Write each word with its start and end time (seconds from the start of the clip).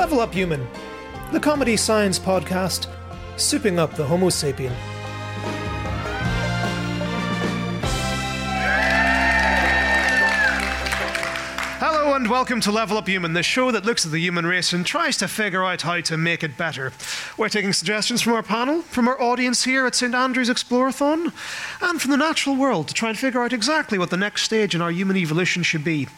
Level 0.00 0.20
Up 0.20 0.32
Human, 0.32 0.66
the 1.30 1.38
comedy 1.38 1.76
science 1.76 2.18
podcast, 2.18 2.86
souping 3.36 3.78
up 3.78 3.92
the 3.96 4.04
Homo 4.06 4.28
sapien. 4.28 4.72
Hello 11.78 12.14
and 12.14 12.30
welcome 12.30 12.62
to 12.62 12.72
Level 12.72 12.96
Up 12.96 13.06
Human, 13.06 13.34
the 13.34 13.42
show 13.42 13.70
that 13.72 13.84
looks 13.84 14.06
at 14.06 14.10
the 14.10 14.18
human 14.18 14.46
race 14.46 14.72
and 14.72 14.86
tries 14.86 15.18
to 15.18 15.28
figure 15.28 15.62
out 15.62 15.82
how 15.82 16.00
to 16.00 16.16
make 16.16 16.42
it 16.42 16.56
better. 16.56 16.94
We're 17.36 17.50
taking 17.50 17.74
suggestions 17.74 18.22
from 18.22 18.32
our 18.32 18.42
panel, 18.42 18.80
from 18.80 19.06
our 19.06 19.20
audience 19.20 19.64
here 19.64 19.84
at 19.84 19.94
St 19.94 20.14
Andrews 20.14 20.48
Explorathon, 20.48 21.30
and 21.82 22.00
from 22.00 22.10
the 22.10 22.16
natural 22.16 22.56
world 22.56 22.88
to 22.88 22.94
try 22.94 23.10
and 23.10 23.18
figure 23.18 23.42
out 23.42 23.52
exactly 23.52 23.98
what 23.98 24.08
the 24.08 24.16
next 24.16 24.44
stage 24.44 24.74
in 24.74 24.80
our 24.80 24.90
human 24.90 25.18
evolution 25.18 25.62
should 25.62 25.84
be. 25.84 26.08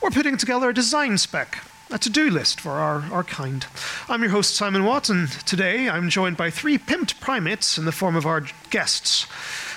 We're 0.00 0.10
putting 0.10 0.36
together 0.36 0.68
a 0.68 0.74
design 0.74 1.18
spec, 1.18 1.58
a 1.92 1.98
to 1.98 2.10
do 2.10 2.30
list 2.30 2.58
for 2.58 2.72
our, 2.72 3.02
our 3.12 3.22
kind. 3.22 3.66
I'm 4.08 4.22
your 4.22 4.30
host, 4.30 4.56
Simon 4.56 4.84
Watt, 4.84 5.10
and 5.10 5.30
today 5.44 5.90
I'm 5.90 6.08
joined 6.08 6.38
by 6.38 6.50
three 6.50 6.78
pimped 6.78 7.20
primates 7.20 7.76
in 7.76 7.84
the 7.84 7.92
form 7.92 8.16
of 8.16 8.24
our 8.24 8.42
guests. 8.70 9.26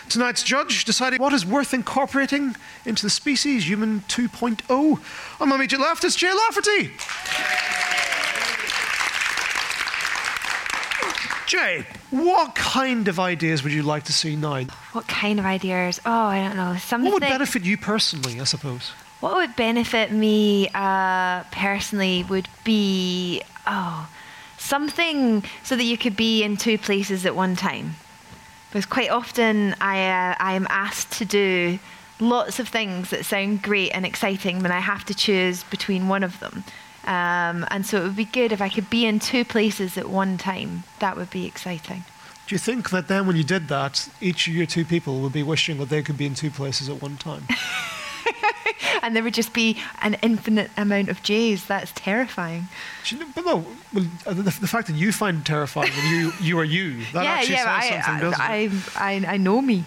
Tonight's 0.07 0.41
judge 0.41 0.85
decided 0.85 1.19
what 1.19 1.33
is 1.33 1.45
worth 1.45 1.73
incorporating 1.73 2.55
into 2.85 3.03
the 3.03 3.09
species 3.09 3.67
human 3.67 3.99
2.0. 4.01 5.41
On 5.41 5.49
my 5.49 5.55
immediate 5.55 5.81
left 5.81 6.05
is 6.05 6.15
Jay 6.15 6.31
Lafferty. 6.31 6.91
Jay, 11.47 11.85
what 12.11 12.55
kind 12.55 13.07
of 13.07 13.19
ideas 13.19 13.63
would 13.63 13.73
you 13.73 13.83
like 13.83 14.03
to 14.03 14.13
see 14.13 14.35
now? 14.35 14.65
What 14.93 15.07
kind 15.07 15.37
of 15.37 15.45
ideas? 15.45 15.99
Oh, 16.05 16.11
I 16.11 16.39
don't 16.39 16.55
know. 16.55 16.77
Something. 16.77 17.11
What 17.11 17.21
would 17.21 17.27
benefit 17.27 17.63
you 17.63 17.77
personally, 17.77 18.39
I 18.39 18.45
suppose? 18.45 18.93
What 19.19 19.35
would 19.35 19.55
benefit 19.55 20.11
me 20.11 20.69
uh, 20.73 21.43
personally 21.51 22.23
would 22.29 22.47
be 22.63 23.41
oh 23.65 24.09
something 24.57 25.43
so 25.63 25.75
that 25.75 25.83
you 25.83 25.97
could 25.97 26.15
be 26.15 26.43
in 26.43 26.57
two 26.57 26.77
places 26.77 27.25
at 27.25 27.35
one 27.35 27.55
time. 27.55 27.95
Because 28.69 28.85
quite 28.85 29.09
often 29.09 29.75
I 29.79 30.07
uh, 30.07 30.35
I 30.39 30.53
am 30.53 30.67
asked 30.69 31.11
to 31.13 31.25
do 31.25 31.79
lots 32.19 32.59
of 32.59 32.67
things 32.67 33.09
that 33.09 33.25
sound 33.25 33.61
great 33.61 33.91
and 33.91 34.05
exciting, 34.05 34.61
but 34.61 34.71
I 34.71 34.79
have 34.79 35.05
to 35.05 35.13
choose 35.13 35.63
between 35.63 36.07
one 36.07 36.23
of 36.23 36.39
them. 36.39 36.63
Um, 37.05 37.67
and 37.69 37.85
so 37.85 37.99
it 37.99 38.03
would 38.03 38.15
be 38.15 38.25
good 38.25 38.51
if 38.51 38.61
I 38.61 38.69
could 38.69 38.89
be 38.89 39.05
in 39.05 39.19
two 39.19 39.45
places 39.45 39.97
at 39.97 40.09
one 40.09 40.37
time. 40.37 40.83
That 40.99 41.15
would 41.17 41.29
be 41.29 41.45
exciting. 41.45 42.03
Do 42.47 42.55
you 42.55 42.59
think 42.59 42.89
that 42.91 43.07
then, 43.07 43.25
when 43.27 43.35
you 43.35 43.43
did 43.43 43.67
that, 43.69 44.07
each 44.21 44.47
of 44.47 44.53
your 44.53 44.65
two 44.65 44.85
people 44.85 45.19
would 45.21 45.33
be 45.33 45.43
wishing 45.43 45.77
that 45.79 45.89
they 45.89 46.03
could 46.03 46.17
be 46.17 46.25
in 46.25 46.35
two 46.35 46.51
places 46.51 46.89
at 46.89 47.01
one 47.01 47.17
time? 47.17 47.43
and 49.01 49.15
there 49.15 49.23
would 49.23 49.33
just 49.33 49.53
be 49.53 49.81
an 50.01 50.15
infinite 50.21 50.71
amount 50.77 51.09
of 51.09 51.21
Jay's. 51.23 51.65
That's 51.65 51.91
terrifying. 51.93 52.67
You 53.07 53.19
know- 53.19 53.25
but 53.35 53.45
no, 53.45 53.65
well, 53.93 54.05
uh, 54.25 54.33
the, 54.33 54.43
the 54.43 54.67
fact 54.67 54.87
that 54.87 54.95
you 54.95 55.11
find 55.11 55.45
terrifying 55.45 55.91
when 55.91 56.13
you 56.13 56.31
you 56.41 56.59
are 56.59 56.63
you, 56.63 57.03
that 57.13 57.23
yeah, 57.23 57.31
actually 57.31 57.55
yeah. 57.55 57.79
says 57.81 58.05
something, 58.05 58.13
I, 58.15 58.19
doesn't? 58.21 58.41
I, 58.41 58.55
I, 58.95 59.13
I, 59.13 59.33
I 59.33 59.37
know 59.37 59.61
me. 59.61 59.83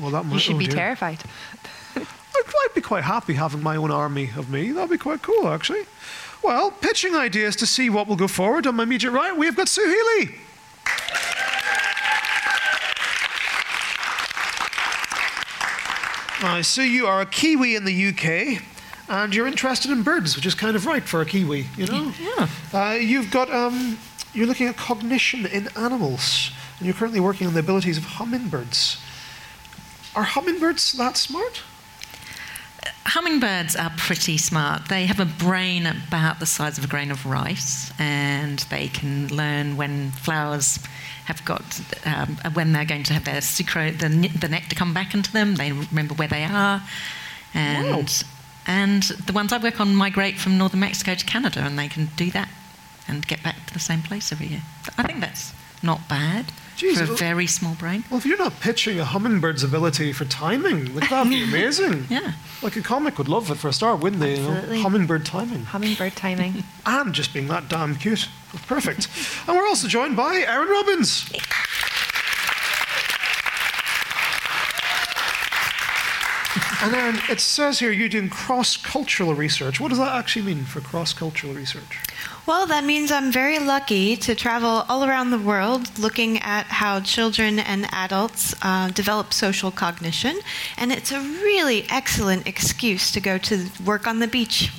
Well, 0.00 0.10
that 0.10 0.24
might, 0.24 0.34
You 0.34 0.38
should 0.40 0.56
oh 0.56 0.58
be 0.58 0.66
dear. 0.66 0.76
terrified. 0.76 1.18
I'd, 1.96 2.06
I'd 2.36 2.74
be 2.74 2.80
quite 2.80 3.04
happy 3.04 3.34
having 3.34 3.62
my 3.62 3.76
own 3.76 3.90
army 3.90 4.30
of 4.36 4.50
me. 4.50 4.72
That'd 4.72 4.90
be 4.90 4.98
quite 4.98 5.22
cool, 5.22 5.48
actually. 5.48 5.84
Well, 6.42 6.70
pitching 6.70 7.14
ideas 7.14 7.54
to 7.56 7.66
see 7.66 7.90
what 7.90 8.06
will 8.08 8.16
go 8.16 8.26
forward. 8.28 8.66
On 8.66 8.74
my 8.76 8.82
immediate 8.84 9.10
right, 9.10 9.36
we've 9.36 9.54
got 9.56 9.68
Sue 9.68 9.84
Healy. 9.84 10.34
Now, 16.40 16.62
Sue, 16.62 16.82
you 16.84 17.06
are 17.06 17.20
a 17.20 17.26
Kiwi 17.26 17.76
in 17.76 17.84
the 17.84 18.08
UK, 18.08 18.62
and 19.10 19.34
you're 19.34 19.46
interested 19.46 19.90
in 19.90 20.02
birds, 20.02 20.36
which 20.36 20.46
is 20.46 20.54
kind 20.54 20.74
of 20.74 20.86
right 20.86 21.02
for 21.02 21.20
a 21.20 21.26
Kiwi, 21.26 21.66
you 21.76 21.86
know? 21.86 22.14
Yeah. 22.18 22.48
Uh, 22.72 22.94
you've 22.94 23.30
got, 23.30 23.50
um, 23.52 23.98
you're 24.32 24.46
looking 24.46 24.66
at 24.66 24.78
cognition 24.78 25.44
in 25.44 25.68
animals, 25.76 26.50
and 26.78 26.86
you're 26.86 26.94
currently 26.94 27.20
working 27.20 27.46
on 27.46 27.52
the 27.52 27.60
abilities 27.60 27.98
of 27.98 28.04
hummingbirds. 28.04 29.02
Are 30.16 30.22
hummingbirds 30.22 30.94
that 30.94 31.18
smart? 31.18 31.60
Hummingbirds 33.10 33.74
are 33.74 33.90
pretty 33.96 34.38
smart. 34.38 34.88
They 34.88 35.04
have 35.06 35.18
a 35.18 35.24
brain 35.24 35.84
about 35.84 36.38
the 36.38 36.46
size 36.46 36.78
of 36.78 36.84
a 36.84 36.86
grain 36.86 37.10
of 37.10 37.26
rice, 37.26 37.92
and 37.98 38.60
they 38.70 38.86
can 38.86 39.26
learn 39.34 39.76
when 39.76 40.12
flowers 40.12 40.78
have 41.24 41.44
got 41.44 41.80
um, 42.06 42.38
when 42.54 42.72
they're 42.72 42.84
going 42.84 43.02
to 43.02 43.12
have 43.12 43.24
their 43.24 43.40
sucrose, 43.40 43.98
the, 43.98 44.08
the 44.38 44.48
nectar 44.48 44.76
come 44.76 44.94
back 44.94 45.12
into 45.12 45.32
them. 45.32 45.56
They 45.56 45.72
remember 45.72 46.14
where 46.14 46.28
they 46.28 46.44
are, 46.44 46.82
and 47.52 48.06
Wow. 48.08 48.28
and 48.68 49.02
the 49.02 49.32
ones 49.32 49.52
I 49.52 49.58
work 49.58 49.80
on 49.80 49.92
migrate 49.96 50.38
from 50.38 50.56
northern 50.56 50.78
Mexico 50.78 51.16
to 51.16 51.26
Canada, 51.26 51.62
and 51.62 51.76
they 51.76 51.88
can 51.88 52.10
do 52.16 52.30
that 52.30 52.48
and 53.08 53.26
get 53.26 53.42
back 53.42 53.66
to 53.66 53.72
the 53.74 53.80
same 53.80 54.02
place 54.02 54.30
every 54.30 54.46
year. 54.46 54.62
I 54.96 55.02
think 55.02 55.18
that's 55.18 55.52
not 55.82 56.08
bad 56.08 56.52
Jeez, 56.80 56.96
for 56.96 57.12
a 57.12 57.16
very 57.16 57.46
small 57.46 57.74
brain. 57.74 58.04
Well, 58.08 58.18
if 58.18 58.24
you're 58.24 58.38
not 58.38 58.58
pitching 58.60 58.98
a 58.98 59.04
hummingbird's 59.04 59.62
ability 59.62 60.14
for 60.14 60.24
timing, 60.24 60.94
like 60.94 61.10
that'd 61.10 61.30
be 61.30 61.42
amazing. 61.50 62.06
Yeah. 62.08 62.32
Like 62.62 62.76
a 62.76 62.80
comic 62.80 63.18
would 63.18 63.28
love 63.28 63.50
it 63.50 63.56
for 63.56 63.68
a 63.68 63.72
start, 63.72 64.00
wouldn't 64.00 64.20
they? 64.20 64.36
you 64.36 64.42
know? 64.42 64.50
Absolutely. 64.52 64.80
Hummingbird 64.82 65.26
timing. 65.26 65.64
Hummingbird 65.64 66.16
timing. 66.16 66.64
And 66.86 67.12
just 67.14 67.34
being 67.34 67.46
that 67.48 67.68
damn 67.68 67.94
cute. 67.96 68.28
Perfect. 68.66 69.08
and 69.46 69.56
we're 69.56 69.66
also 69.66 69.86
joined 69.86 70.16
by 70.16 70.36
Erin 70.46 70.68
Robbins. 70.68 71.30
And 76.82 76.94
Erin, 76.94 77.20
it 77.28 77.40
says 77.40 77.78
here 77.78 77.92
you're 77.92 78.08
doing 78.08 78.30
cross 78.30 78.78
cultural 78.78 79.34
research. 79.34 79.78
What 79.80 79.88
does 79.88 79.98
that 79.98 80.16
actually 80.16 80.46
mean 80.46 80.64
for 80.64 80.80
cross 80.80 81.12
cultural 81.12 81.52
research? 81.52 81.98
Well, 82.50 82.66
that 82.66 82.82
means 82.82 83.12
I'm 83.12 83.30
very 83.30 83.60
lucky 83.60 84.16
to 84.16 84.34
travel 84.34 84.84
all 84.88 85.04
around 85.04 85.30
the 85.30 85.38
world 85.38 85.96
looking 86.00 86.38
at 86.38 86.66
how 86.66 86.98
children 86.98 87.60
and 87.60 87.86
adults 87.92 88.56
uh, 88.60 88.88
develop 88.88 89.32
social 89.32 89.70
cognition. 89.70 90.36
And 90.76 90.90
it's 90.90 91.12
a 91.12 91.20
really 91.20 91.86
excellent 91.88 92.48
excuse 92.48 93.12
to 93.12 93.20
go 93.20 93.38
to 93.38 93.68
work 93.86 94.08
on 94.08 94.18
the 94.18 94.26
beach. 94.26 94.72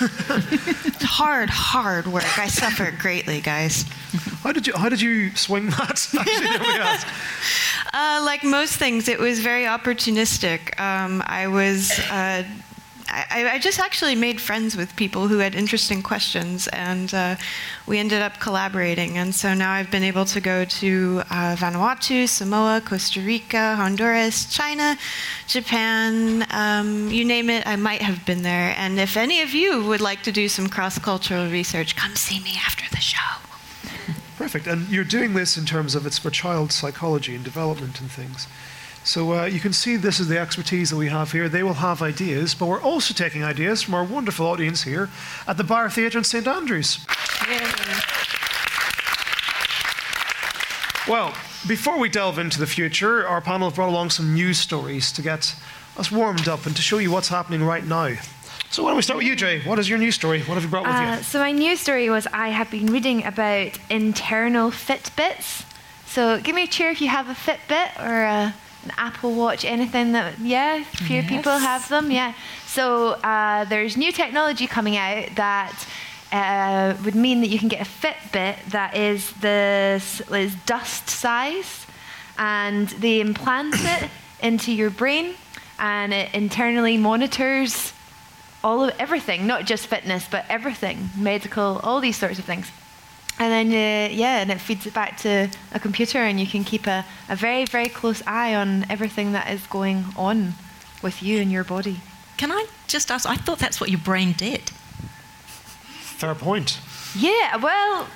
it's 0.00 1.02
hard, 1.18 1.50
hard 1.50 2.06
work. 2.06 2.38
I 2.38 2.46
suffer 2.46 2.92
greatly, 2.96 3.40
guys. 3.40 3.82
How 4.44 4.52
did 4.52 4.68
you 4.68 4.74
how 4.76 4.88
did 4.88 5.00
you 5.00 5.34
swing 5.34 5.70
that? 5.70 6.08
Actually, 6.16 6.46
let 6.46 6.60
me 6.60 6.68
ask. 6.68 7.08
Uh, 7.92 8.22
like 8.24 8.44
most 8.44 8.76
things, 8.76 9.08
it 9.08 9.18
was 9.18 9.40
very 9.40 9.64
opportunistic. 9.64 10.78
Um, 10.78 11.20
I 11.26 11.48
was 11.48 11.98
uh, 12.12 12.44
I, 13.12 13.50
I, 13.52 13.58
just 13.58 13.78
actually 13.78 14.14
made 14.14 14.40
friends 14.40 14.74
with 14.74 14.96
people 14.96 15.28
who 15.28 15.38
had 15.38 15.54
interesting 15.54 16.02
questions, 16.02 16.66
and 16.68 17.12
uh, 17.12 17.36
we 17.86 17.98
ended 17.98 18.22
up 18.22 18.40
collaborating. 18.40 19.18
And 19.18 19.34
so 19.34 19.52
now 19.52 19.70
I've 19.70 19.90
been 19.90 20.02
able 20.02 20.24
to 20.24 20.40
go 20.40 20.64
to 20.64 21.22
uh, 21.30 21.54
Vanuatu, 21.58 22.26
Samoa, 22.26 22.80
Costa 22.82 23.20
Rica, 23.20 23.76
Honduras, 23.76 24.46
China, 24.46 24.96
Japan, 25.46 26.46
um, 26.50 27.10
you 27.10 27.26
name 27.26 27.50
it, 27.50 27.66
I 27.66 27.76
might 27.76 28.00
have 28.00 28.24
been 28.24 28.42
there. 28.42 28.74
And 28.78 28.98
if 28.98 29.18
any 29.18 29.42
of 29.42 29.52
you 29.52 29.84
would 29.84 30.00
like 30.00 30.22
to 30.22 30.32
do 30.32 30.48
some 30.48 30.68
cross 30.68 30.98
cultural 30.98 31.50
research, 31.50 31.94
come 31.94 32.16
see 32.16 32.40
me 32.40 32.58
after 32.64 32.88
the 32.90 33.00
show. 33.00 33.18
Perfect. 34.38 34.66
And 34.66 34.88
you're 34.88 35.04
doing 35.04 35.34
this 35.34 35.58
in 35.58 35.66
terms 35.66 35.94
of 35.94 36.06
it's 36.06 36.18
for 36.18 36.30
child 36.30 36.72
psychology 36.72 37.34
and 37.34 37.44
development 37.44 38.00
and 38.00 38.10
things. 38.10 38.46
So 39.04 39.32
uh, 39.34 39.44
you 39.46 39.58
can 39.58 39.72
see 39.72 39.96
this 39.96 40.20
is 40.20 40.28
the 40.28 40.38
expertise 40.38 40.90
that 40.90 40.96
we 40.96 41.08
have 41.08 41.32
here. 41.32 41.48
They 41.48 41.62
will 41.62 41.74
have 41.74 42.02
ideas, 42.02 42.54
but 42.54 42.66
we're 42.66 42.80
also 42.80 43.12
taking 43.12 43.42
ideas 43.42 43.82
from 43.82 43.94
our 43.94 44.04
wonderful 44.04 44.46
audience 44.46 44.82
here 44.82 45.10
at 45.46 45.56
the 45.56 45.64
Byre 45.64 45.90
Theatre 45.90 46.18
in 46.18 46.24
St 46.24 46.46
Andrews. 46.46 47.04
Well, 51.08 51.34
before 51.66 51.98
we 51.98 52.08
delve 52.08 52.38
into 52.38 52.60
the 52.60 52.66
future, 52.66 53.26
our 53.26 53.40
panel 53.40 53.68
have 53.68 53.74
brought 53.74 53.88
along 53.88 54.10
some 54.10 54.34
news 54.34 54.58
stories 54.58 55.10
to 55.12 55.22
get 55.22 55.56
us 55.96 56.12
warmed 56.12 56.46
up 56.46 56.64
and 56.64 56.76
to 56.76 56.82
show 56.82 56.98
you 56.98 57.10
what's 57.10 57.28
happening 57.28 57.64
right 57.64 57.84
now. 57.84 58.14
So 58.70 58.84
why 58.84 58.90
don't 58.90 58.96
we 58.96 59.02
start 59.02 59.18
with 59.18 59.26
you, 59.26 59.34
Jay? 59.34 59.60
What 59.62 59.78
is 59.80 59.88
your 59.88 59.98
news 59.98 60.14
story? 60.14 60.42
What 60.42 60.54
have 60.54 60.62
you 60.62 60.70
brought 60.70 60.86
with 60.86 60.94
uh, 60.94 61.16
you? 61.18 61.22
So 61.24 61.40
my 61.40 61.50
news 61.50 61.80
story 61.80 62.08
was 62.08 62.26
I 62.32 62.48
have 62.48 62.70
been 62.70 62.86
reading 62.86 63.24
about 63.24 63.78
internal 63.90 64.70
Fitbits. 64.70 65.64
So 66.06 66.40
give 66.40 66.54
me 66.54 66.64
a 66.64 66.66
cheer 66.66 66.90
if 66.90 67.00
you 67.00 67.08
have 67.08 67.28
a 67.28 67.34
Fitbit 67.34 67.98
or 67.98 68.22
a 68.22 68.54
an 68.84 68.92
Apple 68.96 69.34
Watch, 69.34 69.64
anything 69.64 70.12
that, 70.12 70.38
yeah, 70.38 70.82
few 70.84 71.16
yes. 71.16 71.28
people 71.28 71.52
have 71.52 71.88
them, 71.88 72.10
yeah. 72.10 72.34
So 72.66 73.10
uh, 73.22 73.64
there's 73.64 73.96
new 73.96 74.12
technology 74.12 74.66
coming 74.66 74.96
out 74.96 75.28
that 75.36 75.86
uh, 76.32 76.96
would 77.04 77.14
mean 77.14 77.40
that 77.40 77.48
you 77.48 77.58
can 77.58 77.68
get 77.68 77.86
a 77.86 77.90
Fitbit 77.90 78.56
that 78.70 78.96
is 78.96 79.30
this 79.34 80.20
is 80.30 80.54
dust 80.66 81.10
size, 81.10 81.86
and 82.38 82.88
they 82.88 83.20
implant 83.20 83.74
it 83.78 84.08
into 84.42 84.72
your 84.72 84.90
brain, 84.90 85.34
and 85.78 86.12
it 86.12 86.34
internally 86.34 86.96
monitors 86.96 87.92
all 88.64 88.84
of 88.84 88.94
everything, 88.98 89.46
not 89.46 89.64
just 89.64 89.86
fitness, 89.86 90.26
but 90.30 90.44
everything, 90.48 91.10
medical, 91.16 91.80
all 91.82 92.00
these 92.00 92.16
sorts 92.16 92.38
of 92.38 92.44
things. 92.44 92.70
And 93.38 93.50
then, 93.50 93.68
uh, 93.68 94.12
yeah, 94.14 94.40
and 94.40 94.50
it 94.50 94.60
feeds 94.60 94.86
it 94.86 94.94
back 94.94 95.16
to 95.18 95.50
a 95.72 95.80
computer, 95.80 96.18
and 96.18 96.38
you 96.38 96.46
can 96.46 96.64
keep 96.64 96.86
a, 96.86 97.04
a 97.28 97.36
very, 97.36 97.64
very 97.64 97.88
close 97.88 98.22
eye 98.26 98.54
on 98.54 98.86
everything 98.90 99.32
that 99.32 99.50
is 99.50 99.66
going 99.66 100.04
on 100.16 100.54
with 101.02 101.22
you 101.22 101.40
and 101.40 101.50
your 101.50 101.64
body. 101.64 102.00
Can 102.36 102.52
I 102.52 102.66
just 102.86 103.10
ask? 103.10 103.28
I 103.28 103.36
thought 103.36 103.58
that's 103.58 103.80
what 103.80 103.90
your 103.90 104.00
brain 104.00 104.32
did. 104.32 104.70
Fair 106.00 106.34
point. 106.34 106.78
Yeah, 107.16 107.56
well, 107.56 108.06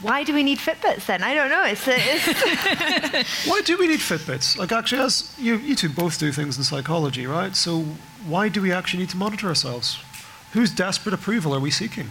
why 0.00 0.22
do 0.22 0.32
we 0.32 0.42
need 0.42 0.58
Fitbits 0.58 1.06
then? 1.06 1.22
I 1.22 1.34
don't 1.34 1.50
know. 1.50 1.64
It's, 1.64 1.84
it's 1.86 3.46
why 3.48 3.62
do 3.62 3.76
we 3.78 3.88
need 3.88 4.00
Fitbits? 4.00 4.56
Like, 4.56 4.70
actually, 4.70 5.02
as 5.02 5.34
you, 5.38 5.56
you 5.56 5.74
two 5.74 5.88
both 5.88 6.18
do 6.18 6.30
things 6.30 6.56
in 6.56 6.64
psychology, 6.64 7.26
right? 7.26 7.56
So, 7.56 7.80
why 8.26 8.48
do 8.48 8.62
we 8.62 8.70
actually 8.70 9.00
need 9.00 9.10
to 9.10 9.16
monitor 9.16 9.48
ourselves? 9.48 9.98
Whose 10.52 10.70
desperate 10.70 11.14
approval 11.14 11.54
are 11.54 11.60
we 11.60 11.70
seeking? 11.70 12.10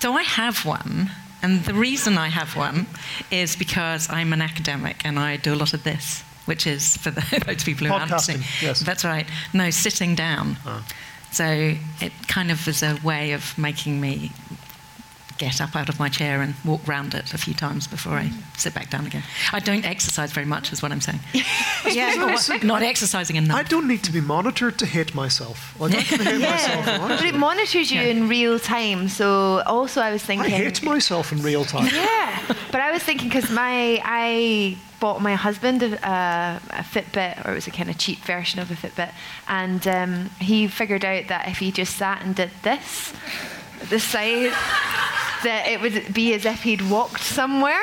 So, 0.00 0.14
I 0.14 0.22
have 0.22 0.64
one 0.64 1.10
and 1.42 1.64
the 1.64 1.74
reason 1.74 2.18
I 2.18 2.28
have 2.28 2.56
one 2.56 2.86
is 3.30 3.56
because 3.56 4.08
I'm 4.10 4.32
an 4.32 4.42
academic 4.42 5.04
and 5.04 5.18
I 5.18 5.36
do 5.36 5.54
a 5.54 5.56
lot 5.56 5.74
of 5.74 5.84
this, 5.84 6.22
which 6.46 6.66
is 6.66 6.96
for 6.96 7.10
the, 7.10 7.42
those 7.46 7.64
people 7.64 7.86
who 7.86 7.92
aren't 7.92 8.20
sitting. 8.20 8.42
Yes. 8.60 8.80
That's 8.80 9.04
right. 9.04 9.26
No, 9.52 9.70
sitting 9.70 10.14
down. 10.14 10.56
Oh. 10.66 10.84
So 11.32 11.76
it 12.00 12.12
kind 12.26 12.50
of 12.50 12.66
is 12.66 12.82
a 12.82 12.98
way 13.04 13.32
of 13.32 13.56
making 13.56 14.00
me 14.00 14.32
get 15.40 15.60
up 15.60 15.74
out 15.74 15.88
of 15.88 15.98
my 15.98 16.10
chair 16.10 16.42
and 16.42 16.54
walk 16.66 16.86
round 16.86 17.14
it 17.14 17.32
a 17.32 17.38
few 17.38 17.54
times 17.54 17.86
before 17.86 18.12
I 18.12 18.30
sit 18.58 18.74
back 18.74 18.90
down 18.90 19.06
again. 19.06 19.22
I 19.52 19.58
don't 19.58 19.86
exercise 19.86 20.32
very 20.32 20.46
much, 20.46 20.70
is 20.70 20.82
what 20.82 20.92
I'm 20.92 21.00
saying. 21.00 21.20
yeah, 21.90 22.36
not 22.62 22.82
exercising 22.82 23.36
enough. 23.36 23.56
I 23.56 23.62
don't 23.62 23.88
need 23.88 24.04
to 24.04 24.12
be 24.12 24.20
monitored 24.20 24.78
to 24.80 24.86
hate 24.86 25.14
myself. 25.14 25.74
Like, 25.80 25.94
I 25.94 26.02
can 26.02 26.20
hate 26.20 26.40
yeah. 26.40 26.50
myself. 26.50 27.08
But 27.08 27.24
it 27.24 27.34
monitors 27.34 27.90
you 27.90 28.02
yeah. 28.02 28.08
in 28.08 28.28
real 28.28 28.58
time. 28.58 29.08
So 29.08 29.62
also, 29.64 30.02
I 30.02 30.12
was 30.12 30.22
thinking. 30.22 30.52
I 30.52 30.56
hate 30.56 30.82
myself 30.84 31.32
in 31.32 31.42
real 31.42 31.64
time. 31.64 31.88
Yeah, 31.92 32.54
but 32.70 32.82
I 32.82 32.92
was 32.92 33.02
thinking 33.02 33.28
because 33.28 33.50
my 33.50 33.98
I 34.04 34.76
bought 35.00 35.22
my 35.22 35.34
husband 35.34 35.82
a, 35.82 36.60
a, 36.70 36.82
Fitbit, 36.82 37.46
or 37.46 37.52
it 37.52 37.54
was 37.54 37.66
a 37.66 37.70
kind 37.70 37.88
of 37.88 37.96
cheap 37.96 38.18
version 38.18 38.60
of 38.60 38.70
a 38.70 38.74
Fitbit, 38.74 39.12
and 39.48 39.88
um, 39.88 40.30
he 40.38 40.68
figured 40.68 41.04
out 41.06 41.28
that 41.28 41.48
if 41.48 41.58
he 41.58 41.72
just 41.72 41.96
sat 41.96 42.22
and 42.22 42.36
did 42.36 42.50
this, 42.62 43.14
this 43.88 44.04
side 44.04 44.52
that 45.42 45.66
it 45.66 45.80
would 45.80 46.12
be 46.12 46.34
as 46.34 46.44
if 46.44 46.62
he'd 46.62 46.82
walked 46.82 47.22
somewhere. 47.22 47.80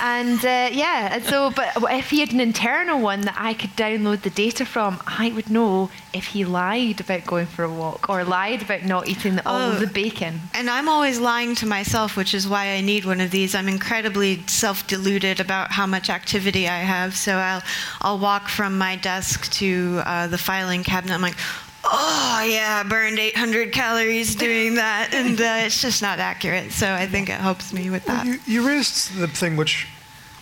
and 0.00 0.38
uh, 0.44 0.68
yeah, 0.72 1.14
and 1.14 1.24
so, 1.24 1.50
but 1.50 1.72
if 1.92 2.10
he 2.10 2.20
had 2.20 2.32
an 2.32 2.40
internal 2.40 3.00
one 3.00 3.22
that 3.22 3.36
I 3.38 3.54
could 3.54 3.70
download 3.70 4.22
the 4.22 4.30
data 4.30 4.64
from, 4.64 5.00
I 5.06 5.30
would 5.34 5.50
know 5.50 5.90
if 6.12 6.26
he 6.26 6.44
lied 6.44 7.00
about 7.00 7.26
going 7.26 7.46
for 7.46 7.64
a 7.64 7.72
walk 7.72 8.08
or 8.08 8.24
lied 8.24 8.62
about 8.62 8.84
not 8.84 9.08
eating 9.08 9.38
all 9.40 9.70
oh, 9.70 9.72
of 9.72 9.80
the 9.80 9.86
bacon. 9.86 10.40
And 10.54 10.68
I'm 10.68 10.88
always 10.88 11.20
lying 11.20 11.54
to 11.56 11.66
myself, 11.66 12.16
which 12.16 12.34
is 12.34 12.48
why 12.48 12.68
I 12.68 12.80
need 12.80 13.04
one 13.04 13.20
of 13.20 13.30
these. 13.30 13.54
I'm 13.54 13.68
incredibly 13.68 14.42
self 14.46 14.86
deluded 14.86 15.40
about 15.40 15.72
how 15.72 15.86
much 15.86 16.10
activity 16.10 16.68
I 16.68 16.78
have. 16.78 17.16
So 17.16 17.36
I'll, 17.36 17.62
I'll 18.00 18.18
walk 18.18 18.48
from 18.48 18.76
my 18.76 18.96
desk 18.96 19.50
to 19.52 20.02
uh, 20.04 20.26
the 20.26 20.38
filing 20.38 20.82
cabinet. 20.82 21.14
I'm 21.14 21.22
like, 21.22 21.36
oh 21.84 22.46
yeah, 22.46 22.82
I 22.84 22.88
burned 22.88 23.18
800 23.18 23.72
calories 23.72 24.34
doing 24.34 24.74
that, 24.74 25.10
and 25.12 25.40
uh, 25.40 25.66
it's 25.66 25.80
just 25.80 26.02
not 26.02 26.18
accurate. 26.18 26.72
So 26.72 26.92
I 26.92 27.06
think 27.06 27.28
it 27.28 27.40
helps 27.40 27.72
me 27.72 27.90
with 27.90 28.04
that. 28.06 28.24
Well, 28.24 28.34
you, 28.34 28.40
you, 28.46 28.66
raised 28.66 29.16
the 29.16 29.28
thing 29.28 29.56
which 29.56 29.88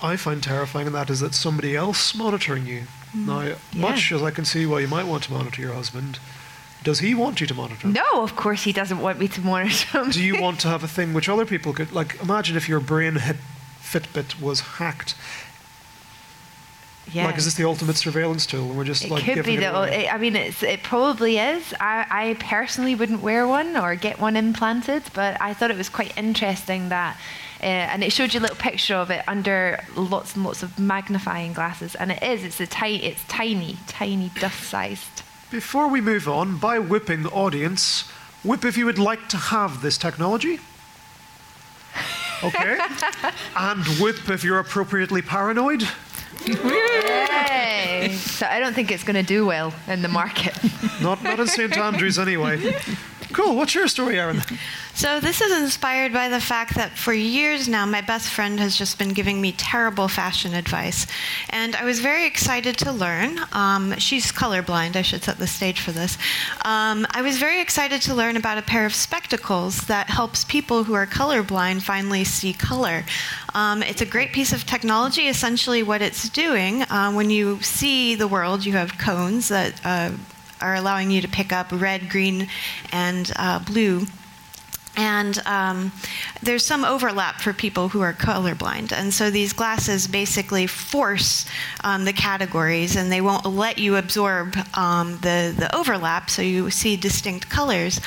I 0.03 0.17
find 0.17 0.43
terrifying, 0.43 0.87
and 0.87 0.95
that 0.95 1.11
is 1.11 1.21
that 1.21 1.35
somebody 1.35 1.77
else 1.77 2.15
monitoring 2.15 2.67
you. 2.67 2.85
Mm. 3.15 3.27
Now, 3.27 3.41
yeah. 3.43 3.57
much 3.75 4.13
as 4.13 4.23
I 4.23 4.31
can 4.31 4.45
see 4.45 4.67
why 4.67 4.81
you 4.81 4.89
might 4.89 5.07
want 5.07 5.25
to 5.25 5.33
monitor 5.33 5.63
your 5.63 5.75
husband, 5.75 6.19
does 6.85 7.01
he 7.01 7.15
want 7.15 7.41
you 7.41 7.47
to 7.47 7.55
monitor? 7.55 7.89
him? 7.89 7.95
No, 7.95 8.23
of 8.23 8.37
course 8.37 8.63
he 8.63 8.73
doesn't 8.73 9.01
want 9.01 9.19
me 9.19 9.29
to 9.29 9.41
monitor 9.41 9.99
him. 9.99 10.11
Do 10.11 10.23
you 10.23 10.41
want 10.41 10.61
to 10.61 10.69
have 10.69 10.85
a 10.85 10.89
thing 10.89 11.15
which 11.15 11.29
other 11.29 11.47
people 11.47 11.73
could 11.73 11.93
like? 11.93 12.21
Imagine 12.23 12.57
if 12.57 12.69
your 12.69 12.81
brain 12.81 13.17
hit 13.17 13.37
Fitbit 13.81 14.41
was 14.41 14.61
hacked 14.61 15.15
yeah. 17.13 17.27
Like, 17.27 17.39
is 17.39 17.45
this 17.45 17.55
the 17.55 17.65
ultimate 17.65 17.97
surveillance 17.97 18.47
tool? 18.47 18.67
And 18.69 18.77
we're 18.77 18.85
just 18.85 19.05
it 19.05 19.11
like 19.11 19.25
could 19.25 19.45
be 19.45 19.57
the. 19.57 20.13
I 20.13 20.19
mean, 20.19 20.37
it's, 20.37 20.63
it 20.63 20.83
probably 20.83 21.39
is. 21.39 21.75
I, 21.81 22.07
I 22.11 22.37
personally 22.39 22.95
wouldn't 22.95 23.23
wear 23.23 23.47
one 23.47 23.77
or 23.77 23.95
get 23.95 24.21
one 24.21 24.37
implanted, 24.37 25.05
but 25.15 25.41
I 25.41 25.55
thought 25.55 25.71
it 25.71 25.77
was 25.77 25.89
quite 25.89 26.17
interesting 26.17 26.89
that. 26.91 27.19
Uh, 27.61 27.67
and 27.67 28.05
it 28.05 28.13
showed 28.13 28.33
you 28.33 28.39
a 28.39 28.43
little 28.43 28.57
picture 28.57 28.95
of 28.95 29.11
it 29.11 29.25
under 29.27 29.83
lots 29.97 30.37
and 30.37 30.45
lots 30.45 30.63
of 30.63 30.79
magnifying 30.79 31.53
glasses, 31.53 31.95
and 31.97 32.13
it 32.13 32.23
is. 32.23 32.45
It's 32.45 32.61
a 32.61 32.67
tiny. 32.67 33.05
It's 33.05 33.25
tiny, 33.27 33.77
tiny 33.87 34.31
dust-sized. 34.39 35.23
Before 35.51 35.89
we 35.89 36.01
move 36.01 36.29
on, 36.29 36.59
by 36.59 36.79
whipping 36.79 37.23
the 37.23 37.31
audience, 37.31 38.09
whip 38.45 38.65
if 38.65 38.77
you 38.77 38.85
would 38.87 38.99
like 38.99 39.29
to 39.31 39.37
have 39.37 39.83
this 39.83 39.99
technology. 39.99 40.61
Okay. 42.41 42.79
and 43.57 43.85
whip 43.99 44.31
if 44.31 44.45
you're 44.45 44.61
appropriately 44.61 45.23
paranoid. 45.23 45.83
Yay! 46.47 48.13
So 48.13 48.47
I 48.47 48.61
don't 48.61 48.75
think 48.75 48.91
it's 48.91 49.05
going 49.05 49.17
to 49.17 49.23
do 49.23 49.47
well 49.47 49.75
in 49.87 50.03
the 50.03 50.09
market. 50.09 50.57
not, 51.03 51.23
not 51.23 51.41
in 51.41 51.47
St 51.47 51.77
Andrews 51.77 52.19
anyway. 52.19 52.75
Cool. 53.33 53.57
What's 53.57 53.75
your 53.75 53.89
story, 53.89 54.19
Erin? 54.19 54.41
So, 54.95 55.21
this 55.21 55.41
is 55.41 55.63
inspired 55.63 56.13
by 56.13 56.29
the 56.29 56.41
fact 56.41 56.75
that 56.75 56.97
for 56.97 57.13
years 57.13 57.69
now, 57.69 57.85
my 57.87 58.01
best 58.01 58.31
friend 58.31 58.59
has 58.59 58.77
just 58.77 58.99
been 58.99 59.13
giving 59.13 59.41
me 59.41 59.53
terrible 59.53 60.09
fashion 60.09 60.55
advice. 60.55 61.07
And 61.51 61.77
I 61.77 61.85
was 61.85 62.01
very 62.01 62.27
excited 62.27 62.79
to 62.79 62.91
learn. 62.91 63.39
Um, 63.53 63.97
she's 63.99 64.33
colorblind. 64.33 64.97
I 64.97 65.03
should 65.03 65.23
set 65.23 65.39
the 65.39 65.47
stage 65.47 65.81
for 65.81 65.93
this. 65.93 66.17
Um, 66.65 67.07
I 67.11 67.23
was 67.23 67.39
very 67.39 67.61
excited 67.61 68.01
to 68.03 68.15
learn 68.15 68.37
about 68.37 68.59
a 68.59 68.63
pair 68.63 68.87
of 68.87 68.95
spectacles 68.95 69.83
that 69.83 70.09
helps 70.09 70.45
people 70.45 70.85
who 70.85 70.95
are 70.95 71.07
colorblind 71.07 71.83
finally 71.83 72.25
see 72.25 72.53
color. 72.53 73.05
Um, 73.59 73.83
it's 73.83 74.01
a 74.01 74.07
great 74.07 74.33
piece 74.33 74.53
of 74.53 74.65
technology. 74.67 75.27
Essentially, 75.27 75.83
what 75.83 76.01
it's 76.01 76.29
doing, 76.29 76.83
uh, 76.83 77.11
when 77.11 77.29
you 77.29 77.61
see 77.61 78.15
the 78.15 78.29
world, 78.29 78.65
you 78.65 78.75
have 78.75 78.97
cones 78.99 79.49
that 79.49 79.81
uh, 79.85 80.13
are 80.61 80.77
allowing 80.77 81.11
you 81.11 81.21
to 81.23 81.27
pick 81.27 81.53
up 81.53 81.67
red, 81.73 82.09
green, 82.09 82.47
and 82.93 83.33
uh, 83.35 83.59
blue. 83.59 84.07
And 84.99 85.41
um, 85.47 85.93
there's 86.43 86.67
some 86.67 86.85
overlap 86.85 87.41
for 87.41 87.53
people 87.53 87.89
who 87.89 88.01
are 88.01 88.13
colorblind. 88.13 88.93
And 88.93 89.15
so 89.15 89.31
these 89.31 89.53
glasses 89.53 90.09
basically 90.09 90.67
force 90.67 91.47
um, 91.85 92.05
the 92.05 92.13
categories 92.13 92.97
and 92.97 93.11
they 93.11 93.21
won't 93.21 93.47
let 93.47 93.79
you 93.79 93.95
absorb 93.95 94.57
um, 94.75 95.13
the, 95.23 95.55
the 95.57 95.71
overlap 95.75 96.29
so 96.29 96.43
you 96.43 96.69
see 96.71 96.97
distinct 96.97 97.49
colors. 97.49 98.01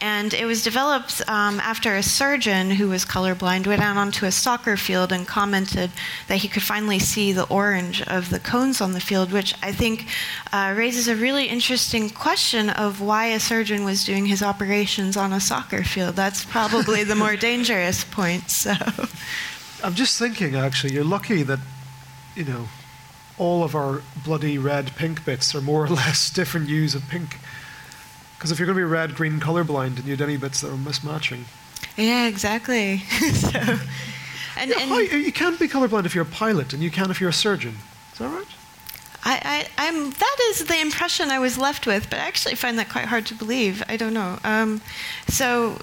And 0.00 0.34
it 0.34 0.44
was 0.44 0.62
developed 0.62 1.22
um, 1.28 1.60
after 1.60 1.96
a 1.96 2.02
surgeon 2.02 2.70
who 2.70 2.88
was 2.88 3.06
colorblind 3.06 3.66
went 3.66 3.80
out 3.80 3.96
onto 3.96 4.26
a 4.26 4.30
soccer 4.30 4.76
field 4.76 5.12
and 5.12 5.26
commented 5.26 5.92
that 6.28 6.38
he 6.38 6.48
could 6.48 6.62
finally 6.62 6.98
see 6.98 7.32
the 7.32 7.48
orange 7.48 8.02
of 8.02 8.28
the 8.28 8.38
cones 8.38 8.82
on 8.82 8.92
the 8.92 9.00
field, 9.00 9.32
which 9.32 9.54
I 9.62 9.72
think 9.72 10.08
uh, 10.52 10.74
raises 10.76 11.08
a 11.08 11.16
really 11.16 11.46
interesting 11.46 12.10
question 12.10 12.68
of 12.68 13.00
why 13.00 13.26
a 13.26 13.40
surgeon 13.40 13.84
was 13.84 14.04
doing 14.04 14.26
his 14.26 14.42
operations 14.42 15.16
on 15.16 15.32
a 15.32 15.40
soccer 15.40 15.82
field. 15.82 16.16
That's 16.16 16.33
that's 16.34 16.44
probably 16.44 17.04
the 17.04 17.14
more 17.14 17.36
dangerous 17.36 18.02
point. 18.02 18.50
So, 18.50 18.72
I'm 19.84 19.94
just 19.94 20.18
thinking. 20.18 20.56
Actually, 20.56 20.94
you're 20.94 21.04
lucky 21.04 21.44
that 21.44 21.60
you 22.34 22.44
know 22.44 22.66
all 23.38 23.62
of 23.62 23.76
our 23.76 24.02
bloody 24.24 24.58
red 24.58 24.96
pink 24.96 25.24
bits 25.24 25.54
are 25.54 25.60
more 25.60 25.84
or 25.84 25.88
less 26.02 26.30
different 26.30 26.66
hues 26.66 26.96
of 26.96 27.08
pink. 27.08 27.38
Because 28.36 28.50
if 28.50 28.58
you're 28.58 28.66
going 28.66 28.76
to 28.76 28.80
be 28.80 28.84
red 28.84 29.14
green 29.14 29.38
colorblind 29.38 29.98
and 29.98 30.04
you 30.06 30.10
had 30.10 30.22
any 30.22 30.36
bits 30.36 30.60
that 30.60 30.70
are 30.70 30.76
mismatching. 30.76 31.44
Yeah, 31.96 32.26
exactly. 32.26 32.98
so, 33.32 33.78
and, 34.58 34.70
yeah, 34.70 34.80
and 34.80 35.12
you 35.12 35.32
can't 35.32 35.58
be 35.58 35.68
colorblind 35.68 36.04
if 36.04 36.16
you're 36.16 36.24
a 36.24 36.26
pilot, 36.26 36.72
and 36.72 36.82
you 36.82 36.90
can 36.90 37.12
if 37.12 37.20
you're 37.20 37.30
a 37.30 37.32
surgeon. 37.32 37.76
Is 38.12 38.18
that 38.18 38.28
right? 38.28 38.46
I, 39.26 39.68
I, 39.78 39.86
am 39.86 40.10
that 40.10 40.36
is 40.50 40.64
the 40.64 40.80
impression 40.80 41.30
I 41.30 41.38
was 41.38 41.56
left 41.56 41.86
with, 41.86 42.10
but 42.10 42.18
I 42.18 42.26
actually 42.26 42.56
find 42.56 42.76
that 42.78 42.90
quite 42.90 43.06
hard 43.06 43.24
to 43.26 43.34
believe. 43.34 43.84
I 43.88 43.96
don't 43.96 44.12
know. 44.12 44.38
Um, 44.44 44.82
so 45.28 45.78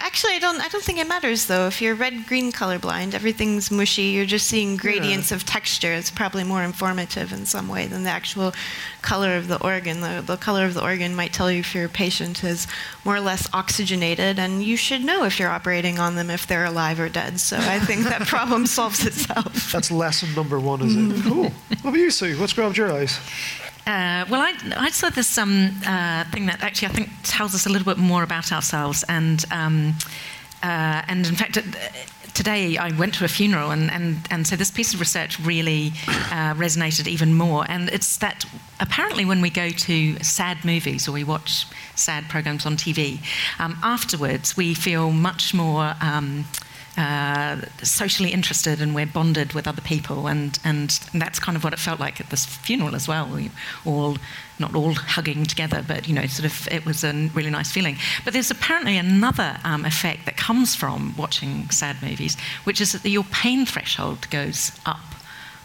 Actually, 0.00 0.34
I 0.34 0.38
don't. 0.38 0.60
I 0.60 0.68
don't 0.68 0.82
think 0.82 0.98
it 0.98 1.08
matters 1.08 1.46
though. 1.46 1.66
If 1.66 1.82
you're 1.82 1.94
red-green 1.94 2.52
colorblind, 2.52 3.14
everything's 3.14 3.70
mushy. 3.70 4.02
You're 4.02 4.26
just 4.26 4.46
seeing 4.46 4.76
gradients 4.76 5.30
yeah. 5.30 5.36
of 5.36 5.44
texture. 5.44 5.92
It's 5.92 6.10
probably 6.10 6.44
more 6.44 6.62
informative 6.62 7.32
in 7.32 7.46
some 7.46 7.68
way 7.68 7.86
than 7.86 8.04
the 8.04 8.10
actual 8.10 8.54
color 9.02 9.36
of 9.36 9.48
the 9.48 9.60
organ. 9.60 10.00
The, 10.00 10.22
the 10.24 10.36
color 10.36 10.64
of 10.66 10.74
the 10.74 10.82
organ 10.82 11.16
might 11.16 11.32
tell 11.32 11.50
you 11.50 11.60
if 11.60 11.74
your 11.74 11.88
patient 11.88 12.44
is 12.44 12.68
more 13.04 13.16
or 13.16 13.20
less 13.20 13.48
oxygenated, 13.52 14.38
and 14.38 14.62
you 14.62 14.76
should 14.76 15.04
know 15.04 15.24
if 15.24 15.38
you're 15.40 15.50
operating 15.50 15.98
on 15.98 16.14
them 16.14 16.30
if 16.30 16.46
they're 16.46 16.64
alive 16.64 17.00
or 17.00 17.08
dead. 17.08 17.40
So 17.40 17.56
I 17.56 17.80
think 17.80 18.04
that 18.04 18.22
problem 18.26 18.66
solves 18.66 19.04
itself. 19.04 19.72
That's 19.72 19.90
lesson 19.90 20.32
number 20.34 20.60
one, 20.60 20.80
is 20.82 20.94
it? 20.94 20.98
Mm-hmm. 20.98 21.28
cool. 21.28 21.42
What 21.44 21.80
about 21.80 21.94
you, 21.94 22.10
Sue? 22.10 22.38
What's 22.38 22.52
grabbed 22.52 22.76
your 22.76 22.92
eyes? 22.92 23.18
Uh, 23.88 24.26
well, 24.28 24.42
I, 24.42 24.52
I 24.76 24.90
saw 24.90 25.08
this 25.08 25.38
um, 25.38 25.70
uh, 25.86 26.24
thing 26.24 26.44
that 26.44 26.62
actually 26.62 26.88
I 26.88 26.90
think 26.90 27.08
tells 27.22 27.54
us 27.54 27.64
a 27.64 27.70
little 27.70 27.86
bit 27.86 27.96
more 27.96 28.22
about 28.22 28.52
ourselves, 28.52 29.02
and 29.08 29.42
um, 29.50 29.94
uh, 30.62 31.02
and 31.08 31.26
in 31.26 31.34
fact. 31.34 31.56
Uh, 31.56 31.62
today, 32.34 32.76
I 32.76 32.92
went 32.96 33.14
to 33.14 33.24
a 33.24 33.28
funeral, 33.28 33.72
and, 33.72 33.90
and, 33.90 34.16
and 34.30 34.46
so 34.46 34.54
this 34.54 34.70
piece 34.70 34.94
of 34.94 35.00
research 35.00 35.40
really 35.40 35.88
uh, 36.06 36.54
resonated 36.54 37.08
even 37.08 37.34
more. 37.34 37.64
And 37.68 37.88
it's 37.88 38.18
that 38.18 38.44
apparently, 38.78 39.24
when 39.24 39.40
we 39.40 39.50
go 39.50 39.70
to 39.70 40.22
sad 40.22 40.64
movies 40.64 41.08
or 41.08 41.12
we 41.12 41.24
watch 41.24 41.66
sad 41.96 42.28
programs 42.28 42.64
on 42.64 42.76
TV, 42.76 43.18
um, 43.58 43.76
afterwards 43.82 44.56
we 44.56 44.72
feel 44.72 45.10
much 45.10 45.52
more 45.52 45.94
um, 46.00 46.44
uh, 46.98 47.60
socially 47.84 48.32
interested 48.32 48.82
and 48.82 48.92
we're 48.92 49.06
bonded 49.06 49.52
with 49.52 49.68
other 49.68 49.80
people. 49.80 50.26
And, 50.26 50.58
and, 50.64 50.90
that's 51.14 51.38
kind 51.38 51.56
of 51.56 51.62
what 51.62 51.72
it 51.72 51.78
felt 51.78 52.00
like 52.00 52.20
at 52.20 52.30
this 52.30 52.44
funeral 52.44 52.96
as 52.96 53.06
well. 53.06 53.28
We 53.28 53.52
all, 53.86 54.16
not 54.58 54.74
all 54.74 54.94
hugging 54.94 55.44
together, 55.44 55.84
but, 55.86 56.08
you 56.08 56.14
know, 56.14 56.26
sort 56.26 56.46
of, 56.46 56.66
it 56.72 56.84
was 56.84 57.04
a 57.04 57.12
really 57.34 57.50
nice 57.50 57.70
feeling. 57.70 57.98
But 58.24 58.32
there's 58.32 58.50
apparently 58.50 58.96
another 58.96 59.58
um, 59.62 59.84
effect 59.84 60.24
that 60.26 60.36
comes 60.36 60.74
from 60.74 61.14
watching 61.16 61.70
sad 61.70 62.02
movies, 62.02 62.36
which 62.64 62.80
is 62.80 62.92
that 62.92 63.08
your 63.08 63.24
pain 63.24 63.64
threshold 63.64 64.28
goes 64.30 64.72
up 64.84 65.14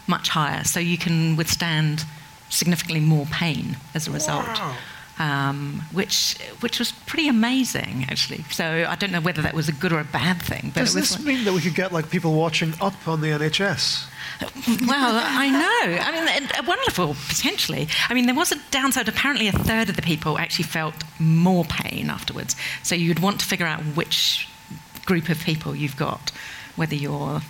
much 0.06 0.28
higher. 0.28 0.62
So 0.62 0.78
you 0.78 0.96
can 0.98 1.34
withstand 1.34 2.04
significantly 2.48 3.00
more 3.00 3.26
pain 3.26 3.76
as 3.92 4.06
a 4.06 4.12
result. 4.12 4.46
Wow 4.46 4.76
um, 5.18 5.82
which 5.92 6.36
which 6.60 6.78
was 6.78 6.92
pretty 6.92 7.28
amazing 7.28 8.06
actually. 8.10 8.44
So 8.50 8.86
I 8.88 8.96
don't 8.96 9.12
know 9.12 9.20
whether 9.20 9.42
that 9.42 9.54
was 9.54 9.68
a 9.68 9.72
good 9.72 9.92
or 9.92 10.00
a 10.00 10.04
bad 10.04 10.42
thing. 10.42 10.72
But 10.74 10.80
Does 10.80 10.94
this 10.94 11.16
like, 11.16 11.26
mean 11.26 11.44
that 11.44 11.52
we 11.52 11.60
could 11.60 11.74
get 11.74 11.92
like 11.92 12.10
people 12.10 12.34
watching 12.34 12.74
up 12.80 13.06
on 13.06 13.20
the 13.20 13.28
NHS? 13.28 14.06
well, 14.86 15.20
I 15.22 15.48
know. 15.50 15.98
I 16.02 16.12
mean, 16.12 16.48
a 16.58 16.66
wonderful 16.66 17.14
potentially. 17.28 17.88
I 18.08 18.14
mean, 18.14 18.26
there 18.26 18.34
was 18.34 18.52
a 18.52 18.56
downside. 18.70 19.08
Apparently, 19.08 19.46
a 19.48 19.52
third 19.52 19.88
of 19.88 19.96
the 19.96 20.02
people 20.02 20.38
actually 20.38 20.64
felt 20.64 20.94
more 21.18 21.64
pain 21.64 22.10
afterwards. 22.10 22.56
So 22.82 22.94
you'd 22.94 23.20
want 23.20 23.40
to 23.40 23.46
figure 23.46 23.66
out 23.66 23.80
which 23.80 24.48
group 25.04 25.28
of 25.28 25.38
people 25.40 25.76
you've 25.76 25.96
got, 25.96 26.30
whether 26.76 26.94
you're 26.94 27.42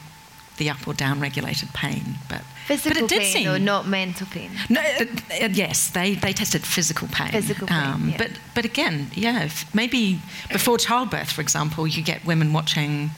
the 0.56 0.70
up 0.70 0.86
or 0.86 0.94
down 0.94 1.20
regulated 1.20 1.72
pain. 1.72 2.16
But 2.28 2.42
physical 2.66 3.02
but 3.02 3.02
it 3.02 3.08
did 3.08 3.22
pain 3.22 3.32
seem, 3.32 3.48
or 3.48 3.58
not 3.58 3.86
mental 3.86 4.26
pain. 4.26 4.50
No, 4.68 4.80
uh, 4.80 5.04
uh, 5.42 5.48
yes, 5.52 5.90
they, 5.90 6.14
they 6.14 6.32
tested 6.32 6.62
physical 6.62 7.08
pain. 7.08 7.32
Physical 7.32 7.66
pain. 7.66 7.78
Um, 7.78 8.08
yeah. 8.10 8.16
But 8.18 8.30
but 8.54 8.64
again, 8.64 9.10
yeah, 9.14 9.48
maybe 9.72 10.20
before 10.50 10.78
childbirth, 10.78 11.30
for 11.30 11.40
example, 11.40 11.86
you 11.86 12.02
get 12.02 12.24
women 12.24 12.52
watching 12.52 13.10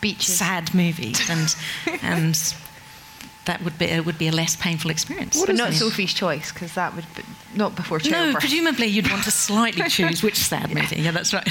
beaches, 0.00 0.36
sad 0.36 0.74
movies, 0.74 1.28
and 1.30 1.54
and 2.02 2.54
that 3.46 3.62
would 3.62 3.78
be 3.78 3.86
it 3.86 4.04
would 4.04 4.18
be 4.18 4.28
a 4.28 4.32
less 4.32 4.56
painful 4.56 4.90
experience. 4.90 5.36
What 5.36 5.46
but 5.46 5.56
not 5.56 5.72
Sophie's 5.72 6.14
choice 6.14 6.52
because 6.52 6.74
that 6.74 6.94
would 6.94 7.06
be 7.14 7.22
not 7.54 7.74
before 7.76 7.98
childbirth. 7.98 8.34
No, 8.34 8.40
presumably 8.40 8.86
you'd 8.86 9.10
want 9.10 9.24
to 9.24 9.30
slightly 9.30 9.88
choose 9.88 10.22
which 10.22 10.36
sad 10.36 10.70
yeah. 10.70 10.82
movie. 10.82 11.00
Yeah, 11.00 11.10
that's 11.12 11.32
right. 11.32 11.48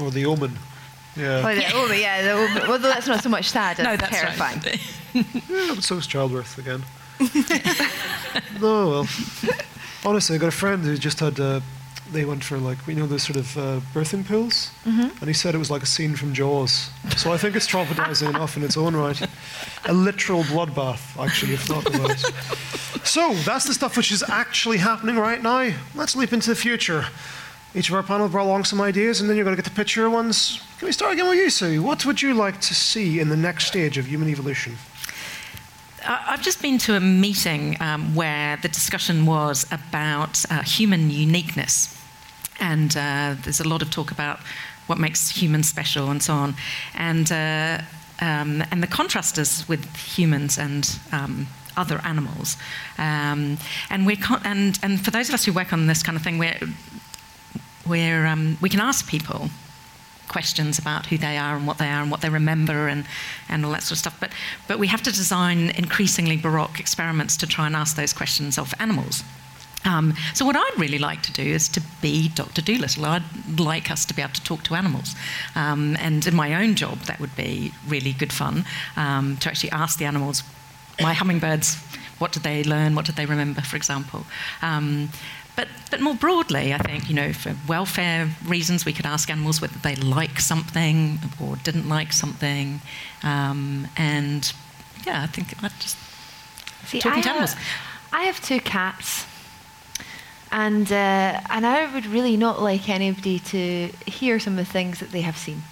or 0.00 0.10
The 0.10 0.26
Omen. 0.26 0.56
Yeah. 1.16 1.42
Well, 1.42 1.56
yeah. 1.56 1.70
Oh, 1.74 1.92
yeah 1.92 2.22
the, 2.22 2.68
well, 2.68 2.78
that's 2.78 3.06
not 3.06 3.22
so 3.22 3.28
much 3.28 3.50
sad. 3.50 3.78
no, 3.78 3.96
that's 3.96 4.16
terrifying. 4.16 4.60
Right. 4.60 4.80
yeah, 5.48 5.72
but 5.74 5.82
so 5.82 5.96
is 5.96 6.06
childbirth 6.06 6.58
again. 6.58 6.84
no, 8.60 8.90
well, 8.90 9.08
honestly, 10.04 10.36
I 10.36 10.38
got 10.38 10.48
a 10.48 10.50
friend 10.50 10.84
who 10.84 10.96
just 10.96 11.20
had. 11.20 11.40
Uh, 11.40 11.60
they 12.12 12.24
went 12.24 12.44
for 12.44 12.58
like 12.58 12.78
you 12.86 12.94
know 12.94 13.06
those 13.06 13.24
sort 13.24 13.36
of 13.36 13.56
uh, 13.56 13.80
birthing 13.92 14.24
pills, 14.24 14.70
mm-hmm. 14.84 15.08
and 15.18 15.26
he 15.26 15.32
said 15.32 15.54
it 15.54 15.58
was 15.58 15.70
like 15.70 15.82
a 15.82 15.86
scene 15.86 16.14
from 16.14 16.34
Jaws. 16.34 16.90
So 17.16 17.32
I 17.32 17.36
think 17.36 17.56
it's 17.56 17.66
traumatizing 17.66 18.28
enough 18.28 18.56
in 18.56 18.62
its 18.62 18.76
own 18.76 18.94
right. 18.94 19.20
A 19.86 19.92
literal 19.92 20.42
bloodbath, 20.44 21.20
actually, 21.20 21.54
if 21.54 21.68
not 21.68 21.86
otherwise. 21.86 22.24
So 23.04 23.34
that's 23.34 23.64
the 23.66 23.74
stuff 23.74 23.96
which 23.96 24.12
is 24.12 24.24
actually 24.28 24.78
happening 24.78 25.16
right 25.16 25.42
now. 25.42 25.70
Let's 25.94 26.16
leap 26.16 26.32
into 26.32 26.50
the 26.50 26.56
future. 26.56 27.06
Each 27.74 27.88
of 27.88 27.94
our 27.94 28.02
panel 28.02 28.28
brought 28.28 28.46
along 28.46 28.64
some 28.64 28.80
ideas, 28.80 29.20
and 29.20 29.28
then 29.28 29.36
you're 29.36 29.44
going 29.44 29.56
to 29.56 29.62
get 29.62 29.68
the 29.68 29.76
picture 29.76 30.08
ones. 30.08 30.62
Can 30.78 30.86
we 30.86 30.92
start 30.92 31.12
again 31.12 31.28
with 31.28 31.38
you, 31.38 31.50
Sue? 31.50 31.82
What 31.82 32.06
would 32.06 32.22
you 32.22 32.32
like 32.32 32.60
to 32.62 32.74
see 32.74 33.20
in 33.20 33.28
the 33.28 33.36
next 33.36 33.66
stage 33.66 33.98
of 33.98 34.06
human 34.06 34.28
evolution? 34.28 34.76
I've 36.08 36.42
just 36.42 36.62
been 36.62 36.78
to 36.78 36.94
a 36.94 37.00
meeting 37.00 37.76
um, 37.80 38.14
where 38.14 38.56
the 38.58 38.68
discussion 38.68 39.26
was 39.26 39.66
about 39.72 40.44
uh, 40.50 40.62
human 40.62 41.10
uniqueness. 41.10 42.00
And 42.60 42.96
uh, 42.96 43.34
there's 43.42 43.60
a 43.60 43.68
lot 43.68 43.82
of 43.82 43.90
talk 43.90 44.10
about 44.10 44.38
what 44.86 44.98
makes 44.98 45.30
humans 45.30 45.68
special 45.68 46.10
and 46.10 46.22
so 46.22 46.32
on. 46.32 46.54
And, 46.94 47.30
uh, 47.32 47.82
um, 48.20 48.62
and 48.70 48.82
the 48.82 48.86
contrast 48.86 49.36
is 49.36 49.68
with 49.68 49.84
humans 49.96 50.58
and 50.58 50.98
um, 51.12 51.48
other 51.76 52.00
animals. 52.04 52.56
Um, 52.98 53.58
and, 53.90 54.22
con- 54.22 54.42
and, 54.44 54.78
and 54.82 55.04
for 55.04 55.10
those 55.10 55.28
of 55.28 55.34
us 55.34 55.44
who 55.44 55.52
work 55.52 55.72
on 55.72 55.86
this 55.86 56.02
kind 56.02 56.16
of 56.16 56.22
thing, 56.22 56.38
we're 56.38 56.58
where 57.86 58.26
um, 58.26 58.58
we 58.60 58.68
can 58.68 58.80
ask 58.80 59.08
people 59.08 59.50
questions 60.28 60.78
about 60.78 61.06
who 61.06 61.16
they 61.16 61.38
are 61.38 61.56
and 61.56 61.66
what 61.66 61.78
they 61.78 61.86
are 61.86 62.02
and 62.02 62.10
what 62.10 62.20
they 62.20 62.28
remember 62.28 62.88
and, 62.88 63.06
and 63.48 63.64
all 63.64 63.72
that 63.72 63.82
sort 63.82 63.92
of 63.92 63.98
stuff. 63.98 64.16
But, 64.20 64.32
but 64.68 64.78
we 64.78 64.88
have 64.88 65.02
to 65.02 65.12
design 65.12 65.70
increasingly 65.70 66.36
baroque 66.36 66.80
experiments 66.80 67.36
to 67.38 67.46
try 67.46 67.66
and 67.66 67.76
ask 67.76 67.96
those 67.96 68.12
questions 68.12 68.58
of 68.58 68.74
animals. 68.78 69.22
Um, 69.84 70.14
so, 70.34 70.44
what 70.44 70.56
I'd 70.56 70.78
really 70.78 70.98
like 70.98 71.22
to 71.22 71.32
do 71.32 71.42
is 71.42 71.68
to 71.68 71.82
be 72.02 72.28
Dr. 72.28 72.60
Doolittle. 72.60 73.04
I'd 73.04 73.60
like 73.60 73.88
us 73.90 74.04
to 74.06 74.14
be 74.14 74.22
able 74.22 74.32
to 74.32 74.42
talk 74.42 74.64
to 74.64 74.74
animals. 74.74 75.14
Um, 75.54 75.96
and 76.00 76.26
in 76.26 76.34
my 76.34 76.54
own 76.60 76.74
job, 76.74 76.98
that 77.02 77.20
would 77.20 77.36
be 77.36 77.72
really 77.86 78.12
good 78.12 78.32
fun 78.32 78.64
um, 78.96 79.36
to 79.38 79.48
actually 79.48 79.70
ask 79.70 79.98
the 79.98 80.04
animals, 80.04 80.42
my 81.00 81.14
hummingbirds, 81.14 81.76
what 82.18 82.32
did 82.32 82.42
they 82.42 82.64
learn? 82.64 82.94
What 82.94 83.06
did 83.06 83.16
they 83.16 83.26
remember, 83.26 83.60
for 83.60 83.76
example? 83.76 84.24
But, 85.56 85.68
but 85.90 86.00
more 86.00 86.14
broadly, 86.14 86.74
I 86.74 86.78
think, 86.78 87.08
you 87.08 87.14
know, 87.14 87.32
for 87.32 87.56
welfare 87.66 88.28
reasons, 88.44 88.84
we 88.84 88.92
could 88.92 89.06
ask 89.06 89.30
animals 89.30 89.60
whether 89.60 89.78
they 89.78 89.96
like 89.96 90.38
something 90.38 91.18
or 91.40 91.56
didn't 91.56 91.88
like 91.88 92.12
something. 92.12 92.82
Um, 93.22 93.88
and 93.96 94.52
yeah, 95.06 95.22
I 95.22 95.26
think 95.26 95.54
I'd 95.64 95.72
just 95.80 95.96
See, 96.84 97.00
talking 97.00 97.20
I 97.20 97.22
to 97.22 97.28
animals. 97.30 97.54
Have, 97.54 97.64
I 98.12 98.22
have 98.24 98.40
two 98.42 98.60
cats. 98.60 99.24
And, 100.52 100.92
uh, 100.92 101.40
and 101.50 101.66
I 101.66 101.92
would 101.92 102.06
really 102.06 102.36
not 102.36 102.62
like 102.62 102.88
anybody 102.88 103.38
to 103.38 103.88
hear 104.06 104.38
some 104.38 104.58
of 104.58 104.66
the 104.66 104.72
things 104.72 105.00
that 105.00 105.10
they 105.10 105.22
have 105.22 105.38
seen. 105.38 105.62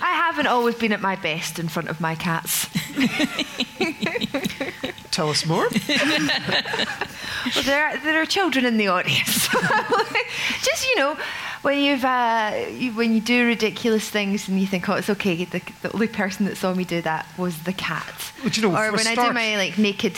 I 0.00 0.12
haven't 0.12 0.46
always 0.46 0.74
been 0.74 0.92
at 0.92 1.00
my 1.00 1.16
best 1.16 1.58
in 1.58 1.68
front 1.68 1.88
of 1.88 2.00
my 2.00 2.14
cats. 2.14 2.68
Tell 5.18 5.30
us 5.30 5.44
more. 5.46 5.66
well, 5.88 7.64
there, 7.64 7.86
are, 7.88 7.96
there 7.98 8.22
are 8.22 8.24
children 8.24 8.64
in 8.64 8.76
the 8.76 8.86
audience. 8.86 9.48
Just, 10.62 10.86
you 10.86 10.94
know, 10.94 11.16
when 11.62 11.76
you've 11.80 12.04
uh, 12.04 12.66
you, 12.70 12.92
when 12.92 13.12
you 13.12 13.20
do 13.20 13.44
ridiculous 13.48 14.08
things 14.08 14.46
and 14.46 14.60
you 14.60 14.66
think, 14.68 14.88
oh, 14.88 14.94
it's 14.94 15.10
okay. 15.10 15.44
The, 15.44 15.60
the 15.82 15.92
only 15.92 16.06
person 16.06 16.46
that 16.46 16.56
saw 16.56 16.72
me 16.72 16.84
do 16.84 17.02
that 17.02 17.26
was 17.36 17.64
the 17.64 17.72
cat. 17.72 18.32
But 18.44 18.56
you 18.56 18.62
know, 18.62 18.68
or 18.68 18.92
when 18.92 19.08
I 19.08 19.14
start- 19.14 19.30
do 19.30 19.34
my 19.34 19.56
like 19.56 19.76
naked 19.76 20.16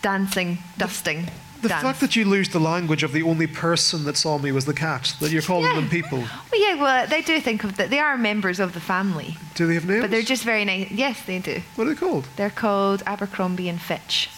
dancing, 0.00 0.56
dusting. 0.78 1.28
The 1.60 1.68
dance. 1.68 1.82
fact 1.82 2.00
that 2.00 2.16
you 2.16 2.24
lose 2.24 2.48
the 2.48 2.60
language 2.60 3.02
of 3.02 3.12
the 3.12 3.24
only 3.24 3.48
person 3.48 4.04
that 4.04 4.16
saw 4.16 4.38
me 4.38 4.50
was 4.52 4.64
the 4.64 4.72
cat, 4.72 5.14
that 5.20 5.30
you're 5.30 5.42
calling 5.42 5.64
Yeah. 5.64 5.74
them 5.74 5.90
people. 5.90 6.18
Well, 6.52 6.60
yeah, 6.62 6.80
well, 6.80 7.06
they 7.06 7.20
do 7.20 7.38
think 7.40 7.64
of 7.64 7.76
that. 7.76 7.90
They 7.90 7.98
are 7.98 8.16
members 8.16 8.60
of 8.60 8.72
the 8.72 8.80
family, 8.80 9.36
Do 9.56 9.66
they 9.66 9.74
have 9.74 9.84
names? 9.84 10.00
but 10.00 10.10
they're 10.10 10.22
just 10.22 10.44
very 10.44 10.64
nice. 10.64 10.90
Yes, 10.90 11.20
they 11.26 11.38
do. 11.38 11.60
What 11.74 11.86
are 11.86 11.90
they 11.90 11.96
called? 11.96 12.28
They're 12.36 12.48
called 12.48 13.02
Abercrombie 13.06 13.68
and 13.68 13.78
Fitch. 13.80 14.30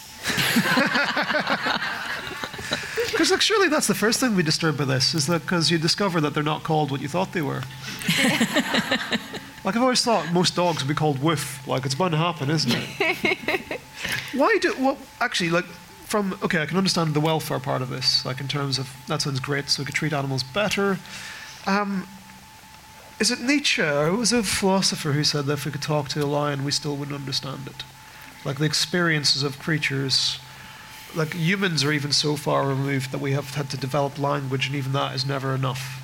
Because 3.11 3.31
like, 3.31 3.41
surely 3.41 3.69
that's 3.69 3.87
the 3.87 3.95
first 3.95 4.21
thing 4.21 4.35
we 4.35 4.43
disturb 4.43 4.77
by 4.79 4.85
this, 4.85 5.15
is 5.15 5.27
that 5.27 5.43
because 5.43 5.71
you 5.71 5.79
discover 5.79 6.21
that 6.21 6.35
they're 6.35 6.43
not 6.43 6.63
called 6.63 6.91
what 6.91 7.01
you 7.01 7.09
thought 7.09 7.33
they 7.33 7.43
were. 7.43 7.63
like 9.65 9.77
I've 9.77 9.83
always 9.83 10.03
thought 10.03 10.33
most 10.33 10.57
dogs 10.57 10.83
would 10.83 10.89
be 10.89 10.95
called 10.95 11.23
Woof. 11.23 11.67
Like 11.67 11.85
it's 11.85 11.95
bound 11.95 12.13
to 12.13 12.19
happen, 12.19 12.51
isn't 12.51 12.73
it? 12.75 13.81
Why 14.35 14.59
do 14.61 14.75
well? 14.79 14.99
Actually, 15.21 15.51
like 15.51 15.67
from 16.07 16.39
okay, 16.43 16.63
I 16.63 16.67
can 16.67 16.77
understand 16.77 17.15
the 17.15 17.21
welfare 17.21 17.59
part 17.61 17.83
of 17.83 17.91
this. 17.91 18.25
Like 18.25 18.41
in 18.41 18.49
terms 18.49 18.79
of 18.79 18.95
that 19.07 19.23
sounds 19.23 19.41
great, 19.41 19.69
so 19.69 19.83
we 19.83 19.87
could 19.87 19.95
treat 19.95 20.13
animals 20.13 20.43
better. 20.43 20.99
Um, 21.67 22.07
is 23.21 23.31
it 23.31 23.41
Nietzsche 23.41 23.83
or 23.83 24.17
was 24.17 24.33
it 24.33 24.39
a 24.41 24.43
philosopher 24.43 25.13
who 25.13 25.25
said 25.25 25.45
that 25.45 25.53
if 25.53 25.67
we 25.67 25.73
could 25.73 25.83
talk 25.83 26.09
to 26.09 26.25
a 26.25 26.27
lion, 26.27 26.65
we 26.65 26.73
still 26.73 26.97
wouldn't 26.97 27.15
understand 27.15 27.67
it? 27.67 27.85
Like 28.45 28.59
the 28.59 28.65
experiences 28.65 29.43
of 29.43 29.59
creatures 29.59 30.41
like 31.15 31.35
humans 31.35 31.85
are 31.85 31.93
even 31.93 32.13
so 32.13 32.37
far 32.37 32.69
removed 32.69 33.13
that 33.13 33.21
we 33.21 33.33
have 33.33 33.55
had 33.55 33.71
to 33.71 33.77
develop 33.77 34.19
language, 34.19 34.67
and 34.67 34.77
even 34.77 34.93
that 34.93 35.15
is 35.15 35.27
never 35.27 35.55
enough. 35.55 35.97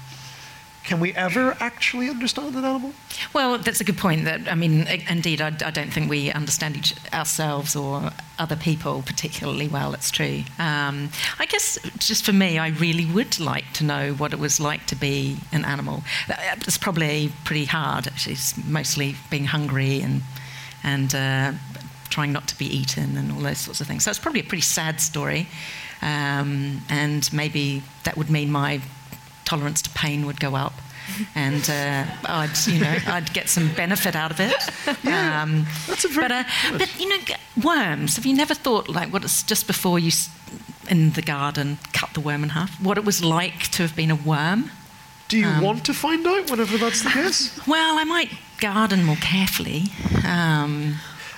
Can 0.85 1.01
we 1.01 1.13
ever 1.15 1.57
actually 1.59 2.09
understand 2.09 2.55
an 2.55 2.65
animal? 2.65 2.93
Well, 3.33 3.59
that's 3.59 3.81
a 3.81 3.85
good 3.85 3.99
point. 3.99 4.25
That 4.25 4.47
I 4.47 4.55
mean, 4.55 4.87
indeed, 5.11 5.41
I, 5.41 5.49
I 5.49 5.71
don't 5.73 5.93
think 5.93 6.09
we 6.09 6.31
understand 6.31 6.77
each 6.77 6.95
ourselves 7.13 7.75
or 7.75 8.13
other 8.39 8.55
people 8.55 9.03
particularly 9.03 9.67
well. 9.67 9.95
It's 9.95 10.13
true. 10.13 10.45
Um, 10.61 11.11
I 11.41 11.47
guess 11.47 11.77
just 11.99 12.25
for 12.25 12.33
me, 12.33 12.59
I 12.59 12.69
really 12.69 13.05
would 13.05 13.41
like 13.41 13.73
to 13.75 13.85
know 13.85 14.13
what 14.13 14.33
it 14.33 14.39
was 14.39 14.61
like 14.61 14.87
to 14.87 14.95
be 14.95 15.39
an 15.51 15.65
animal. 15.65 16.05
It's 16.29 16.79
probably 16.79 17.33
pretty 17.45 17.65
hard. 17.65 18.07
Actually, 18.07 18.35
it's 18.35 18.57
mostly 18.65 19.17
being 19.29 19.47
hungry 19.47 20.01
and 20.01 20.23
and 20.85 21.13
uh, 21.17 21.53
trying 22.09 22.33
not 22.33 22.47
to 22.49 22.59
be 22.59 22.67
eaten 22.67 23.17
and 23.17 23.33
all 23.33 23.41
those 23.41 23.59
sorts 23.59 23.81
of 23.81 23.87
things. 23.87 24.05
So 24.05 24.11
it's 24.11 24.19
probably 24.19 24.41
a 24.41 24.45
pretty 24.45 24.63
sad 24.63 25.01
story, 25.01 25.47
um, 26.03 26.83
and 26.89 27.29
maybe 27.33 27.83
that 28.05 28.17
would 28.17 28.31
mean 28.31 28.51
my 28.51 28.81
tolerance 29.45 29.81
to 29.83 29.91
pain 29.91 30.27
would 30.27 30.41
go 30.41 30.55
up. 30.55 30.73
And 31.37 31.71
uh, 31.71 32.05
I'd, 32.25 32.67
you 32.67 32.81
know, 32.81 32.97
I'd 33.07 33.33
get 33.33 33.49
some 33.49 33.73
benefit 33.75 34.17
out 34.17 34.33
of 34.33 34.41
it. 34.41 34.55
Um, 35.07 35.65
That's 35.87 36.05
a 36.05 36.09
very 36.09 36.27
but, 36.29 36.33
uh, 36.33 36.45
but 36.79 37.01
you 37.01 37.09
know, 37.09 37.17
worms. 37.63 38.17
Have 38.17 38.27
you 38.27 38.35
never 38.35 38.55
thought 38.55 38.89
like 38.89 39.13
what 39.13 39.23
it's 39.25 39.45
just 39.45 39.67
before 39.69 40.01
you 40.01 40.11
in 40.89 41.13
the 41.13 41.23
garden 41.23 41.79
cut 41.93 42.11
the 42.15 42.21
worm 42.21 42.43
in 42.43 42.49
half? 42.51 42.81
What 42.83 42.99
it 42.99 43.05
was 43.05 43.23
like 43.23 43.71
to 43.73 43.83
have 43.83 43.95
been 43.95 44.11
a 44.11 44.17
worm? 44.17 44.71
Do 45.29 45.37
you 45.39 45.47
Um, 45.47 45.61
want 45.63 45.85
to 45.85 45.95
find 45.95 46.27
out 46.27 46.51
whenever 46.51 46.77
that's 46.77 47.03
the 47.03 47.11
case? 47.11 47.51
Well, 47.69 47.99
I 47.99 48.05
might 48.05 48.31
garden 48.61 49.05
more 49.05 49.17
carefully. 49.21 49.85
Um, 50.25 50.97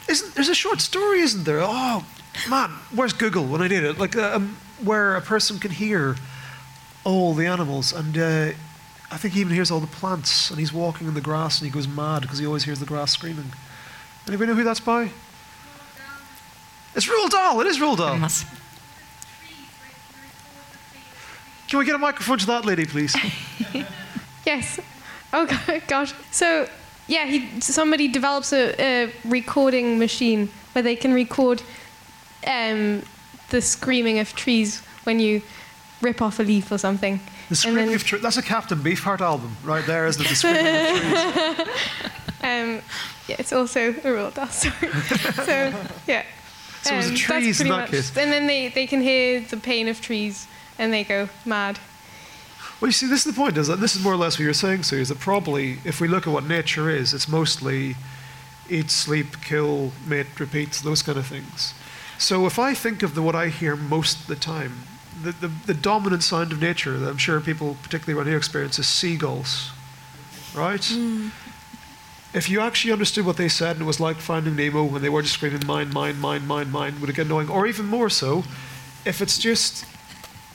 Isn't 0.09 0.35
there's 0.35 0.49
a 0.49 0.55
short 0.55 0.81
story, 0.81 1.21
isn't 1.21 1.45
there? 1.45 1.61
Oh 1.63 2.05
man, 2.49 2.71
where's 2.95 3.13
Google 3.13 3.45
when 3.47 3.61
I 3.63 3.69
did 3.69 3.85
it? 3.85 3.99
Like 3.99 4.17
um, 4.17 4.57
where 4.83 5.17
a 5.17 5.21
person 5.21 5.59
can 5.59 5.71
hear 5.71 6.17
all 7.05 7.35
the 7.35 7.47
animals, 7.47 7.93
and 7.93 8.17
uh, 8.17 8.51
I 9.11 9.17
think 9.17 9.35
he 9.35 9.41
even 9.41 9.53
hears 9.53 9.71
all 9.71 9.81
the 9.81 9.87
plants, 9.87 10.51
and 10.51 10.59
he's 10.59 10.73
walking 10.73 11.07
in 11.09 11.15
the 11.15 11.21
grass, 11.21 11.61
and 11.61 11.67
he 11.69 11.73
goes 11.73 11.87
mad 11.89 12.23
because 12.23 12.39
he 12.39 12.47
always 12.47 12.65
hears 12.65 12.81
the 12.81 12.87
grass 12.87 13.13
screaming. 13.13 13.53
Anybody 14.27 14.51
know 14.51 14.57
who 14.57 14.65
that's 14.65 14.81
by? 14.81 15.11
It's 16.95 17.07
Roald 17.07 17.31
Dahl. 17.31 17.61
It 17.61 17.67
is 17.67 17.79
Roald 17.79 17.99
Dahl. 17.99 18.19
Can 21.69 21.79
we 21.79 21.85
get 21.85 21.95
a 21.95 21.99
microphone 21.99 22.39
to 22.39 22.47
that 22.47 22.65
lady, 22.65 22.87
please? 22.87 23.15
Yes. 24.47 24.81
Oh 25.35 25.45
go- 25.45 25.81
gosh. 25.89 26.15
So 26.31 26.67
yeah, 27.09 27.27
he 27.27 27.61
somebody 27.61 28.07
develops 28.09 28.53
a, 28.53 28.75
a 28.79 29.13
recording 29.25 29.99
machine 29.99 30.49
where 30.73 30.83
they 30.83 30.95
can 30.97 31.13
record 31.15 31.63
um, 32.47 33.03
the 33.51 33.61
screaming 33.61 34.19
of 34.21 34.35
trees 34.35 34.83
when 35.05 35.19
you 35.19 35.43
rip 36.03 36.23
off 36.23 36.39
a 36.39 36.43
leaf 36.43 36.71
or 36.71 36.79
something. 36.79 37.19
The 37.49 37.57
screaming 37.57 37.87
then- 37.87 37.95
of 37.97 38.05
trees. 38.05 38.23
That's 38.23 38.37
a 38.37 38.43
Captain 38.43 38.79
Beefheart 38.79 39.21
album 39.21 39.57
right 39.65 39.85
there, 39.87 40.07
isn't 40.07 40.25
it? 40.25 40.29
The 40.29 40.35
screaming 40.35 40.67
of 40.67 41.57
trees. 41.57 41.69
Um, 42.41 42.81
yeah, 43.27 43.35
it's 43.41 43.53
also 43.53 43.91
a 43.91 43.95
Roald 43.95 44.35
Dahl 44.35 44.47
story. 44.47 44.93
so 45.45 45.75
yeah. 46.07 46.23
So 46.83 46.95
it 46.95 46.97
was 46.99 47.09
Um, 47.09 47.15
trees 47.17 47.61
in 47.61 47.69
that 47.69 47.81
much- 47.81 47.91
case. 47.91 48.17
And 48.17 48.31
then 48.33 48.47
they, 48.47 48.69
they 48.69 48.87
can 48.87 49.01
hear 49.01 49.41
the 49.41 49.57
pain 49.57 49.89
of 49.89 50.01
trees 50.01 50.47
and 50.79 50.93
they 50.93 51.03
go 51.03 51.29
mad. 51.45 51.81
Well, 52.81 52.89
you 52.89 52.93
see, 52.93 53.07
this 53.07 53.27
is 53.27 53.35
the 53.35 53.39
point. 53.39 53.57
Is 53.59 53.67
that 53.67 53.81
this 53.81 53.97
is 53.97 54.03
more 54.03 54.13
or 54.13 54.17
less 54.17 54.39
what 54.39 54.45
you're 54.45 54.55
saying? 54.55 54.85
So 54.85 54.97
is 54.97 55.09
that 55.09 55.19
probably, 55.19 55.79
if 55.85 56.01
we 56.01 56.07
look 56.07 56.27
at 56.27 56.33
what 56.33 56.45
nature 56.45 56.89
is, 56.89 57.13
it's 57.13 57.29
mostly 57.29 57.97
eat, 58.71 58.91
sleep, 58.91 59.41
kill, 59.43 59.93
mate, 60.07 60.27
repeat, 60.39 60.73
those 60.85 61.03
kind 61.03 61.19
of 61.19 61.27
things. 61.27 61.75
So 62.19 62.47
if 62.47 62.59
I 62.59 62.75
think 62.75 63.03
of 63.03 63.15
the 63.15 63.23
what 63.23 63.35
I 63.35 63.49
hear 63.49 63.75
most 63.75 64.21
of 64.21 64.27
the 64.27 64.37
time, 64.37 64.83
the, 65.23 65.33
the, 65.33 65.49
the 65.49 65.75
dominant 65.75 66.23
sound 66.23 66.53
of 66.53 66.61
nature 66.61 66.99
that 66.99 67.09
I'm 67.09 67.17
sure 67.17 67.41
people, 67.41 67.77
particularly 67.83 68.17
around 68.17 68.29
here, 68.29 68.37
experience 68.37 68.79
is 68.79 68.87
seagulls, 68.87 69.71
right? 70.55 70.85
Hmm. 70.85 71.29
If 72.35 72.49
you 72.51 72.61
actually 72.61 72.93
understood 72.93 73.25
what 73.25 73.39
they 73.39 73.49
said 73.49 73.77
and 73.77 73.83
it 73.83 73.87
was 73.87 74.01
like 74.01 74.17
Finding 74.17 74.55
Nemo 74.55 74.85
when 74.85 75.01
they 75.01 75.09
were 75.09 75.23
just 75.23 75.35
screaming 75.35 75.67
mine, 75.67 75.93
mine, 75.93 76.21
mine, 76.21 76.47
mine, 76.47 76.71
mine, 76.71 77.01
would 77.01 77.11
it 77.11 77.17
get 77.17 77.27
annoying? 77.27 77.49
Or 77.49 77.67
even 77.67 77.87
more 77.87 78.11
so, 78.11 78.45
if 79.05 79.23
it's 79.23 79.39
just, 79.39 79.85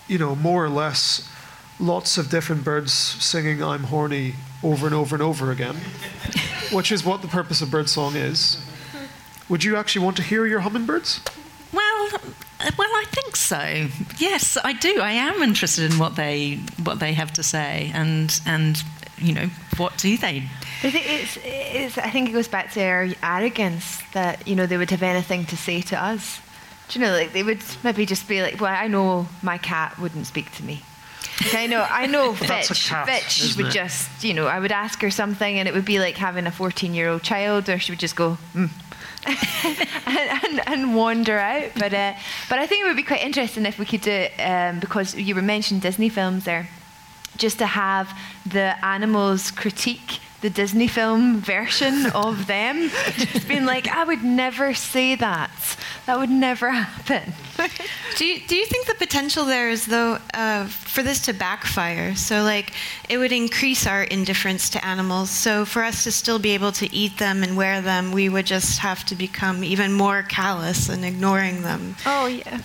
you 0.08 0.18
know, 0.18 0.36
more 0.36 0.64
or 0.64 0.70
less 0.70 1.30
lots 1.80 2.18
of 2.18 2.30
different 2.30 2.64
birds 2.64 2.94
singing 2.94 3.64
I'm 3.64 3.86
horny 3.86 4.36
over 4.64 4.86
and 4.86 4.96
over 4.96 5.16
and 5.16 5.24
over 5.24 5.52
again, 5.52 5.76
which 6.72 6.92
is 6.92 7.04
what 7.04 7.22
the 7.22 7.28
purpose 7.28 7.62
of 7.62 7.72
birdsong 7.72 8.16
is. 8.16 8.64
Would 9.50 9.64
you 9.64 9.76
actually 9.76 10.06
want 10.06 10.18
to 10.18 10.24
hear 10.24 10.46
your 10.46 10.62
hummingbirds? 10.62 11.22
Well, 11.74 12.10
well, 12.78 12.90
I 12.90 13.06
think 13.10 13.36
so. 13.36 13.88
Yes, 14.18 14.58
I 14.64 14.74
do. 14.74 15.02
I 15.02 15.12
am 15.12 15.42
interested 15.42 15.92
in 15.92 16.00
what 16.00 16.16
they 16.16 16.60
what 16.84 17.00
they 17.00 17.14
have 17.14 17.34
to 17.34 17.44
say, 17.44 17.92
and 17.94 18.40
and 18.46 18.82
you 19.18 19.34
know 19.34 19.50
what 19.78 19.98
do 19.98 20.18
they? 20.18 20.44
I 20.84 20.92
think 20.92 21.06
it's, 21.08 21.38
it's. 21.44 21.98
I 21.98 22.10
think 22.10 22.30
it 22.30 22.34
goes 22.34 22.48
back 22.48 22.72
to 22.74 22.84
our 22.84 23.08
arrogance 23.22 24.02
that 24.14 24.48
you 24.48 24.56
know 24.56 24.66
they 24.66 24.78
would 24.78 24.92
have 24.92 25.04
anything 25.04 25.46
to 25.48 25.58
say 25.58 25.82
to 25.82 26.02
us. 26.02 26.40
Do 26.90 27.00
you 27.00 27.06
know, 27.06 27.12
like 27.12 27.34
they 27.34 27.44
would 27.44 27.64
maybe 27.84 28.06
just 28.06 28.28
be 28.28 28.42
like, 28.42 28.62
"Well, 28.62 28.74
I 28.74 28.88
know 28.88 29.28
my 29.42 29.58
cat 29.58 29.98
wouldn't 30.00 30.28
speak 30.28 30.52
to 30.54 30.64
me." 30.64 30.84
I 31.54 31.68
know, 31.68 31.86
I 31.90 32.06
know. 32.08 32.32
A 32.42 32.46
cat, 32.46 33.08
would 33.58 33.68
it? 33.68 33.72
just, 33.72 34.24
you 34.24 34.34
know, 34.34 34.48
I 34.48 34.60
would 34.60 34.72
ask 34.72 35.02
her 35.02 35.12
something, 35.12 35.60
and 35.60 35.68
it 35.68 35.74
would 35.74 35.86
be 35.86 36.00
like 36.00 36.18
having 36.18 36.48
a 36.48 36.52
fourteen-year-old 36.52 37.24
child, 37.24 37.70
or 37.70 37.80
she 37.80 37.92
would 37.92 38.00
just 38.00 38.16
go, 38.16 38.38
mm. 38.54 38.70
and, 40.06 40.44
and, 40.44 40.68
and 40.68 40.96
wander 40.96 41.38
out. 41.38 41.72
But 41.76 41.94
uh, 41.94 42.14
but 42.50 42.60
I 42.60 42.68
think 42.68 42.84
it 42.84 42.88
would 42.88 42.98
be 42.98 43.04
quite 43.04 43.24
interesting 43.24 43.66
if 43.66 43.80
we 43.80 43.86
could 43.86 44.02
do 44.02 44.12
it 44.12 44.34
um, 44.40 44.80
because 44.80 45.16
you 45.16 45.36
were 45.36 45.42
mentioning 45.42 45.82
Disney 45.82 46.10
films 46.10 46.46
there, 46.46 46.70
just 47.38 47.60
to 47.60 47.66
have 47.66 48.18
the 48.46 48.84
animals 48.86 49.52
critique 49.52 50.20
the 50.44 50.50
Disney 50.50 50.88
film 50.88 51.38
version 51.38 52.08
of 52.08 52.48
them, 52.48 52.90
just 53.16 53.48
being 53.48 53.66
like, 53.66 53.88
I 53.88 54.04
would 54.04 54.24
never 54.24 54.74
say 54.74 55.16
that. 55.16 55.78
That 56.06 56.20
would 56.20 56.30
never 56.30 56.70
happen. 56.70 57.34
Do 58.18 58.26
you, 58.26 58.42
do 58.46 58.56
you 58.56 58.66
think 58.66 58.88
the 58.88 58.96
potential 58.96 59.46
there 59.46 59.70
is 59.70 59.86
though 59.86 60.18
uh, 60.34 60.66
for 60.66 61.02
this 61.02 61.22
to 61.26 61.34
backfire? 61.34 62.16
So 62.16 62.44
like 62.44 62.74
it 63.10 63.18
would 63.18 63.32
increase 63.32 63.88
our 63.88 64.04
indifference 64.04 64.70
to 64.72 64.86
animals. 64.86 65.30
So 65.30 65.66
for 65.66 65.84
us 65.84 66.04
to 66.04 66.12
still 66.12 66.39
be 66.39 66.52
able 66.52 66.72
to 66.74 66.94
eat 66.94 67.18
them 67.18 67.42
and 67.42 67.56
wear 67.56 67.82
them, 67.82 68.12
we 68.12 68.28
would 68.28 68.46
just 68.46 68.80
have 68.80 69.06
to 69.06 69.16
become 69.16 69.63
even 69.63 69.94
more 69.94 70.24
callous 70.24 70.89
and 70.89 71.06
ignoring 71.06 71.62
them. 71.62 71.96
Oh 72.06 72.26
yeah. 72.28 72.60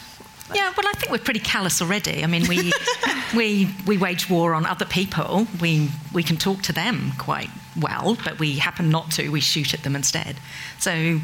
Yeah, 0.55 0.72
well, 0.77 0.87
I 0.88 0.92
think 0.92 1.12
we're 1.12 1.18
pretty 1.18 1.40
callous 1.40 1.83
already. 1.83 2.24
I 2.24 2.27
mean, 2.27 2.48
we 2.48 2.72
we 3.37 3.68
we 3.87 3.98
wage 3.98 4.29
war 4.31 4.55
on 4.55 4.66
other 4.66 4.87
people. 4.87 5.46
We 5.61 5.90
we 6.12 6.22
can 6.22 6.37
talk 6.37 6.62
to 6.62 6.72
them 6.72 7.12
quite 7.18 7.51
well, 7.79 8.16
but 8.24 8.38
we 8.38 8.57
happen 8.57 8.90
not 8.90 9.11
to. 9.12 9.29
We 9.29 9.40
shoot 9.40 9.74
at 9.74 9.83
them 9.83 9.94
instead. 9.94 10.37
So. 10.79 11.20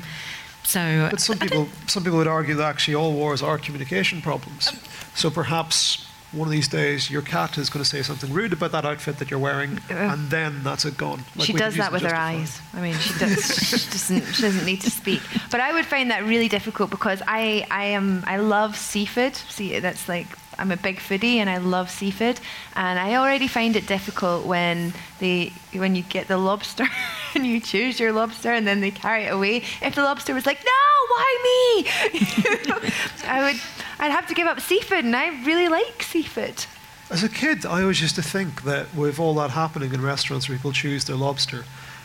So, 0.64 1.08
But 1.10 1.20
some 1.20 1.38
people, 1.38 1.68
some 1.86 2.02
people 2.02 2.18
would 2.18 2.26
argue 2.26 2.54
that 2.54 2.68
actually 2.68 2.94
all 2.94 3.12
wars 3.12 3.42
are 3.42 3.58
communication 3.58 4.20
problems. 4.22 4.68
Um, 4.68 4.78
so 5.14 5.30
perhaps 5.30 6.06
one 6.34 6.48
of 6.48 6.52
these 6.52 6.68
days 6.68 7.10
your 7.10 7.22
cat 7.22 7.58
is 7.58 7.70
going 7.70 7.82
to 7.82 7.88
say 7.88 8.02
something 8.02 8.32
rude 8.32 8.52
about 8.52 8.72
that 8.72 8.84
outfit 8.84 9.18
that 9.18 9.30
you're 9.30 9.38
wearing, 9.40 9.78
uh, 9.90 9.94
and 9.94 10.30
then 10.30 10.62
that's 10.62 10.84
it 10.84 10.96
gone. 10.96 11.24
Like, 11.36 11.46
she 11.46 11.52
does 11.52 11.76
that 11.76 11.92
with 11.92 12.02
her 12.02 12.14
eyes. 12.14 12.60
I 12.72 12.80
mean, 12.80 12.94
she, 12.94 13.18
does, 13.18 13.44
she 13.68 13.90
doesn't. 13.90 14.34
She 14.34 14.42
doesn't 14.42 14.64
need 14.64 14.80
to 14.80 14.90
speak. 14.90 15.22
But 15.50 15.60
I 15.60 15.72
would 15.72 15.86
find 15.86 16.10
that 16.10 16.24
really 16.24 16.48
difficult 16.48 16.90
because 16.90 17.22
I, 17.26 17.66
I 17.70 17.84
am, 17.84 18.24
I 18.26 18.38
love 18.38 18.76
seafood. 18.76 19.36
See, 19.36 19.78
that's 19.78 20.08
like 20.08 20.26
I'm 20.58 20.70
a 20.70 20.76
big 20.76 20.98
foodie 20.98 21.36
and 21.36 21.48
I 21.48 21.58
love 21.58 21.90
seafood, 21.90 22.40
and 22.74 22.98
I 22.98 23.16
already 23.16 23.48
find 23.48 23.76
it 23.76 23.86
difficult 23.86 24.46
when 24.46 24.92
they, 25.18 25.52
when 25.72 25.94
you 25.94 26.02
get 26.02 26.28
the 26.28 26.38
lobster 26.38 26.86
and 27.34 27.46
you 27.46 27.60
choose 27.60 27.98
your 27.98 28.12
lobster 28.12 28.52
and 28.52 28.66
then 28.66 28.80
they 28.80 28.90
carry 28.90 29.24
it 29.24 29.32
away. 29.32 29.62
If 29.82 29.94
the 29.94 30.02
lobster 30.02 30.34
was 30.34 30.46
like, 30.46 30.58
no, 30.64 31.06
why 31.08 31.38
me? 31.44 31.90
I 33.26 33.52
would, 33.52 33.60
I'd 33.98 34.12
have 34.12 34.26
to 34.28 34.34
give 34.34 34.46
up 34.46 34.60
seafood, 34.60 35.04
and 35.04 35.14
I 35.14 35.44
really 35.44 35.68
like 35.68 36.02
seafood. 36.02 36.66
As 37.10 37.22
a 37.22 37.28
kid, 37.28 37.66
I 37.66 37.82
always 37.82 38.00
used 38.00 38.14
to 38.16 38.22
think 38.22 38.62
that 38.62 38.94
with 38.94 39.20
all 39.20 39.34
that 39.34 39.50
happening 39.50 39.92
in 39.92 40.00
restaurants 40.00 40.46
people 40.46 40.72
choose 40.72 41.04
their 41.04 41.16
lobster, 41.16 41.64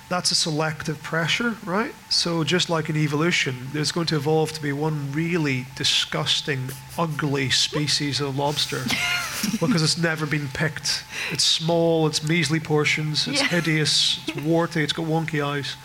that's 0.09 0.31
a 0.31 0.35
selective 0.35 1.01
pressure, 1.03 1.55
right? 1.63 1.93
So 2.09 2.43
just 2.43 2.69
like 2.69 2.89
in 2.89 2.97
evolution, 2.97 3.67
there's 3.73 3.91
going 3.91 4.07
to 4.07 4.15
evolve 4.15 4.51
to 4.53 4.61
be 4.61 4.71
one 4.71 5.11
really 5.11 5.67
disgusting, 5.75 6.69
ugly 6.97 7.49
species 7.51 8.19
of 8.19 8.35
lobster 8.35 8.83
because 9.59 9.83
it's 9.83 9.97
never 9.97 10.25
been 10.25 10.47
picked. 10.49 11.03
It's 11.31 11.43
small, 11.43 12.07
it's 12.07 12.27
measly 12.27 12.59
portions, 12.59 13.27
it's 13.27 13.41
Yeah. 13.41 13.47
hideous, 13.49 14.19
it's 14.27 14.37
warty, 14.41 14.83
it's 14.83 14.93
got 14.93 15.05
wonky 15.05 15.45
eyes, 15.45 15.75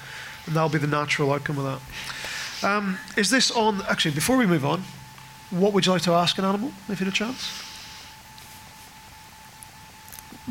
and 0.46 0.56
that'll 0.56 0.70
be 0.70 0.78
the 0.78 0.86
natural 0.86 1.32
outcome 1.32 1.58
of 1.58 1.64
that. 1.64 2.66
Um, 2.66 2.98
is 3.16 3.28
this 3.28 3.50
on? 3.50 3.82
Actually, 3.88 4.14
before 4.14 4.38
we 4.38 4.46
move 4.46 4.64
on, 4.64 4.84
what 5.50 5.74
would 5.74 5.84
you 5.84 5.92
like 5.92 6.02
to 6.02 6.12
ask 6.12 6.38
an 6.38 6.46
animal 6.46 6.72
if 6.88 6.98
you 6.98 7.04
had 7.04 7.08
a 7.08 7.16
chance? 7.16 7.63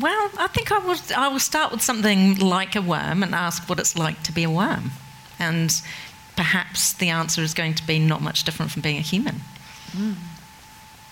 Well, 0.00 0.30
I 0.38 0.48
think 0.48 0.72
I 0.72 0.78
will, 0.78 0.96
I 1.16 1.28
will 1.28 1.38
start 1.38 1.70
with 1.70 1.80
something 1.82 2.38
like 2.38 2.74
a 2.74 2.82
worm 2.82 3.22
and 3.22 3.34
ask 3.34 3.68
what 3.68 3.78
it's 3.78 3.96
like 3.96 4.22
to 4.24 4.32
be 4.32 4.42
a 4.42 4.50
worm. 4.50 4.90
And 5.38 5.80
perhaps 6.36 6.92
the 6.92 7.08
answer 7.10 7.42
is 7.42 7.54
going 7.54 7.74
to 7.74 7.86
be 7.86 7.98
not 7.98 8.20
much 8.20 8.42
different 8.44 8.72
from 8.72 8.82
being 8.82 8.96
a 8.98 9.02
human. 9.02 9.40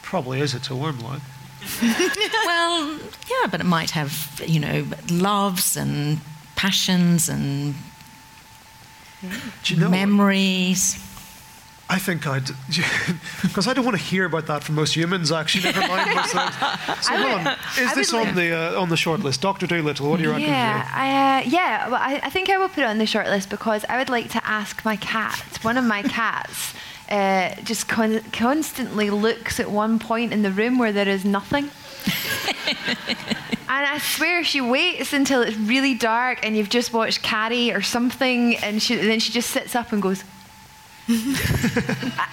Probably 0.03 0.41
is. 0.41 0.55
It's 0.55 0.69
a 0.71 0.75
worm 0.75 0.99
like. 1.01 1.21
well, 2.45 2.99
yeah, 3.31 3.47
but 3.51 3.61
it 3.61 3.67
might 3.67 3.91
have, 3.91 4.43
you 4.45 4.59
know, 4.59 4.85
loves 5.11 5.77
and 5.77 6.19
passions 6.57 7.29
and 7.29 7.75
Do 9.63 9.75
you 9.75 9.81
know? 9.81 9.89
memories. 9.89 10.97
I 11.91 11.99
think 11.99 12.27
I'd, 12.27 12.47
because 13.43 13.67
I 13.69 13.75
don't 13.75 13.85
want 13.85 13.99
to 13.99 14.03
hear 14.03 14.25
about 14.25 14.47
that 14.47 14.65
from 14.65 14.77
most 14.77 14.95
humans. 14.97 15.31
Actually, 15.31 15.65
never 15.73 15.81
mind. 15.89 16.11
So 17.03 17.13
I 17.13 17.23
would- 17.23 17.47
on, 17.47 17.47
is 17.85 17.91
I 17.91 17.95
this 17.95 18.15
on 18.15 18.35
the 18.35 18.53
uh, 18.77 18.81
on 18.81 18.89
the 18.89 18.97
short 18.97 19.21
list? 19.21 19.43
Doctor 19.43 19.67
Doolittle, 19.67 20.09
what 20.09 20.17
do 20.19 20.23
you 20.23 20.31
reckon? 20.31 20.49
Yeah, 20.49 20.89
I, 20.95 21.41
uh, 21.41 21.43
yeah. 21.49 21.89
Well, 21.89 22.01
I, 22.01 22.21
I 22.23 22.31
think 22.31 22.49
I 22.49 22.57
will 22.57 22.69
put 22.69 22.79
it 22.79 22.87
on 22.87 22.99
the 22.99 23.07
short 23.07 23.27
list 23.27 23.51
because 23.51 23.85
I 23.89 23.99
would 23.99 24.09
like 24.09 24.31
to 24.31 24.47
ask 24.47 24.85
my 24.85 24.97
cat. 24.97 25.59
One 25.63 25.77
of 25.77 25.85
my 25.85 26.03
cats 26.19 26.73
uh, 27.11 27.55
just 27.63 27.89
con- 27.89 28.23
constantly 28.33 29.11
looks 29.11 29.61
at 29.61 29.71
one 29.71 29.99
point 29.99 30.33
in 30.33 30.43
the 30.43 30.51
room 30.51 30.79
where 30.79 30.93
there 30.93 31.09
is 31.09 31.25
nothing. 31.25 31.71
And 33.69 33.87
I 33.87 33.99
swear 33.99 34.45
she 34.45 34.61
waits 34.61 35.13
until 35.15 35.41
it's 35.41 35.57
really 35.57 35.95
dark 35.95 36.45
and 36.45 36.57
you've 36.57 36.69
just 36.69 36.93
watched 36.93 37.23
Carrie 37.23 37.73
or 37.73 37.81
something, 37.81 38.57
and 38.57 38.83
she, 38.83 38.97
then 38.97 39.19
she 39.19 39.33
just 39.33 39.51
sits 39.51 39.75
up 39.75 39.93
and 39.93 40.03
goes. 40.03 40.25
I, 41.09 42.29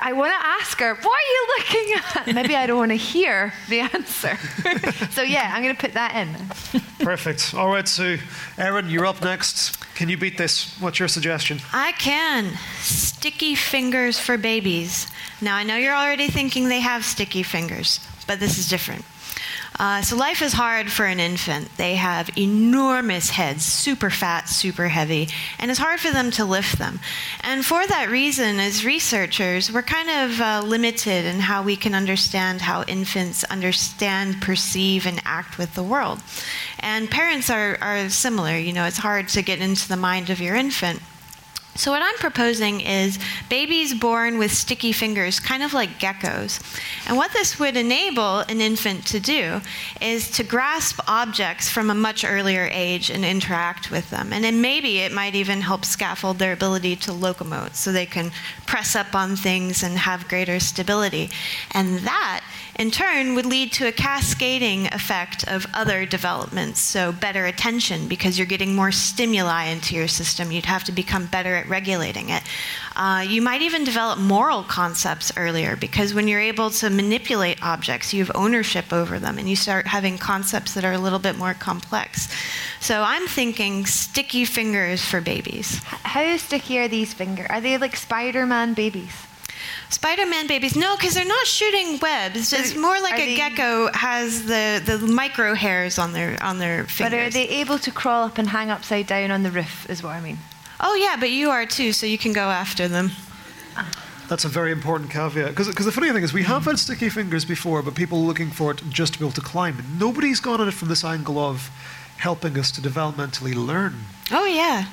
I 0.00 0.12
want 0.12 0.32
to 0.32 0.46
ask 0.46 0.78
her, 0.80 0.94
what 0.94 1.06
are 1.06 1.30
you 1.32 1.46
looking 1.58 1.94
at? 1.94 2.34
Maybe 2.34 2.56
I 2.56 2.66
don't 2.66 2.78
want 2.78 2.90
to 2.90 2.96
hear 2.96 3.52
the 3.68 3.80
answer. 3.80 4.36
so 5.10 5.22
yeah, 5.22 5.52
I'm 5.54 5.62
going 5.62 5.74
to 5.74 5.80
put 5.80 5.94
that 5.94 6.14
in. 6.16 6.82
Perfect. 7.04 7.54
All 7.54 7.68
right, 7.68 7.86
Sue. 7.86 8.18
Erin, 8.58 8.90
you're 8.90 9.06
up 9.06 9.22
next. 9.22 9.78
Can 9.94 10.08
you 10.08 10.16
beat 10.16 10.38
this? 10.38 10.78
What's 10.80 10.98
your 10.98 11.08
suggestion? 11.08 11.60
I 11.72 11.92
can. 11.92 12.52
Sticky 12.78 13.54
fingers 13.54 14.18
for 14.18 14.36
babies. 14.36 15.06
Now, 15.40 15.56
I 15.56 15.62
know 15.62 15.76
you're 15.76 15.94
already 15.94 16.28
thinking 16.28 16.68
they 16.68 16.80
have 16.80 17.04
sticky 17.04 17.42
fingers, 17.42 18.00
but 18.26 18.40
this 18.40 18.58
is 18.58 18.68
different. 18.68 19.04
Uh, 19.78 20.00
so, 20.00 20.16
life 20.16 20.40
is 20.40 20.54
hard 20.54 20.90
for 20.90 21.04
an 21.04 21.20
infant. 21.20 21.68
They 21.76 21.96
have 21.96 22.30
enormous 22.38 23.30
heads, 23.30 23.64
super 23.64 24.08
fat, 24.08 24.48
super 24.48 24.88
heavy, 24.88 25.28
and 25.58 25.70
it's 25.70 25.80
hard 25.80 26.00
for 26.00 26.10
them 26.10 26.30
to 26.32 26.44
lift 26.44 26.78
them. 26.78 26.98
And 27.42 27.64
for 27.64 27.86
that 27.86 28.08
reason, 28.10 28.58
as 28.58 28.84
researchers, 28.84 29.70
we're 29.70 29.82
kind 29.82 30.08
of 30.08 30.40
uh, 30.40 30.62
limited 30.64 31.26
in 31.26 31.40
how 31.40 31.62
we 31.62 31.76
can 31.76 31.94
understand 31.94 32.62
how 32.62 32.84
infants 32.84 33.44
understand, 33.44 34.40
perceive, 34.40 35.06
and 35.06 35.20
act 35.24 35.58
with 35.58 35.74
the 35.74 35.82
world. 35.82 36.20
And 36.80 37.10
parents 37.10 37.50
are, 37.50 37.76
are 37.82 38.08
similar. 38.08 38.56
You 38.56 38.72
know, 38.72 38.86
it's 38.86 38.98
hard 38.98 39.28
to 39.28 39.42
get 39.42 39.60
into 39.60 39.88
the 39.88 39.96
mind 39.96 40.30
of 40.30 40.40
your 40.40 40.54
infant. 40.54 41.02
So, 41.76 41.90
what 41.90 42.02
I'm 42.02 42.16
proposing 42.16 42.80
is 42.80 43.18
babies 43.50 43.92
born 43.92 44.38
with 44.38 44.52
sticky 44.52 44.92
fingers, 44.92 45.38
kind 45.38 45.62
of 45.62 45.74
like 45.74 45.98
geckos. 45.98 46.60
And 47.06 47.16
what 47.16 47.32
this 47.32 47.58
would 47.58 47.76
enable 47.76 48.38
an 48.38 48.60
infant 48.60 49.06
to 49.08 49.20
do 49.20 49.60
is 50.00 50.30
to 50.32 50.42
grasp 50.42 51.00
objects 51.06 51.68
from 51.68 51.90
a 51.90 51.94
much 51.94 52.24
earlier 52.24 52.68
age 52.72 53.10
and 53.10 53.24
interact 53.24 53.90
with 53.90 54.08
them. 54.10 54.32
And 54.32 54.42
then 54.42 54.60
maybe 54.60 54.98
it 54.98 55.12
might 55.12 55.34
even 55.34 55.60
help 55.60 55.84
scaffold 55.84 56.38
their 56.38 56.52
ability 56.52 56.96
to 56.96 57.10
locomote 57.10 57.74
so 57.74 57.92
they 57.92 58.06
can 58.06 58.30
press 58.66 58.96
up 58.96 59.14
on 59.14 59.36
things 59.36 59.82
and 59.82 59.98
have 59.98 60.28
greater 60.28 60.58
stability. 60.58 61.30
And 61.72 61.98
that, 62.00 62.42
in 62.78 62.90
turn, 62.90 63.34
would 63.34 63.46
lead 63.46 63.72
to 63.72 63.86
a 63.86 63.92
cascading 63.92 64.86
effect 64.88 65.48
of 65.48 65.66
other 65.72 66.04
developments. 66.04 66.78
So, 66.78 67.10
better 67.10 67.46
attention 67.46 68.06
because 68.06 68.38
you're 68.38 68.46
getting 68.46 68.74
more 68.74 68.92
stimuli 68.92 69.64
into 69.64 69.94
your 69.94 70.08
system. 70.08 70.52
You'd 70.52 70.66
have 70.66 70.84
to 70.84 70.92
become 70.92 71.26
better 71.26 71.54
at 71.56 71.68
regulating 71.68 72.28
it. 72.28 72.42
Uh, 72.94 73.24
you 73.26 73.40
might 73.40 73.62
even 73.62 73.84
develop 73.84 74.18
moral 74.18 74.62
concepts 74.62 75.32
earlier 75.38 75.74
because 75.76 76.12
when 76.12 76.28
you're 76.28 76.40
able 76.40 76.68
to 76.70 76.90
manipulate 76.90 77.62
objects, 77.62 78.12
you 78.12 78.22
have 78.22 78.34
ownership 78.34 78.92
over 78.92 79.18
them 79.18 79.38
and 79.38 79.48
you 79.48 79.56
start 79.56 79.86
having 79.86 80.18
concepts 80.18 80.74
that 80.74 80.84
are 80.84 80.92
a 80.92 80.98
little 80.98 81.18
bit 81.18 81.38
more 81.38 81.54
complex. 81.54 82.28
So, 82.80 83.02
I'm 83.02 83.26
thinking 83.26 83.86
sticky 83.86 84.44
fingers 84.44 85.02
for 85.02 85.22
babies. 85.22 85.78
How 85.84 86.36
sticky 86.36 86.78
are 86.80 86.88
these 86.88 87.14
fingers? 87.14 87.46
Are 87.48 87.62
they 87.62 87.78
like 87.78 87.96
Spider 87.96 88.44
Man 88.44 88.74
babies? 88.74 89.12
Spider 89.88 90.26
Man 90.26 90.46
babies, 90.46 90.74
no, 90.76 90.96
because 90.96 91.14
they're 91.14 91.24
not 91.24 91.46
shooting 91.46 91.98
webs. 92.00 92.52
It's 92.52 92.74
more 92.74 93.00
like 93.00 93.14
are 93.14 93.16
a 93.16 93.26
they- 93.26 93.36
gecko 93.36 93.90
has 93.92 94.44
the, 94.46 94.82
the 94.84 94.98
micro 95.06 95.54
hairs 95.54 95.98
on 95.98 96.12
their 96.12 96.42
on 96.42 96.58
their 96.58 96.84
fingers. 96.84 97.12
But 97.12 97.12
are 97.18 97.30
they 97.30 97.48
able 97.48 97.78
to 97.78 97.90
crawl 97.90 98.24
up 98.24 98.38
and 98.38 98.48
hang 98.48 98.70
upside 98.70 99.06
down 99.06 99.30
on 99.30 99.42
the 99.42 99.50
roof, 99.50 99.88
is 99.88 100.02
what 100.02 100.10
I 100.10 100.20
mean? 100.20 100.38
Oh 100.80 100.94
yeah, 100.94 101.16
but 101.18 101.30
you 101.30 101.50
are 101.50 101.64
too, 101.66 101.92
so 101.92 102.04
you 102.06 102.18
can 102.18 102.32
go 102.32 102.50
after 102.50 102.88
them. 102.88 103.12
That's 104.28 104.44
a 104.44 104.48
very 104.48 104.72
important 104.72 105.10
caveat. 105.10 105.50
Because 105.50 105.68
the 105.84 105.92
funny 105.92 106.10
thing 106.12 106.24
is, 106.24 106.32
we 106.32 106.42
have 106.42 106.64
had 106.64 106.80
sticky 106.80 107.08
fingers 107.08 107.44
before, 107.44 107.80
but 107.80 107.94
people 107.94 108.24
looking 108.24 108.50
for 108.50 108.72
it 108.72 108.82
just 108.90 109.12
to 109.12 109.18
be 109.20 109.24
able 109.24 109.34
to 109.34 109.40
climb. 109.40 109.76
Nobody's 110.00 110.40
gone 110.40 110.60
at 110.60 110.66
it 110.66 110.72
from 110.74 110.88
this 110.88 111.04
angle 111.04 111.38
of 111.38 111.70
helping 112.16 112.58
us 112.58 112.72
to 112.72 112.80
developmentally 112.80 113.54
learn. 113.54 113.94
Oh 114.32 114.44
yeah. 114.44 114.86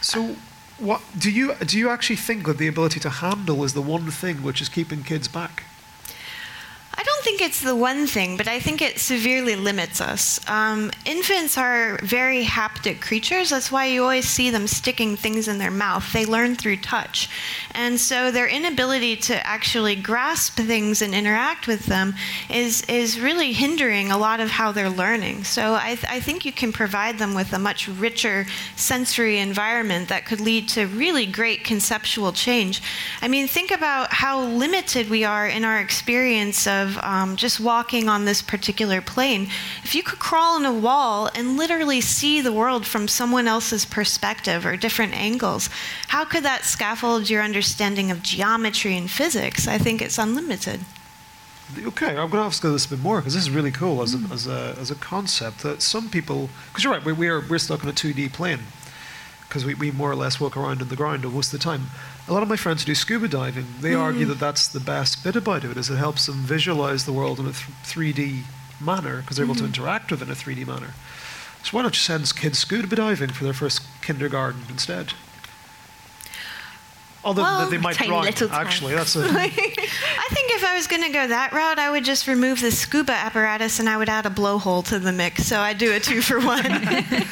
So, 0.00 0.34
what 0.78 1.02
do 1.18 1.30
you 1.30 1.54
do? 1.54 1.78
You 1.78 1.88
actually 1.90 2.16
think 2.16 2.46
that 2.46 2.58
the 2.58 2.68
ability 2.68 3.00
to 3.00 3.10
handle 3.10 3.64
is 3.64 3.74
the 3.74 3.82
one 3.82 4.10
thing 4.10 4.42
which 4.42 4.60
is 4.60 4.68
keeping 4.68 5.02
kids 5.02 5.28
back? 5.28 5.64
I 6.96 7.02
don't 7.02 7.24
think 7.24 7.40
it's 7.40 7.60
the 7.60 7.74
one 7.74 8.06
thing, 8.06 8.36
but 8.36 8.46
I 8.46 8.60
think 8.60 8.80
it 8.80 8.98
severely 8.98 9.56
limits 9.56 10.00
us. 10.00 10.38
Um, 10.48 10.92
infants 11.04 11.58
are 11.58 11.98
very 12.02 12.44
haptic 12.44 13.00
creatures. 13.00 13.50
That's 13.50 13.72
why 13.72 13.86
you 13.86 14.02
always 14.02 14.28
see 14.28 14.50
them 14.50 14.66
sticking 14.68 15.16
things 15.16 15.48
in 15.48 15.58
their 15.58 15.70
mouth. 15.72 16.12
They 16.12 16.24
learn 16.24 16.54
through 16.54 16.76
touch. 16.76 17.28
And 17.72 17.98
so 17.98 18.30
their 18.30 18.46
inability 18.46 19.16
to 19.16 19.46
actually 19.46 19.96
grasp 19.96 20.56
things 20.56 21.02
and 21.02 21.14
interact 21.14 21.66
with 21.66 21.86
them 21.86 22.14
is, 22.48 22.82
is 22.82 23.18
really 23.18 23.52
hindering 23.52 24.12
a 24.12 24.18
lot 24.18 24.38
of 24.38 24.50
how 24.50 24.70
they're 24.70 24.88
learning. 24.88 25.44
So 25.44 25.74
I, 25.74 25.96
th- 25.96 26.06
I 26.08 26.20
think 26.20 26.44
you 26.44 26.52
can 26.52 26.72
provide 26.72 27.18
them 27.18 27.34
with 27.34 27.52
a 27.52 27.58
much 27.58 27.88
richer 27.88 28.46
sensory 28.76 29.38
environment 29.38 30.08
that 30.10 30.26
could 30.26 30.40
lead 30.40 30.68
to 30.70 30.86
really 30.86 31.26
great 31.26 31.64
conceptual 31.64 32.32
change. 32.32 32.80
I 33.20 33.28
mean, 33.28 33.48
think 33.48 33.72
about 33.72 34.12
how 34.12 34.44
limited 34.44 35.10
we 35.10 35.24
are 35.24 35.48
in 35.48 35.64
our 35.64 35.80
experience 35.80 36.66
of 36.66 36.93
um, 37.02 37.36
just 37.36 37.60
walking 37.60 38.08
on 38.08 38.24
this 38.24 38.42
particular 38.42 39.00
plane. 39.00 39.48
If 39.82 39.94
you 39.94 40.02
could 40.02 40.18
crawl 40.18 40.56
on 40.56 40.64
a 40.64 40.72
wall 40.72 41.30
and 41.34 41.56
literally 41.56 42.00
see 42.00 42.40
the 42.40 42.52
world 42.52 42.86
from 42.86 43.08
someone 43.08 43.46
else's 43.46 43.84
perspective 43.84 44.66
or 44.66 44.76
different 44.76 45.14
angles, 45.14 45.70
how 46.08 46.24
could 46.24 46.44
that 46.44 46.64
scaffold 46.64 47.30
your 47.30 47.42
understanding 47.42 48.10
of 48.10 48.22
geometry 48.22 48.96
and 48.96 49.10
physics? 49.10 49.66
I 49.66 49.78
think 49.78 50.02
it's 50.02 50.18
unlimited. 50.18 50.80
Okay, 51.78 52.10
I'm 52.10 52.30
going 52.30 52.42
to 52.42 52.46
ask 52.46 52.62
this 52.62 52.86
a 52.86 52.90
bit 52.90 53.00
more 53.00 53.20
because 53.20 53.34
this 53.34 53.42
is 53.42 53.50
really 53.50 53.70
cool 53.70 54.02
as 54.02 54.14
a, 54.14 54.18
as 54.32 54.46
a, 54.46 54.76
as 54.78 54.90
a 54.90 54.94
concept. 54.94 55.62
That 55.62 55.82
some 55.82 56.10
people, 56.10 56.50
because 56.68 56.84
you're 56.84 56.92
right, 56.92 57.04
we, 57.04 57.12
we're 57.12 57.40
we're 57.48 57.58
stuck 57.58 57.82
on 57.82 57.90
a 57.90 57.92
2D 57.92 58.32
plane 58.32 58.60
because 59.48 59.64
we, 59.64 59.74
we 59.74 59.90
more 59.90 60.10
or 60.10 60.16
less 60.16 60.40
walk 60.40 60.56
around 60.56 60.82
on 60.82 60.88
the 60.88 60.96
ground 60.96 61.22
most 61.32 61.52
of 61.52 61.60
the 61.60 61.64
time. 61.64 61.86
A 62.26 62.32
lot 62.32 62.42
of 62.42 62.48
my 62.48 62.56
friends 62.56 62.82
who 62.82 62.86
do 62.86 62.94
scuba 62.94 63.28
diving, 63.28 63.66
they 63.80 63.90
Mm. 63.92 64.00
argue 64.00 64.24
that 64.26 64.38
that's 64.40 64.66
the 64.66 64.80
best 64.80 65.22
bit 65.22 65.36
about 65.36 65.62
it, 65.64 65.76
is 65.76 65.90
it 65.90 65.96
helps 65.96 66.24
them 66.26 66.36
visualize 66.36 67.04
the 67.04 67.12
world 67.12 67.38
in 67.38 67.46
a 67.46 67.52
th- 67.52 67.66
3D 67.84 68.44
manner 68.80 69.20
because 69.20 69.36
they're 69.36 69.44
able 69.44 69.54
to 69.56 69.62
Mm. 69.62 69.66
interact 69.74 70.10
with 70.10 70.22
it 70.22 70.26
in 70.26 70.30
a 70.32 70.34
3D 70.34 70.64
manner. 70.64 70.94
So 71.62 71.70
why 71.72 71.82
don't 71.82 71.94
you 71.94 72.00
send 72.00 72.34
kids 72.34 72.58
scuba 72.58 72.96
diving 72.96 73.30
for 73.30 73.44
their 73.44 73.52
first 73.52 73.82
kindergarten 74.02 74.62
instead? 74.70 75.12
Other 77.24 77.36
than 77.36 77.44
Well, 77.44 77.60
that 77.60 77.70
they 77.70 77.78
might 77.78 77.96
drown, 77.96 78.26
actually. 78.52 78.94
That's 78.94 79.16
a, 79.16 79.20
I 79.24 79.48
think 79.48 79.78
if 80.52 80.62
I 80.64 80.74
was 80.76 80.86
going 80.86 81.02
to 81.02 81.08
go 81.08 81.26
that 81.26 81.52
route, 81.54 81.78
I 81.78 81.90
would 81.90 82.04
just 82.04 82.26
remove 82.26 82.60
the 82.60 82.70
scuba 82.70 83.12
apparatus 83.14 83.78
and 83.80 83.88
I 83.88 83.96
would 83.96 84.10
add 84.10 84.26
a 84.26 84.30
blowhole 84.30 84.84
to 84.88 84.98
the 84.98 85.10
mix. 85.12 85.44
So 85.46 85.58
I'd 85.60 85.78
do 85.78 85.92
a 85.94 86.00
two 86.00 86.20
for 86.20 86.38
one. 86.40 86.64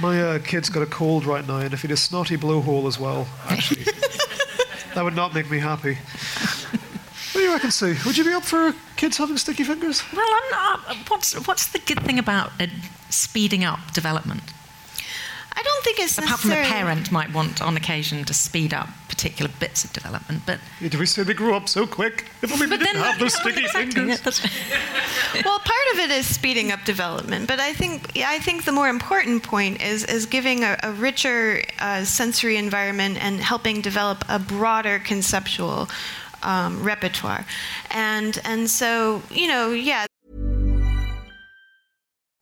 my 0.00 0.20
uh, 0.22 0.38
kid's 0.38 0.68
got 0.68 0.82
a 0.82 0.86
cold 0.86 1.24
right 1.24 1.46
now, 1.46 1.58
and 1.58 1.72
if 1.72 1.82
he 1.82 1.88
had 1.88 1.94
a 1.94 1.96
snotty 1.96 2.36
blowhole 2.36 2.86
as 2.86 2.98
well, 2.98 3.28
actually, 3.48 3.82
that 4.94 5.04
would 5.04 5.16
not 5.16 5.34
make 5.34 5.50
me 5.50 5.58
happy. 5.58 5.94
What 5.94 7.40
do 7.40 7.40
you 7.40 7.52
reckon, 7.52 7.70
Sue? 7.70 7.96
Would 8.06 8.16
you 8.16 8.24
be 8.24 8.32
up 8.32 8.44
for 8.44 8.74
kids 8.96 9.16
having 9.16 9.36
sticky 9.36 9.64
fingers? 9.64 10.02
Well, 10.12 10.26
I'm 10.26 10.50
not. 10.50 10.96
What's 11.10 11.46
what's 11.46 11.66
the 11.66 11.80
good 11.80 12.00
thing 12.04 12.18
about 12.18 12.52
uh, 12.60 12.66
speeding 13.10 13.64
up 13.64 13.92
development? 13.92 14.42
I 15.56 15.62
don't 15.62 15.84
think 15.84 16.00
it's 16.00 16.18
Apart 16.18 16.40
from 16.40 16.50
the 16.50 16.56
parent 16.56 17.12
might 17.12 17.32
want 17.32 17.62
on 17.62 17.76
occasion 17.76 18.24
to 18.24 18.34
speed 18.34 18.74
up 18.74 18.88
particular 19.08 19.50
bits 19.60 19.84
of 19.84 19.92
development, 19.92 20.42
but 20.44 20.58
Yeah, 20.80 20.88
Did 20.88 20.98
we 21.00 21.06
say 21.06 21.22
they 21.22 21.34
grew 21.34 21.54
up 21.54 21.68
so 21.68 21.86
quick? 21.86 22.26
If 22.42 22.52
only 22.52 22.66
they 22.66 22.76
but 22.76 22.84
didn't 22.84 23.02
have 23.02 23.18
those 23.20 23.34
sticky 23.40 23.66
fingers. 23.68 24.20
well, 25.44 25.58
part 25.60 25.86
of 25.92 25.98
it 26.00 26.10
is 26.10 26.26
speeding 26.26 26.72
up 26.72 26.84
development, 26.84 27.46
but 27.46 27.60
I 27.60 27.72
think 27.72 28.18
I 28.18 28.38
think 28.40 28.64
the 28.64 28.72
more 28.72 28.88
important 28.88 29.42
point 29.44 29.80
is 29.80 30.04
is 30.04 30.26
giving 30.26 30.64
a, 30.64 30.76
a 30.82 30.92
richer 30.92 31.62
uh, 31.78 32.04
sensory 32.04 32.56
environment 32.56 33.18
and 33.22 33.40
helping 33.40 33.80
develop 33.80 34.24
a 34.28 34.38
broader 34.38 34.98
conceptual 34.98 35.88
um, 36.42 36.82
repertoire, 36.82 37.46
and 37.90 38.40
and 38.44 38.68
so 38.68 39.22
you 39.30 39.46
know, 39.48 39.70
yeah, 39.70 40.06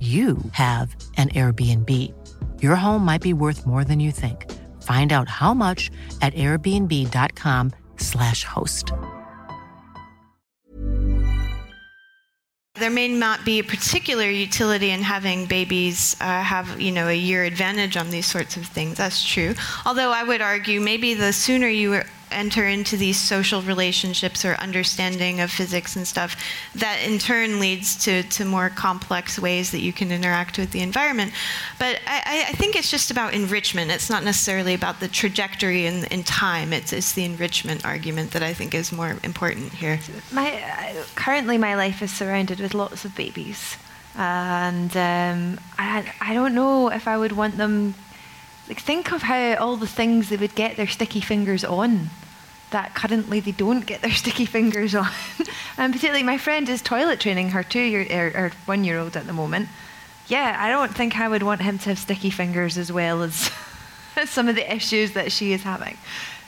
you 0.00 0.38
have 0.52 0.94
an 1.16 1.30
Airbnb. 1.30 2.14
Your 2.62 2.76
home 2.76 3.04
might 3.04 3.20
be 3.20 3.32
worth 3.32 3.66
more 3.66 3.82
than 3.82 3.98
you 3.98 4.12
think. 4.12 4.48
Find 4.84 5.12
out 5.12 5.28
how 5.28 5.54
much 5.54 5.90
at 6.22 6.32
airbnb.com/slash 6.34 8.44
host. 8.44 8.92
there 12.78 12.90
may 12.90 13.08
not 13.08 13.44
be 13.44 13.58
a 13.58 13.64
particular 13.64 14.30
utility 14.30 14.90
in 14.90 15.02
having 15.02 15.46
babies 15.46 16.16
uh, 16.20 16.42
have 16.42 16.80
you 16.80 16.92
know 16.92 17.08
a 17.08 17.14
year 17.14 17.44
advantage 17.44 17.96
on 17.96 18.10
these 18.10 18.26
sorts 18.26 18.56
of 18.56 18.66
things. 18.66 18.98
That's 18.98 19.24
true. 19.24 19.54
Although 19.84 20.10
I 20.10 20.22
would 20.22 20.40
argue 20.40 20.80
maybe 20.80 21.14
the 21.14 21.32
sooner 21.32 21.68
you 21.68 22.02
enter 22.30 22.66
into 22.66 22.96
these 22.96 23.18
social 23.18 23.62
relationships 23.62 24.44
or 24.44 24.54
understanding 24.54 25.40
of 25.40 25.50
physics 25.50 25.96
and 25.96 26.06
stuff, 26.06 26.36
that 26.74 27.02
in 27.04 27.18
turn 27.18 27.60
leads 27.60 27.96
to, 28.04 28.22
to 28.24 28.44
more 28.44 28.70
complex 28.70 29.38
ways 29.38 29.70
that 29.70 29.80
you 29.80 29.92
can 29.92 30.12
interact 30.12 30.58
with 30.58 30.70
the 30.72 30.80
environment. 30.80 31.32
But 31.78 32.00
I, 32.06 32.46
I 32.48 32.52
think 32.52 32.76
it's 32.76 32.90
just 32.90 33.10
about 33.10 33.34
enrichment. 33.34 33.90
It's 33.90 34.10
not 34.10 34.24
necessarily 34.24 34.74
about 34.74 35.00
the 35.00 35.08
trajectory 35.08 35.86
in, 35.86 36.04
in 36.06 36.22
time. 36.22 36.72
It's, 36.72 36.92
it's 36.92 37.12
the 37.12 37.24
enrichment 37.24 37.84
argument 37.84 38.32
that 38.32 38.42
I 38.42 38.52
think 38.54 38.74
is 38.74 38.92
more 38.92 39.16
important 39.22 39.72
here. 39.72 40.00
My 40.32 40.62
uh, 40.62 41.04
currently 41.14 41.58
my 41.58 41.74
life 41.74 42.02
is 42.02 42.12
surrounded 42.12 42.60
with 42.60 42.74
lots 42.74 43.04
of 43.04 43.14
babies, 43.14 43.76
and 44.16 44.96
um, 44.96 45.60
I 45.78 46.12
I 46.20 46.34
don't 46.34 46.54
know 46.54 46.90
if 46.90 47.06
I 47.08 47.16
would 47.16 47.32
want 47.32 47.56
them. 47.56 47.94
Like 48.68 48.80
think 48.80 49.12
of 49.12 49.22
how 49.22 49.54
all 49.56 49.76
the 49.76 49.86
things 49.86 50.28
they 50.28 50.36
would 50.36 50.54
get 50.54 50.76
their 50.76 50.86
sticky 50.86 51.20
fingers 51.22 51.64
on, 51.64 52.10
that 52.70 52.94
currently 52.94 53.40
they 53.40 53.52
don't 53.52 53.86
get 53.86 54.02
their 54.02 54.10
sticky 54.22 54.44
fingers 54.44 54.94
on. 54.94 55.08
and 55.78 55.92
particularly 55.92 56.22
my 56.22 56.36
friend 56.38 56.68
is 56.68 56.82
toilet 56.82 57.18
training 57.20 57.50
her 57.50 57.62
two 57.62 57.80
year 57.80 58.06
or, 58.10 58.38
or 58.38 58.52
one 58.66 58.84
year 58.84 58.98
old 58.98 59.16
at 59.16 59.26
the 59.26 59.32
moment. 59.32 59.68
Yeah, 60.26 60.56
I 60.58 60.68
don't 60.68 60.94
think 60.94 61.18
I 61.18 61.26
would 61.28 61.42
want 61.42 61.62
him 61.62 61.78
to 61.78 61.88
have 61.88 61.98
sticky 61.98 62.28
fingers 62.30 62.76
as 62.76 62.92
well 62.92 63.22
as 63.22 63.50
some 64.26 64.48
of 64.48 64.54
the 64.56 64.74
issues 64.74 65.12
that 65.12 65.32
she 65.32 65.52
is 65.54 65.62
having. 65.62 65.96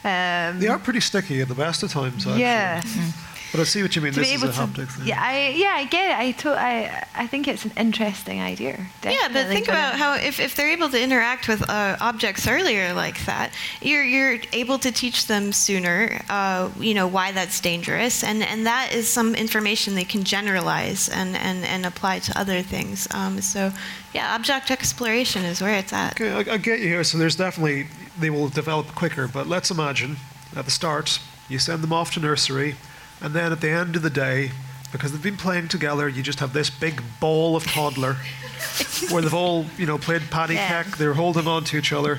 Um, 0.05 0.61
They 0.61 0.69
are 0.69 0.75
um, 0.77 0.83
pretty 0.83 1.01
sticky 1.01 1.41
at 1.41 1.49
the 1.49 1.55
best 1.55 1.83
of 1.83 1.91
times, 1.91 2.27
actually. 2.27 2.41
yeah. 2.43 2.83
Mm-hmm. 2.83 3.30
But 3.53 3.61
I 3.61 3.65
see 3.65 3.83
what 3.83 3.97
you 3.97 4.03
mean. 4.03 4.13
to 4.13 4.21
This 4.21 4.29
be 4.29 4.35
is 4.35 4.43
able 4.43 4.53
a 4.53 4.55
to, 4.55 4.61
haptic 4.61 4.89
thing. 4.97 5.07
yeah, 5.09 5.21
I 5.21 5.49
yeah, 5.57 5.73
I 5.75 5.85
get 5.85 6.11
it. 6.11 6.17
I 6.19 6.31
to, 6.43 6.51
I 6.51 7.05
I 7.17 7.27
think 7.27 7.49
it's 7.49 7.65
an 7.65 7.73
interesting 7.77 8.41
idea. 8.41 8.79
Yeah, 9.03 9.29
but 9.33 9.47
think 9.49 9.67
gonna- 9.67 9.79
about 9.79 9.95
how 9.99 10.15
if, 10.15 10.39
if 10.39 10.55
they're 10.55 10.71
able 10.71 10.89
to 10.91 11.01
interact 11.03 11.49
with 11.49 11.69
uh, 11.69 11.97
objects 12.01 12.47
earlier 12.47 12.95
like 12.95 13.25
that, 13.27 13.53
you're 13.81 14.05
you're 14.05 14.39
able 14.53 14.79
to 14.79 14.93
teach 14.93 15.27
them 15.27 15.53
sooner. 15.53 16.21
Uh, 16.29 16.71
you 16.79 16.95
know 16.95 17.09
why 17.09 17.33
that's 17.33 17.61
dangerous, 17.61 18.23
and 18.23 18.43
and 18.43 18.67
that 18.67 18.93
is 18.93 19.09
some 19.09 19.35
information 19.35 19.95
they 19.97 20.05
can 20.05 20.23
generalize 20.23 21.09
and 21.09 21.35
and 21.37 21.65
and 21.65 21.85
apply 21.87 22.21
to 22.21 22.39
other 22.39 22.63
things. 22.63 23.09
Um, 23.13 23.41
so, 23.41 23.73
yeah, 24.15 24.35
object 24.37 24.71
exploration 24.71 25.45
is 25.45 25.61
where 25.61 25.75
it's 25.79 25.93
at. 25.93 26.13
Okay, 26.21 26.31
I, 26.31 26.55
I 26.55 26.57
get 26.59 26.79
you 26.81 26.89
here. 26.89 27.03
So 27.05 27.19
there's 27.19 27.37
definitely 27.37 27.89
they 28.21 28.31
will 28.31 28.49
develop 28.49 28.95
quicker. 28.95 29.27
But 29.27 29.49
let's 29.49 29.71
imagine 29.73 30.19
at 30.55 30.65
the 30.67 30.71
start 30.71 31.19
you 31.49 31.59
send 31.59 31.83
them 31.83 31.93
off 31.93 32.13
to 32.15 32.21
nursery, 32.21 32.77
and 33.21 33.35
then 33.35 33.53
at 33.53 33.61
the 33.61 33.71
end 33.71 33.97
of 33.97 34.03
the 34.03 34.11
day, 34.11 34.53
because 34.93 35.13
they've 35.13 35.23
been 35.23 35.37
playing 35.37 35.69
together, 35.69 36.09
you 36.09 36.23
just 36.23 36.41
have 36.41 36.53
this 36.53 36.71
big 36.71 37.03
ball 37.21 37.55
of 37.57 37.65
toddler 37.65 38.15
where 39.11 39.23
they've 39.23 39.35
all 39.35 39.67
you 39.79 39.87
know 39.87 39.99
played 39.99 40.23
patty 40.31 40.55
Yeah. 40.55 40.83
cake. 40.85 40.97
They're 40.97 41.15
holding 41.15 41.47
on 41.47 41.65
to 41.65 41.77
each 41.79 41.93
other. 41.93 42.19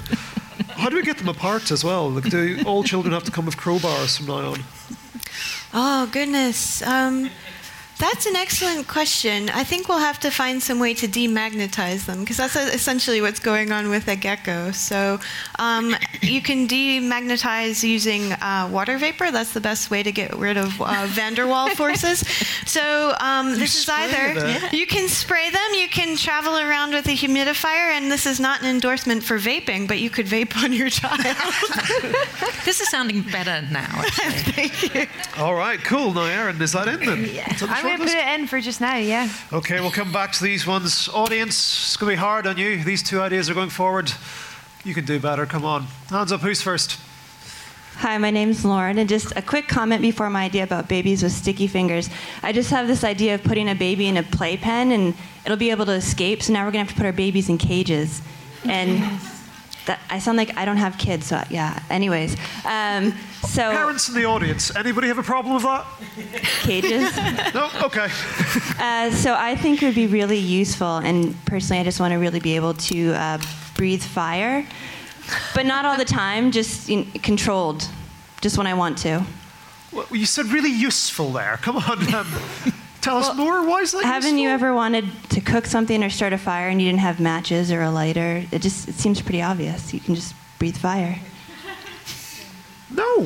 How 0.75 0.89
do 0.89 0.95
we 0.95 1.01
get 1.03 1.17
them 1.17 1.27
apart 1.27 1.71
as 1.71 1.83
well? 1.83 2.09
Like, 2.09 2.29
do 2.29 2.61
all 2.65 2.83
children 2.83 3.13
have 3.13 3.23
to 3.23 3.31
come 3.31 3.45
with 3.45 3.57
crowbars 3.57 4.17
from 4.17 4.27
now 4.27 4.51
on? 4.53 4.63
Oh 5.73 6.07
goodness. 6.11 6.81
Um, 6.81 7.29
That's 8.01 8.25
an 8.25 8.35
excellent 8.35 8.87
question. 8.87 9.51
I 9.51 9.63
think 9.63 9.87
we'll 9.87 9.99
have 9.99 10.19
to 10.21 10.31
find 10.31 10.61
some 10.61 10.79
way 10.79 10.95
to 10.95 11.07
demagnetize 11.07 12.07
them 12.07 12.21
because 12.21 12.37
that's 12.37 12.55
essentially 12.55 13.21
what's 13.21 13.39
going 13.39 13.71
on 13.71 13.91
with 13.91 14.07
a 14.07 14.15
gecko. 14.15 14.71
So 14.71 15.19
um, 15.59 15.95
you 16.23 16.41
can 16.41 16.67
demagnetize 16.67 17.83
using 17.87 18.31
uh, 18.31 18.67
water 18.71 18.97
vapor. 18.97 19.29
That's 19.29 19.53
the 19.53 19.61
best 19.61 19.91
way 19.91 20.01
to 20.01 20.11
get 20.11 20.35
rid 20.35 20.57
of 20.57 20.81
uh, 20.81 21.05
van 21.09 21.35
der 21.35 21.45
Waals 21.45 21.73
forces. 21.73 22.23
So 22.65 23.13
um, 23.19 23.55
this 23.59 23.75
is 23.75 23.89
either 23.89 24.39
them? 24.39 24.69
you 24.71 24.87
can 24.87 25.09
spray 25.09 25.49
them, 25.49 25.73
you 25.73 25.89
can 25.89 26.15
travel 26.15 26.57
around 26.57 26.93
with 26.93 27.05
a 27.07 27.15
humidifier, 27.15 27.91
and 27.91 28.09
this 28.09 28.25
is 28.25 28.39
not 28.39 28.61
an 28.61 28.67
endorsement 28.67 29.23
for 29.23 29.37
vaping, 29.37 29.87
but 29.89 29.99
you 29.99 30.09
could 30.09 30.25
vape 30.25 30.55
on 30.63 30.71
your 30.71 30.89
child. 30.89 31.19
this 32.65 32.79
is 32.79 32.89
sounding 32.89 33.23
better 33.23 33.61
now. 33.71 34.01
Thank 34.55 34.95
you. 34.95 35.07
All 35.37 35.53
right, 35.53 35.79
cool. 35.83 36.13
Now, 36.13 36.25
Erin, 36.25 36.61
is 36.61 36.71
that 36.71 36.87
in 36.87 36.99
then? 37.01 37.25
It's 37.25 37.61
on 37.91 37.99
the 37.99 38.04
I'm 38.04 38.08
going 38.08 38.10
to 38.10 38.15
put 38.15 38.34
it 38.34 38.39
in 38.39 38.47
for 38.47 38.62
just 38.62 38.82
now, 38.82 38.95
yeah. 38.97 39.30
Okay, 39.51 39.80
we'll 39.80 39.91
come 39.91 40.12
back 40.12 40.32
to 40.34 40.43
these 40.43 40.65
ones. 40.65 41.10
Audience, 41.10 41.56
it's 41.56 41.97
going 41.97 42.12
to 42.12 42.15
be 42.15 42.19
hard 42.19 42.47
on 42.47 42.58
you. 42.58 42.84
These 42.84 43.04
two 43.04 43.21
ideas 43.21 43.49
are 43.49 43.54
going 43.54 43.69
forward. 43.69 44.12
You 44.84 44.93
can 44.93 45.06
do 45.06 45.19
better. 45.19 45.45
Come 45.45 45.65
on. 45.65 45.84
Hands 46.10 46.32
up. 46.32 46.41
Who's 46.41 46.62
first? 46.62 46.99
Hi, 47.95 48.17
my 48.17 48.32
name's 48.32 48.65
Lauren, 48.65 48.97
and 48.97 49.08
just 49.08 49.32
a 49.36 49.41
quick 49.43 49.67
comment 49.67 50.01
before 50.01 50.30
my 50.30 50.45
idea 50.45 50.63
about 50.63 50.88
babies 50.88 51.21
with 51.21 51.34
sticky 51.34 51.67
fingers. 51.67 52.10
I 52.41 52.51
just 52.51 52.71
have 52.71 52.88
this 52.88 53.04
idea 53.04 53.36
of 53.36 53.43
putting 53.43 53.69
a 53.69 53.75
baby 53.75 54.08
in 54.08 54.17
a 54.17 54.23
playpen, 54.23 54.91
and 54.91 55.13
it'll 55.45 55.58
be 55.58 55.69
able 55.69 55.86
to 55.86 55.91
escape. 55.91 56.41
So 56.41 56.54
now 56.54 56.65
we're 56.65 56.71
gonna 56.71 56.86
have 56.86 56.89
to 56.89 56.95
put 56.95 57.06
our 57.06 57.12
babies 57.12 57.49
in 57.49 57.60
cages, 57.60 58.23
and 58.63 59.04
that 59.85 59.99
I 60.09 60.19
sound 60.19 60.37
like 60.37 60.55
I 60.57 60.65
don't 60.65 60.77
have 60.77 60.97
kids. 60.97 61.27
So 61.27 61.41
yeah. 61.49 61.81
Anyways, 61.89 62.35
um, 62.65 63.13
so 63.41 63.71
Parents 63.71 64.07
in 64.09 64.15
the 64.15 64.25
audience. 64.25 64.75
Anybody 64.75 65.07
have 65.07 65.17
a 65.17 65.23
problem 65.23 65.55
with 65.55 65.63
that? 65.63 65.85
cages. 66.61 67.11
No. 67.53 67.69
Okay. 67.83 68.07
Uh, 68.79 69.11
so 69.11 69.35
I 69.37 69.55
think 69.55 69.81
it 69.81 69.85
would 69.85 69.95
be 69.95 70.07
really 70.07 70.37
useful, 70.37 70.97
and 70.97 71.35
personally, 71.45 71.81
I 71.81 71.83
just 71.83 71.99
want 71.99 72.13
to 72.13 72.17
really 72.17 72.39
be 72.39 72.55
able 72.55 72.73
to 72.75 73.13
uh, 73.13 73.37
breathe 73.75 74.01
fire, 74.03 74.65
but 75.53 75.65
not 75.65 75.85
all 75.85 75.97
the 75.97 76.05
time, 76.05 76.51
just 76.51 76.87
you 76.87 76.97
know, 76.97 77.05
controlled, 77.21 77.87
just 78.41 78.57
when 78.57 78.67
I 78.67 78.73
want 78.73 78.97
to. 78.99 79.23
Well, 79.91 80.05
you 80.11 80.25
said 80.25 80.45
really 80.47 80.71
useful 80.71 81.31
there. 81.33 81.57
Come 81.61 81.77
on. 81.77 82.13
Um, 82.13 82.27
tell 83.01 83.17
us 83.17 83.35
more. 83.35 83.65
Why 83.67 83.81
is 83.81 83.91
that 83.91 84.03
Haven't 84.03 84.37
you 84.37 84.49
ever 84.49 84.73
wanted 84.73 85.05
to 85.29 85.41
cook 85.41 85.65
something 85.65 86.03
or 86.03 86.09
start 86.09 86.33
a 86.33 86.37
fire 86.37 86.69
and 86.69 86.81
you 86.81 86.87
didn't 86.87 87.01
have 87.01 87.19
matches 87.19 87.71
or 87.71 87.81
a 87.81 87.91
lighter? 87.91 88.43
It 88.51 88.61
just 88.61 88.87
it 88.87 88.95
seems 88.95 89.21
pretty 89.21 89.41
obvious. 89.41 89.93
You 89.93 89.99
can 89.99 90.15
just 90.15 90.33
breathe 90.59 90.77
fire. 90.77 91.17
No. 92.93 93.25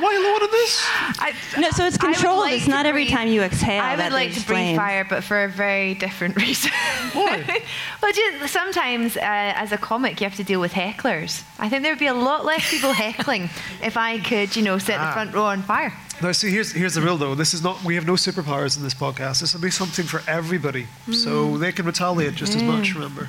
Why 0.00 0.06
are 0.06 0.12
you 0.14 0.26
on 0.26 0.50
this? 0.50 0.82
I, 1.18 1.32
No, 1.58 1.70
so 1.70 1.84
it's 1.84 1.96
controlled. 1.98 2.40
like 2.40 2.54
it's 2.54 2.66
not 2.66 2.86
every 2.86 3.04
breathe- 3.04 3.14
time 3.16 3.28
you 3.28 3.42
exhale. 3.42 3.82
I 3.82 3.90
would 3.90 3.98
that 4.00 4.12
like 4.12 4.30
to 4.30 4.34
breathe 4.36 4.46
flames. 4.46 4.76
fire, 4.78 5.04
but 5.08 5.22
for 5.22 5.44
a 5.44 5.48
very 5.48 5.94
different 5.94 6.36
reason. 6.44 6.70
Why? 7.12 7.62
well, 8.02 8.12
just, 8.12 8.52
sometimes 8.52 9.16
uh, 9.16 9.20
as 9.22 9.72
a 9.72 9.78
comic, 9.78 10.20
you 10.20 10.26
have 10.28 10.36
to 10.36 10.44
deal 10.44 10.60
with 10.60 10.72
hecklers. 10.72 11.44
I 11.58 11.68
think 11.68 11.82
there 11.82 11.92
would 11.92 11.98
be 12.00 12.06
a 12.06 12.14
lot 12.14 12.44
less 12.44 12.68
people 12.70 12.92
heckling 12.92 13.50
if 13.82 13.96
I 13.96 14.18
could, 14.18 14.56
you 14.56 14.62
know, 14.62 14.78
set 14.78 14.98
Ah. 14.98 15.06
the 15.06 15.12
front 15.12 15.34
row 15.34 15.44
on 15.44 15.62
fire. 15.62 15.92
No, 16.22 16.32
see, 16.32 16.50
here's 16.50 16.72
here's 16.72 16.94
the 16.94 17.00
real 17.00 17.16
though. 17.16 17.34
This 17.34 17.54
is 17.54 17.62
not. 17.62 17.82
We 17.82 17.94
have 17.94 18.06
no 18.06 18.12
superpowers 18.14 18.76
in 18.76 18.82
this 18.82 18.94
podcast. 18.94 19.40
This 19.40 19.54
will 19.54 19.60
be 19.62 19.70
something 19.70 20.04
for 20.06 20.22
everybody, 20.28 20.86
so 21.10 21.48
Mm. 21.48 21.60
they 21.60 21.72
can 21.72 21.86
retaliate 21.86 22.34
just 22.34 22.54
as 22.54 22.62
much. 22.62 22.90
Mm. 22.90 22.94
Remember. 22.96 23.28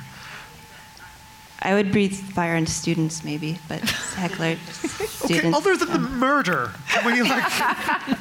I 1.64 1.74
would 1.74 1.92
breathe 1.92 2.14
fire 2.14 2.56
into 2.56 2.72
students, 2.72 3.22
maybe, 3.22 3.58
but 3.68 3.80
heckler 3.80 4.56
Okay. 5.24 5.52
Other 5.52 5.76
than 5.76 5.92
the 5.92 5.98
murder, 6.00 6.72
when 7.04 7.14
you 7.14 7.22
like. 7.24 7.52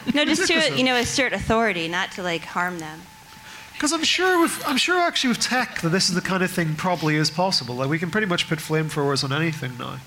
no, 0.14 0.24
just 0.26 0.48
to 0.48 0.78
you 0.78 0.84
know 0.84 0.96
assert 0.96 1.34
authority, 1.34 1.88
not 1.88 2.12
to 2.14 2.24
like 2.24 2.44
harm 2.46 2.80
them. 2.80 3.02
Because 3.74 3.92
I'm 3.94 4.04
sure 4.04 4.40
with 4.42 4.64
I'm 4.68 4.78
sure 4.78 5.00
actually 5.00 5.30
with 5.30 5.40
tech 5.40 5.82
that 5.82 5.90
this 5.90 6.08
is 6.08 6.16
the 6.16 6.22
kind 6.22 6.44
of 6.44 6.52
thing 6.52 6.76
probably 6.76 7.16
is 7.16 7.32
possible. 7.32 7.76
Like 7.76 7.90
we 7.90 7.98
can 8.00 8.12
pretty 8.12 8.28
much 8.28 8.48
put 8.48 8.60
flamethrowers 8.60 9.24
on 9.24 9.34
anything 9.34 9.76
now. 9.78 9.98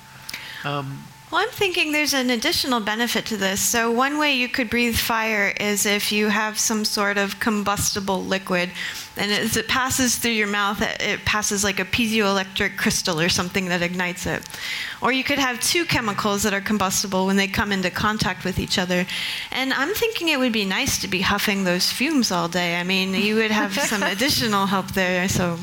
Um, 0.64 1.02
Well, 1.34 1.42
I'm 1.42 1.48
thinking 1.50 1.90
there's 1.90 2.14
an 2.14 2.30
additional 2.30 2.78
benefit 2.78 3.26
to 3.26 3.36
this. 3.36 3.60
So, 3.60 3.90
one 3.90 4.18
way 4.18 4.34
you 4.34 4.48
could 4.48 4.70
breathe 4.70 4.94
fire 4.94 5.52
is 5.58 5.84
if 5.84 6.12
you 6.12 6.28
have 6.28 6.60
some 6.60 6.84
sort 6.84 7.18
of 7.18 7.40
combustible 7.40 8.24
liquid, 8.24 8.70
and 9.16 9.32
as 9.32 9.56
it 9.56 9.66
passes 9.66 10.14
through 10.14 10.30
your 10.30 10.46
mouth, 10.46 10.80
it- 10.80 11.02
it 11.02 11.24
passes 11.24 11.64
like 11.64 11.80
a 11.80 11.84
piezoelectric 11.84 12.76
crystal 12.76 13.20
or 13.20 13.28
something 13.28 13.66
that 13.66 13.82
ignites 13.82 14.26
it. 14.26 14.44
Or 15.00 15.10
you 15.10 15.24
could 15.24 15.40
have 15.40 15.58
two 15.58 15.84
chemicals 15.84 16.44
that 16.44 16.54
are 16.54 16.60
combustible 16.60 17.26
when 17.26 17.34
they 17.34 17.48
come 17.48 17.72
into 17.72 17.90
contact 17.90 18.44
with 18.44 18.60
each 18.60 18.78
other. 18.78 19.04
And 19.50 19.74
I'm 19.74 19.92
thinking 19.92 20.28
it 20.28 20.38
would 20.38 20.52
be 20.52 20.64
nice 20.64 20.98
to 20.98 21.08
be 21.08 21.22
huffing 21.22 21.64
those 21.64 21.90
fumes 21.90 22.30
all 22.30 22.46
day. 22.46 22.76
I 22.76 22.84
mean, 22.84 23.12
you 23.12 23.34
would 23.34 23.50
have 23.50 23.76
some 23.76 24.02
additional 24.14 24.66
help 24.66 24.92
there. 24.92 25.28
So, 25.28 25.58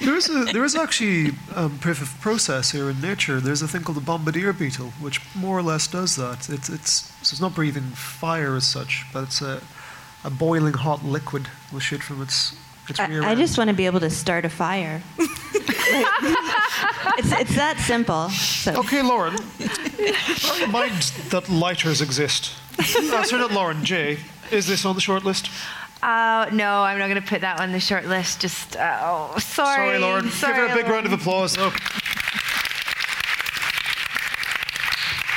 there 0.00 0.16
is 0.16 0.28
a, 0.28 0.44
there 0.52 0.64
is 0.64 0.76
actually 0.76 1.32
um, 1.54 1.78
proof 1.78 2.00
of 2.00 2.20
process 2.20 2.70
here 2.70 2.88
in 2.90 3.00
nature. 3.00 3.40
There's 3.40 3.62
a 3.62 3.68
thing 3.68 3.82
called 3.82 3.96
the 3.96 4.04
bombardier 4.04 4.52
beetle, 4.52 4.92
which 5.00 5.20
more 5.34 5.58
or 5.58 5.62
less 5.62 5.86
does 5.86 6.16
that. 6.16 6.48
It's 6.48 6.68
it's 6.68 6.92
so 7.22 7.34
it's 7.34 7.40
not 7.40 7.54
breathing 7.54 7.84
fire 7.94 8.56
as 8.56 8.66
such, 8.66 9.04
but 9.12 9.24
it's 9.24 9.42
a 9.42 9.60
a 10.24 10.30
boiling 10.30 10.74
hot 10.74 11.04
liquid 11.04 11.48
will 11.72 11.80
shoot 11.80 12.02
from 12.02 12.22
its 12.22 12.56
its 12.88 12.98
rear 13.00 13.22
I, 13.22 13.28
I 13.28 13.30
end. 13.30 13.40
just 13.40 13.58
want 13.58 13.68
to 13.68 13.74
be 13.74 13.86
able 13.86 14.00
to 14.00 14.10
start 14.10 14.44
a 14.44 14.48
fire. 14.48 15.02
it's, 15.18 17.32
it's 17.32 17.56
that 17.56 17.78
simple. 17.86 18.28
So. 18.30 18.78
Okay, 18.80 19.02
Lauren. 19.02 19.34
Mind 20.70 20.92
that 21.30 21.48
lighters 21.48 22.00
exist. 22.00 22.52
Uh, 22.78 23.24
sorry, 23.24 23.42
not 23.42 23.50
Lauren. 23.50 23.84
Jay, 23.84 24.18
is 24.52 24.68
this 24.68 24.84
on 24.84 24.94
the 24.94 25.00
short 25.00 25.24
list? 25.24 25.50
Uh, 26.02 26.48
no, 26.52 26.82
I'm 26.82 26.98
not 26.98 27.08
going 27.08 27.20
to 27.20 27.28
put 27.28 27.40
that 27.40 27.60
on 27.60 27.72
the 27.72 27.80
short 27.80 28.06
list. 28.06 28.40
Just, 28.40 28.76
uh, 28.76 28.98
oh, 29.02 29.38
sorry. 29.38 29.98
Lauren. 29.98 30.30
Sorry, 30.30 30.54
Give 30.54 30.62
her 30.68 30.72
a 30.72 30.76
big 30.76 30.84
Lauren. 30.86 31.04
round 31.04 31.06
of 31.06 31.12
applause. 31.12 31.54
though. 31.54 31.72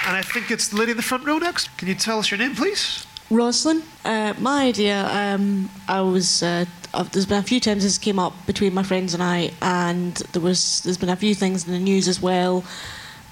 And 0.07 0.17
I 0.17 0.21
think 0.23 0.51
it's 0.51 0.67
the 0.69 0.77
lady 0.77 0.91
in 0.91 0.97
the 0.97 1.03
front 1.03 1.25
row 1.25 1.37
next. 1.37 1.75
Can 1.77 1.87
you 1.87 1.95
tell 1.95 2.19
us 2.19 2.29
your 2.31 2.37
name, 2.37 2.55
please? 2.55 3.05
Roslyn, 3.29 3.83
uh, 4.03 4.33
my 4.39 4.65
idea, 4.65 5.07
um, 5.09 5.69
I 5.87 6.01
was, 6.01 6.43
uh, 6.43 6.65
uh, 6.93 7.03
there's 7.03 7.25
been 7.25 7.37
a 7.37 7.43
few 7.43 7.61
times 7.61 7.83
this 7.83 7.97
came 7.97 8.19
up 8.19 8.33
between 8.45 8.73
my 8.73 8.83
friends 8.83 9.13
and 9.13 9.23
I, 9.23 9.51
and 9.61 10.15
there 10.33 10.41
was, 10.41 10.81
there's 10.81 10.97
been 10.97 11.07
a 11.07 11.15
few 11.15 11.33
things 11.33 11.65
in 11.65 11.71
the 11.71 11.79
news 11.79 12.09
as 12.09 12.21
well, 12.21 12.65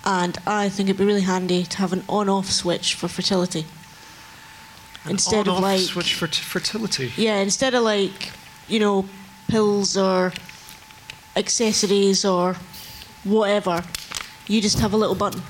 and 0.05 0.37
I 0.47 0.69
think 0.69 0.87
it'd 0.87 0.97
be 0.99 1.03
really 1.03 1.21
handy 1.23 1.65
to 1.65 1.77
have 1.79 1.91
an 1.91 2.03
on-off 2.07 2.45
switch 2.49 2.93
for 2.95 3.09
fertility. 3.09 3.65
Instead 5.05 5.47
of 5.47 5.59
like, 5.59 5.79
switch 5.81 6.13
for 6.13 6.27
t- 6.27 6.41
fertility. 6.41 7.11
yeah, 7.15 7.37
instead 7.37 7.73
of 7.73 7.83
like, 7.83 8.31
you 8.67 8.79
know, 8.79 9.05
pills 9.47 9.95
or 9.97 10.33
accessories 11.35 12.25
or 12.25 12.55
whatever, 13.23 13.83
you 14.47 14.61
just 14.61 14.79
have 14.79 14.93
a 14.93 14.97
little 14.97 15.15
button. 15.15 15.41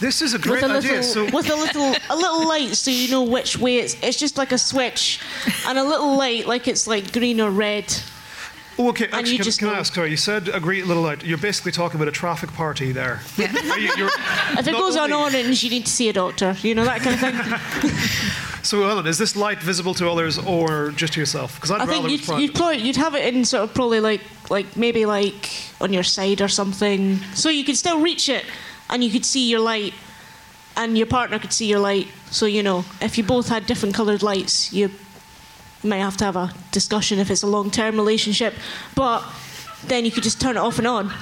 This 0.00 0.22
is 0.22 0.32
a 0.34 0.38
great 0.38 0.62
with 0.62 0.70
a 0.70 0.74
idea. 0.76 0.90
little, 0.92 1.02
So 1.02 1.24
with 1.36 1.50
a 1.50 1.56
little 1.56 1.94
a 2.10 2.16
little 2.16 2.46
light 2.54 2.74
so 2.74 2.90
you 2.90 3.10
know 3.10 3.22
which 3.24 3.58
way 3.58 3.78
it's 3.78 3.94
it's 4.00 4.16
just 4.16 4.38
like 4.38 4.52
a 4.52 4.58
switch 4.58 5.18
and 5.66 5.76
a 5.76 5.82
little 5.82 6.16
light 6.16 6.46
like 6.46 6.68
it's 6.68 6.86
like 6.86 7.12
green 7.12 7.40
or 7.40 7.50
red 7.50 7.92
Oh, 8.78 8.90
okay. 8.90 9.06
Actually, 9.06 9.32
you 9.32 9.38
can, 9.38 9.44
just 9.44 9.58
can 9.58 9.68
I 9.68 9.78
ask? 9.78 9.94
Sorry, 9.94 10.10
you 10.10 10.16
said 10.16 10.48
a 10.48 10.60
great 10.60 10.86
little 10.86 11.02
light. 11.02 11.24
You're 11.24 11.38
basically 11.38 11.72
talking 11.72 11.96
about 11.96 12.08
a 12.08 12.12
traffic 12.12 12.52
party 12.52 12.92
there. 12.92 13.20
Yeah. 13.36 13.50
if 13.52 14.66
it 14.68 14.72
goes 14.72 14.96
on 14.96 15.12
orange 15.12 15.64
you 15.64 15.70
need 15.70 15.86
to 15.86 15.92
see 15.92 16.08
a 16.08 16.12
doctor 16.12 16.56
you 16.62 16.74
know 16.74 16.84
that 16.84 17.00
kind 17.00 17.14
of 17.14 17.20
thing 17.20 17.90
So, 18.62 18.84
Ellen, 18.84 19.06
is 19.06 19.18
this 19.18 19.36
light 19.36 19.60
visible 19.62 19.94
to 19.94 20.10
others 20.10 20.36
or 20.38 20.90
just 20.90 21.14
to 21.14 21.20
yourself? 21.20 21.54
Because 21.54 21.70
I'd 21.70 21.80
I 21.80 21.86
rather 21.86 22.08
think 22.08 22.28
you'd, 22.28 22.40
you'd 22.40 22.54
probably 22.54 22.78
you'd 22.78 22.96
have 22.96 23.14
it 23.14 23.34
in 23.34 23.44
sort 23.44 23.64
of 23.64 23.72
probably 23.74 24.00
like 24.00 24.20
like 24.50 24.76
maybe 24.76 25.06
like 25.06 25.50
on 25.80 25.92
your 25.92 26.02
side 26.02 26.40
or 26.40 26.48
something 26.48 27.18
so 27.34 27.48
you 27.48 27.64
could 27.64 27.76
still 27.76 28.00
reach 28.00 28.28
it 28.28 28.44
and 28.90 29.02
you 29.02 29.10
could 29.10 29.24
see 29.24 29.48
your 29.48 29.60
light 29.60 29.94
and 30.76 30.98
your 30.98 31.06
partner 31.06 31.38
could 31.38 31.52
see 31.52 31.66
your 31.66 31.78
light 31.80 32.08
so 32.30 32.46
you 32.46 32.62
know 32.62 32.84
if 33.00 33.16
you 33.18 33.24
both 33.24 33.48
had 33.48 33.66
different 33.66 33.94
coloured 33.94 34.22
lights 34.22 34.72
you 34.72 34.90
might 35.84 35.98
have 35.98 36.16
to 36.16 36.24
have 36.24 36.36
a 36.36 36.52
discussion 36.72 37.18
if 37.18 37.30
it's 37.30 37.42
a 37.42 37.46
long-term 37.46 37.96
relationship 37.96 38.54
but 38.94 39.24
then 39.86 40.04
you 40.04 40.10
could 40.10 40.22
just 40.22 40.40
turn 40.40 40.56
it 40.56 40.60
off 40.60 40.78
and 40.78 40.86
on 40.86 41.12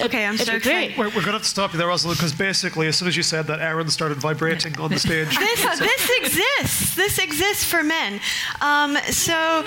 okay, 0.00 0.26
I'm 0.26 0.34
It'd 0.34 0.46
so 0.46 0.58
great. 0.60 0.96
We're, 0.96 1.06
we're 1.06 1.12
going 1.12 1.24
to 1.26 1.32
have 1.32 1.42
to 1.42 1.48
stop 1.48 1.72
you 1.72 1.78
there, 1.78 1.88
Rosalind, 1.88 2.18
because 2.18 2.32
basically, 2.32 2.86
as 2.88 2.96
soon 2.96 3.08
as 3.08 3.16
you 3.16 3.22
said 3.22 3.46
that, 3.46 3.60
Erin 3.60 3.88
started 3.88 4.18
vibrating 4.18 4.78
on 4.78 4.90
the 4.90 4.98
stage. 4.98 5.28
this, 5.38 5.60
So- 5.60 5.76
this 5.84 6.10
exists. 6.18 6.94
This 6.94 7.18
exists 7.18 7.64
for 7.64 7.82
men. 7.82 8.20
Um, 8.60 8.96
so, 9.10 9.64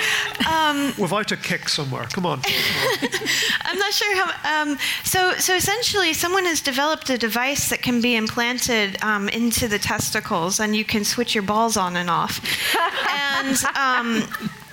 um, 0.49 0.93
Without 0.97 1.31
a 1.31 1.37
kick 1.37 1.69
somewhere. 1.69 2.05
Come 2.05 2.25
on. 2.25 2.41
I'm 3.61 3.77
not 3.77 3.93
sure 3.93 4.15
how. 4.15 4.61
Um, 4.63 4.77
so, 5.03 5.33
so 5.33 5.55
essentially, 5.55 6.13
someone 6.13 6.45
has 6.45 6.61
developed 6.61 7.09
a 7.09 7.17
device 7.17 7.69
that 7.69 7.81
can 7.81 8.01
be 8.01 8.15
implanted 8.15 9.01
um, 9.03 9.29
into 9.29 9.67
the 9.67 9.79
testicles, 9.79 10.59
and 10.59 10.75
you 10.75 10.85
can 10.85 11.03
switch 11.03 11.33
your 11.35 11.43
balls 11.43 11.77
on 11.77 11.95
and 11.95 12.09
off. 12.09 12.41
and 13.09 13.57
um, 13.75 14.23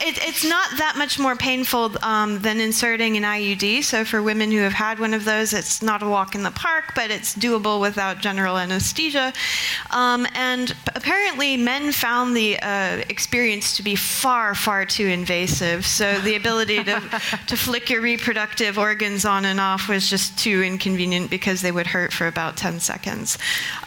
it, 0.01 0.19
it's 0.23 0.45
not 0.45 0.69
that 0.79 0.97
much 0.97 1.19
more 1.19 1.37
painful 1.37 1.93
um, 2.03 2.41
than 2.41 2.61
inserting 2.61 3.17
an 3.17 3.23
IUD. 3.23 3.85
So 3.85 4.05
for 4.05 4.23
women 4.23 4.51
who 4.51 4.59
have 4.59 4.73
had 4.73 4.99
one 4.99 5.15
of 5.15 5.25
those, 5.25 5.53
it's 5.53 5.83
not 5.83 6.03
a 6.03 6.09
walk 6.09 6.35
in 6.35 6.43
the 6.43 6.51
park, 6.51 6.93
but 6.95 7.11
it's 7.11 7.35
doable 7.35 7.81
without 7.81 8.19
general 8.19 8.59
anesthesia. 8.59 9.33
Um, 9.91 10.27
and 10.35 10.75
apparently, 10.95 11.57
men 11.57 11.93
found 11.93 12.37
the 12.37 12.59
uh, 12.61 13.03
experience 13.09 13.77
to 13.77 13.83
be 13.83 13.95
far, 13.95 14.55
far 14.55 14.85
too 14.85 15.07
invasive. 15.07 15.87
So 15.87 16.21
the 16.21 16.37
ability 16.37 16.83
to, 16.85 17.01
to 17.47 17.57
flick 17.57 17.89
your 17.89 18.03
reproductive 18.03 18.79
organs 18.79 19.25
on 19.25 19.45
and 19.45 19.61
off 19.61 19.89
was 19.89 20.11
just 20.11 20.39
too 20.39 20.63
inconvenient 20.63 21.31
because 21.31 21.63
they 21.63 21.73
would 21.73 21.87
hurt 21.87 22.13
for 22.13 22.27
about 22.27 22.57
10 22.57 22.81
seconds. 22.81 23.39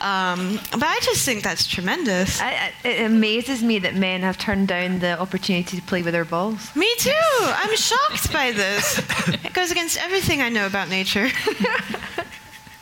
Um, 0.02 0.60
but 0.72 0.84
I 0.84 1.00
just 1.02 1.26
think 1.26 1.44
that's 1.44 1.68
tremendous. 1.68 2.42
I, 2.42 2.72
I, 2.84 2.88
it 2.88 3.06
amazes 3.06 3.62
me 3.62 3.80
that 3.80 3.96
men 3.96 4.22
have 4.22 4.38
turned 4.38 4.68
down 4.68 5.00
the 5.00 5.20
opportunity 5.20 5.78
to 5.78 5.84
play 5.84 5.97
with 6.04 6.14
their 6.14 6.26
balls. 6.26 6.76
Me 6.76 6.92
too. 6.98 7.12
I'm 7.42 7.76
shocked 7.76 8.32
by 8.34 8.52
this. 8.52 9.00
It 9.46 9.54
goes 9.54 9.72
against 9.72 9.98
everything 10.02 10.42
I 10.42 10.50
know 10.50 10.66
about 10.66 10.90
nature. 10.90 11.30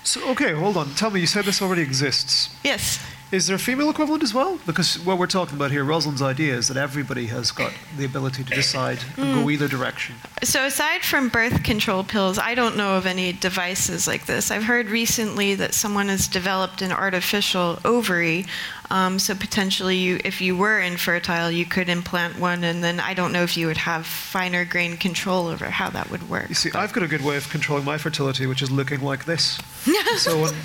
So, 0.03 0.29
okay, 0.29 0.53
hold 0.53 0.77
on. 0.77 0.91
Tell 0.93 1.09
me, 1.09 1.19
you 1.19 1.25
said 1.25 1.45
this 1.45 1.63
already 1.63 1.81
exists. 1.81 2.55
yes. 2.63 3.03
Is 3.31 3.47
there 3.47 3.55
a 3.55 3.59
female 3.59 3.89
equivalent 3.89 4.21
as 4.21 4.35
well? 4.35 4.59
Because 4.67 4.99
what 4.99 5.17
we're 5.17 5.25
talking 5.25 5.55
about 5.55 5.71
here, 5.71 5.83
Rosalind's 5.83 6.21
idea 6.21 6.55
is 6.55 6.67
that 6.67 6.77
everybody 6.77 7.25
has 7.25 7.51
got 7.51 7.73
the 7.97 8.05
ability 8.05 8.43
to 8.43 8.53
decide 8.53 8.99
and 9.17 9.33
go 9.33 9.43
Mm. 9.47 9.51
either 9.51 9.67
direction. 9.67 10.15
So, 10.43 10.63
aside 10.63 11.01
from 11.01 11.29
birth 11.29 11.63
control 11.63 12.03
pills, 12.03 12.37
I 12.37 12.53
don't 12.53 12.77
know 12.77 12.95
of 12.97 13.07
any 13.07 13.33
devices 13.33 14.05
like 14.07 14.27
this. 14.27 14.51
I've 14.51 14.63
heard 14.65 14.89
recently 14.91 15.55
that 15.55 15.73
someone 15.73 16.07
has 16.09 16.27
developed 16.27 16.83
an 16.83 16.91
artificial 16.91 17.79
ovary. 17.83 18.45
Um, 18.89 19.19
so, 19.19 19.35
potentially, 19.35 19.97
you, 19.97 20.19
if 20.23 20.41
you 20.41 20.55
were 20.55 20.79
infertile, 20.79 21.49
you 21.49 21.65
could 21.65 21.89
implant 21.89 22.39
one, 22.39 22.63
and 22.63 22.83
then 22.83 22.99
I 22.99 23.13
don't 23.13 23.31
know 23.31 23.43
if 23.43 23.57
you 23.57 23.67
would 23.67 23.77
have 23.77 24.05
finer 24.05 24.65
grained 24.65 24.99
control 24.99 25.47
over 25.47 25.65
how 25.65 25.89
that 25.89 26.09
would 26.09 26.29
work. 26.29 26.49
You 26.49 26.55
see, 26.55 26.71
I've 26.73 26.93
got 26.93 27.03
a 27.03 27.07
good 27.07 27.23
way 27.23 27.37
of 27.37 27.49
controlling 27.49 27.85
my 27.85 27.97
fertility, 27.97 28.45
which 28.45 28.61
is 28.61 28.71
looking 28.71 29.01
like 29.01 29.25
this. 29.25 29.59
so 30.17 30.45
un- 30.45 30.55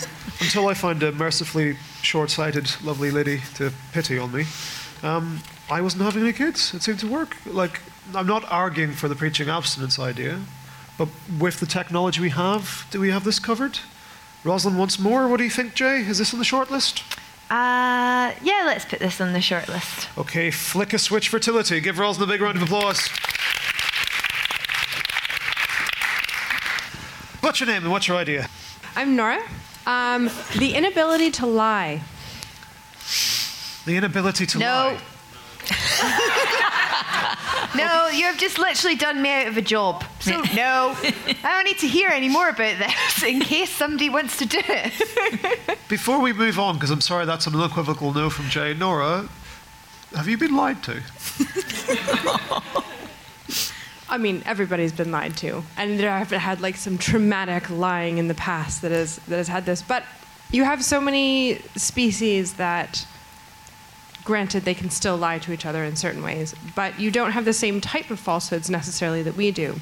until 0.40 0.68
I 0.68 0.74
find 0.74 1.02
a 1.02 1.12
mercifully 1.12 1.76
short-sighted, 2.02 2.82
lovely 2.82 3.10
lady 3.10 3.40
to 3.56 3.72
pity 3.92 4.18
on 4.18 4.32
me, 4.32 4.44
um, 5.02 5.40
I 5.70 5.80
wasn't 5.80 6.02
having 6.02 6.22
any 6.22 6.32
kids. 6.32 6.74
It 6.74 6.82
seemed 6.82 7.00
to 7.00 7.08
work. 7.08 7.36
Like, 7.46 7.80
I'm 8.14 8.26
not 8.26 8.50
arguing 8.50 8.92
for 8.92 9.08
the 9.08 9.14
preaching 9.14 9.48
abstinence 9.48 9.98
idea, 9.98 10.40
but 10.98 11.08
with 11.38 11.60
the 11.60 11.66
technology 11.66 12.20
we 12.20 12.30
have, 12.30 12.86
do 12.90 13.00
we 13.00 13.10
have 13.10 13.24
this 13.24 13.38
covered? 13.38 13.78
Rosalind 14.42 14.78
wants 14.78 14.98
more. 14.98 15.28
What 15.28 15.36
do 15.36 15.44
you 15.44 15.50
think, 15.50 15.74
Jay? 15.74 16.00
Is 16.00 16.18
this 16.18 16.32
on 16.32 16.38
the 16.38 16.44
short 16.44 16.70
list? 16.70 17.02
Uh, 17.50 18.32
yeah, 18.42 18.62
let's 18.64 18.84
put 18.84 19.00
this 19.00 19.20
on 19.20 19.32
the 19.32 19.40
short 19.40 19.68
list. 19.68 20.08
Okay, 20.16 20.52
flick 20.52 20.92
a 20.92 20.98
switch 20.98 21.28
fertility. 21.28 21.80
Give 21.80 21.98
Rosalind 21.98 22.30
a 22.30 22.32
big 22.32 22.40
round 22.40 22.56
of 22.56 22.62
applause. 22.62 23.08
What's 27.40 27.58
your 27.58 27.66
name 27.66 27.82
and 27.82 27.90
what's 27.90 28.06
your 28.06 28.16
idea? 28.18 28.48
I'm 28.94 29.16
Nora. 29.16 29.40
Um, 29.86 30.30
the 30.58 30.74
inability 30.74 31.32
to 31.32 31.46
lie. 31.46 32.02
The 33.86 33.96
inability 33.96 34.46
to 34.46 34.58
No. 34.58 34.66
lie. 34.66 34.98
No, 37.76 38.08
you 38.12 38.24
have 38.24 38.38
just 38.38 38.58
literally 38.58 38.96
done 38.96 39.20
me 39.22 39.30
out 39.30 39.46
of 39.48 39.56
a 39.56 39.62
job. 39.62 40.04
So 40.20 40.32
no, 40.54 40.96
I 41.02 41.36
don't 41.42 41.64
need 41.64 41.78
to 41.78 41.88
hear 41.88 42.10
any 42.10 42.28
more 42.28 42.48
about 42.48 42.78
this 42.78 43.22
in 43.22 43.40
case 43.40 43.70
somebody 43.70 44.10
wants 44.10 44.36
to 44.38 44.46
do 44.46 44.60
it. 44.62 45.78
Before 45.88 46.20
we 46.20 46.32
move 46.32 46.58
on, 46.58 46.74
because 46.74 46.90
I'm 46.90 47.00
sorry 47.00 47.26
that's 47.26 47.46
an 47.46 47.54
unequivocal 47.54 48.12
no 48.12 48.30
from 48.30 48.48
Jay, 48.48 48.74
Nora, 48.74 49.28
have 50.14 50.28
you 50.28 50.36
been 50.36 50.56
lied 50.56 50.82
to? 50.84 51.00
I 54.08 54.18
mean, 54.18 54.42
everybody's 54.44 54.92
been 54.92 55.12
lied 55.12 55.36
to, 55.38 55.62
and 55.76 56.02
I've 56.02 56.30
had 56.30 56.60
like 56.60 56.74
some 56.76 56.98
traumatic 56.98 57.70
lying 57.70 58.18
in 58.18 58.26
the 58.26 58.34
past 58.34 58.82
that 58.82 58.90
has 58.90 59.16
that 59.28 59.36
has 59.36 59.46
had 59.46 59.66
this. 59.66 59.82
But 59.82 60.02
you 60.50 60.64
have 60.64 60.84
so 60.84 61.00
many 61.00 61.60
species 61.76 62.54
that, 62.54 63.06
granted, 64.24 64.64
they 64.64 64.74
can 64.74 64.90
still 64.90 65.16
lie 65.16 65.38
to 65.38 65.52
each 65.52 65.66
other 65.66 65.84
in 65.84 65.96
certain 65.96 66.22
ways, 66.22 66.54
but 66.74 66.98
you 66.98 67.10
don't 67.10 67.32
have 67.32 67.44
the 67.44 67.52
same 67.52 67.80
type 67.80 68.10
of 68.10 68.20
falsehoods 68.20 68.70
necessarily 68.70 69.22
that 69.22 69.36
we 69.36 69.50
do. 69.50 69.76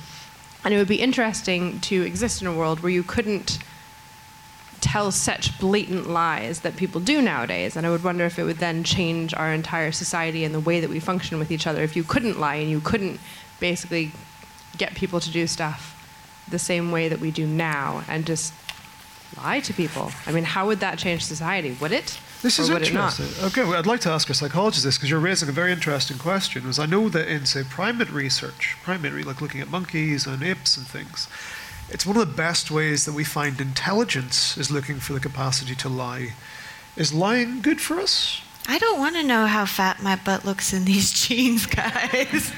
And 0.64 0.74
it 0.74 0.76
would 0.78 0.88
be 0.88 1.00
interesting 1.00 1.80
to 1.80 2.02
exist 2.02 2.42
in 2.42 2.48
a 2.48 2.52
world 2.52 2.80
where 2.80 2.92
you 2.92 3.02
couldn't 3.02 3.58
tell 4.80 5.10
such 5.10 5.58
blatant 5.58 6.08
lies 6.08 6.60
that 6.60 6.76
people 6.76 7.00
do 7.00 7.20
nowadays. 7.20 7.76
And 7.76 7.86
I 7.86 7.90
would 7.90 8.04
wonder 8.04 8.24
if 8.24 8.38
it 8.38 8.44
would 8.44 8.58
then 8.58 8.84
change 8.84 9.34
our 9.34 9.52
entire 9.52 9.92
society 9.92 10.44
and 10.44 10.54
the 10.54 10.60
way 10.60 10.80
that 10.80 10.90
we 10.90 11.00
function 11.00 11.38
with 11.38 11.50
each 11.50 11.66
other 11.66 11.82
if 11.82 11.96
you 11.96 12.04
couldn't 12.04 12.38
lie 12.38 12.56
and 12.56 12.70
you 12.70 12.80
couldn't 12.80 13.20
basically 13.60 14.12
get 14.76 14.94
people 14.94 15.20
to 15.20 15.30
do 15.30 15.46
stuff 15.46 15.94
the 16.48 16.58
same 16.58 16.90
way 16.90 17.08
that 17.08 17.20
we 17.20 17.30
do 17.30 17.46
now 17.46 18.02
and 18.08 18.26
just 18.26 18.52
lie 19.36 19.60
to 19.60 19.74
people. 19.74 20.10
I 20.26 20.32
mean, 20.32 20.44
how 20.44 20.66
would 20.66 20.80
that 20.80 20.98
change 20.98 21.24
society? 21.24 21.76
Would 21.80 21.92
it? 21.92 22.18
This 22.42 22.58
is 22.58 22.70
would 22.70 22.82
it 22.82 22.92
not? 22.92 23.18
interesting. 23.18 23.46
Okay, 23.46 23.64
well, 23.64 23.78
I'd 23.78 23.86
like 23.86 24.00
to 24.02 24.10
ask 24.10 24.30
a 24.30 24.34
psychologist 24.34 24.84
this 24.84 24.96
because 24.96 25.10
you're 25.10 25.18
raising 25.18 25.48
a 25.48 25.52
very 25.52 25.72
interesting 25.72 26.18
question. 26.18 26.62
Because 26.62 26.78
I 26.78 26.86
know 26.86 27.08
that 27.08 27.26
in, 27.26 27.46
say, 27.46 27.64
primate 27.68 28.10
research, 28.10 28.76
primate, 28.84 29.26
like 29.26 29.40
looking 29.40 29.60
at 29.60 29.70
monkeys 29.70 30.26
and 30.26 30.42
apes 30.42 30.76
and 30.76 30.86
things, 30.86 31.28
it's 31.90 32.06
one 32.06 32.16
of 32.16 32.28
the 32.28 32.34
best 32.34 32.70
ways 32.70 33.04
that 33.06 33.12
we 33.12 33.24
find 33.24 33.60
intelligence 33.60 34.56
is 34.56 34.70
looking 34.70 34.96
for 35.00 35.14
the 35.14 35.20
capacity 35.20 35.74
to 35.76 35.88
lie. 35.88 36.34
Is 36.96 37.12
lying 37.12 37.60
good 37.60 37.80
for 37.80 37.98
us? 37.98 38.40
I 38.68 38.78
don't 38.78 38.98
want 38.98 39.16
to 39.16 39.22
know 39.22 39.46
how 39.46 39.64
fat 39.64 40.02
my 40.02 40.14
butt 40.16 40.44
looks 40.44 40.72
in 40.72 40.84
these 40.84 41.10
jeans, 41.26 41.66
guys. 41.66 42.52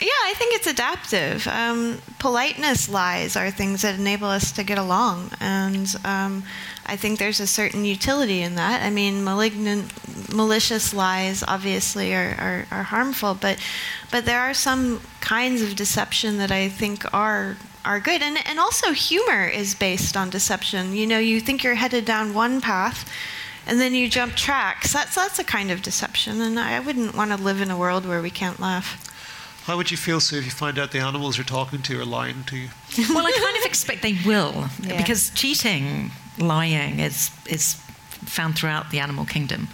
yeah, 0.00 0.20
I 0.24 0.34
think 0.36 0.54
it's 0.54 0.66
adaptive. 0.66 1.46
Um, 1.48 1.98
politeness 2.20 2.88
lies 2.88 3.36
are 3.36 3.50
things 3.50 3.82
that 3.82 3.98
enable 3.98 4.28
us 4.28 4.52
to 4.52 4.62
get 4.62 4.78
along, 4.78 5.32
and 5.40 5.92
um, 6.04 6.44
I 6.88 6.96
think 6.96 7.18
there's 7.18 7.40
a 7.40 7.46
certain 7.46 7.84
utility 7.84 8.42
in 8.42 8.54
that. 8.56 8.82
I 8.82 8.90
mean, 8.90 9.22
malignant, 9.24 9.92
malicious 10.34 10.94
lies 10.94 11.44
obviously 11.46 12.14
are, 12.14 12.34
are, 12.38 12.66
are 12.78 12.82
harmful, 12.84 13.34
but 13.34 13.58
but 14.10 14.24
there 14.24 14.40
are 14.40 14.54
some 14.54 15.00
kinds 15.20 15.62
of 15.62 15.76
deception 15.76 16.38
that 16.38 16.50
I 16.50 16.68
think 16.68 17.04
are 17.14 17.56
are 17.84 18.00
good, 18.00 18.22
and 18.22 18.38
and 18.46 18.58
also 18.58 18.92
humor 18.92 19.44
is 19.46 19.74
based 19.74 20.16
on 20.16 20.30
deception. 20.30 20.94
You 20.94 21.06
know, 21.06 21.18
you 21.18 21.40
think 21.40 21.62
you're 21.62 21.74
headed 21.76 22.04
down 22.04 22.34
one 22.34 22.60
path 22.60 23.08
and 23.66 23.78
then 23.78 23.94
you 23.94 24.08
jump 24.08 24.34
tracks. 24.34 24.92
That's 24.94 25.14
that's 25.14 25.38
a 25.38 25.44
kind 25.44 25.70
of 25.70 25.82
deception, 25.82 26.40
and 26.40 26.58
I 26.58 26.80
wouldn't 26.80 27.14
want 27.14 27.30
to 27.32 27.36
live 27.36 27.60
in 27.60 27.70
a 27.70 27.76
world 27.76 28.06
where 28.06 28.22
we 28.22 28.30
can't 28.30 28.58
laugh. 28.58 29.04
How 29.64 29.76
would 29.76 29.90
you 29.90 29.98
feel, 29.98 30.18
Sue, 30.18 30.38
if 30.38 30.46
you 30.46 30.50
find 30.50 30.78
out 30.78 30.92
the 30.92 30.98
animals 31.00 31.36
you're 31.36 31.44
talking 31.44 31.82
to 31.82 32.00
are 32.00 32.04
lying 32.06 32.42
to 32.44 32.56
you? 32.56 32.68
well, 33.14 33.26
I 33.26 33.32
kind 33.32 33.56
of 33.58 33.64
expect 33.66 34.00
they 34.00 34.16
will 34.24 34.70
Yeah. 34.82 34.96
because 34.96 35.28
cheating, 35.34 36.10
lying 36.40 37.00
is 37.00 37.30
is 37.46 37.74
found 38.24 38.56
throughout 38.56 38.90
the 38.90 38.98
animal 38.98 39.24
kingdom, 39.24 39.68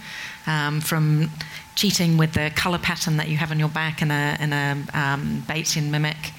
um, 0.47 0.81
from 0.81 1.31
cheating 1.75 2.17
with 2.17 2.33
the 2.33 2.51
color 2.55 2.77
pattern 2.77 3.17
that 3.17 3.27
you 3.27 3.37
have 3.37 3.51
on 3.51 3.59
your 3.59 3.69
back 3.69 4.01
in 4.01 4.11
a 4.11 4.37
in 4.39 4.53
a 4.53 4.71
um, 4.93 5.43
Batesian 5.47 5.89
mimic 5.89 6.33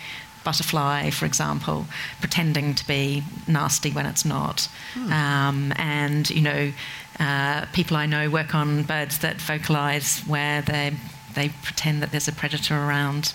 butterfly, 0.45 1.11
for 1.11 1.27
example, 1.27 1.87
pretending 2.20 2.72
to 2.72 2.87
be 2.87 3.24
nasty 3.49 3.91
when 3.91 4.07
it's 4.07 4.24
not, 4.24 4.68
um, 5.11 5.72
and 5.77 6.31
you 6.31 6.41
know, 6.41 6.72
uh, 7.18 7.66
people 7.72 7.97
I 7.97 8.07
know 8.07 8.31
work 8.31 8.55
on 8.55 8.85
birds 8.85 9.18
that 9.18 9.41
vocalize 9.41 10.20
where 10.20 10.62
they 10.62 10.93
they 11.35 11.51
pretend 11.62 12.03
that 12.03 12.11
there's 12.11 12.29
a 12.29 12.33
predator 12.33 12.77
around. 12.77 13.35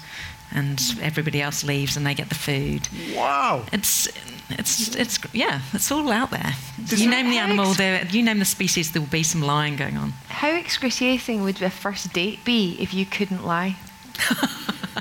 And 0.53 0.81
everybody 1.01 1.41
else 1.41 1.63
leaves, 1.63 1.95
and 1.95 2.05
they 2.05 2.13
get 2.13 2.29
the 2.29 2.35
food. 2.35 2.89
Wow! 3.15 3.63
It's 3.71 4.07
it's 4.49 4.95
it's 4.95 5.19
yeah, 5.33 5.61
it's 5.73 5.91
all 5.91 6.11
out 6.11 6.31
there. 6.31 6.53
Does 6.85 7.01
you 7.01 7.09
name 7.09 7.29
the 7.29 7.37
animal, 7.37 7.73
there. 7.73 8.05
You 8.05 8.23
name 8.23 8.39
the 8.39 8.45
species, 8.45 8.91
there 8.91 9.01
will 9.01 9.09
be 9.09 9.23
some 9.23 9.41
lying 9.41 9.75
going 9.75 9.97
on. 9.97 10.11
How 10.27 10.49
excruciating 10.49 11.43
would 11.43 11.61
a 11.61 11.69
first 11.69 12.13
date 12.13 12.43
be 12.43 12.75
if 12.79 12.93
you 12.93 13.05
couldn't 13.05 13.45
lie? 13.45 13.77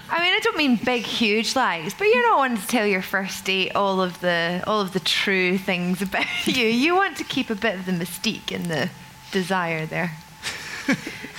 I 0.09 0.22
mean, 0.22 0.32
I 0.32 0.40
don't 0.42 0.57
mean 0.57 0.76
big, 0.76 1.03
huge 1.03 1.57
lies, 1.57 1.94
but 1.94 2.05
you're 2.05 2.28
not 2.28 2.38
wanting 2.38 2.59
to 2.59 2.66
tell 2.66 2.86
your 2.86 3.03
first 3.03 3.44
date 3.44 3.72
all 3.74 4.01
of 4.01 4.20
the 4.20 4.62
all 4.66 4.80
of 4.80 4.92
the 4.92 5.01
true 5.01 5.59
things 5.59 6.03
about 6.09 6.26
you. 6.46 6.66
You 6.66 6.94
want 6.94 7.16
to 7.16 7.24
keep 7.24 7.51
a 7.51 7.55
bit 7.55 7.74
of 7.74 7.86
the 7.86 7.92
mystique 7.92 8.55
and 8.55 8.66
the 8.66 8.90
desire 9.32 9.86
there. 9.86 10.12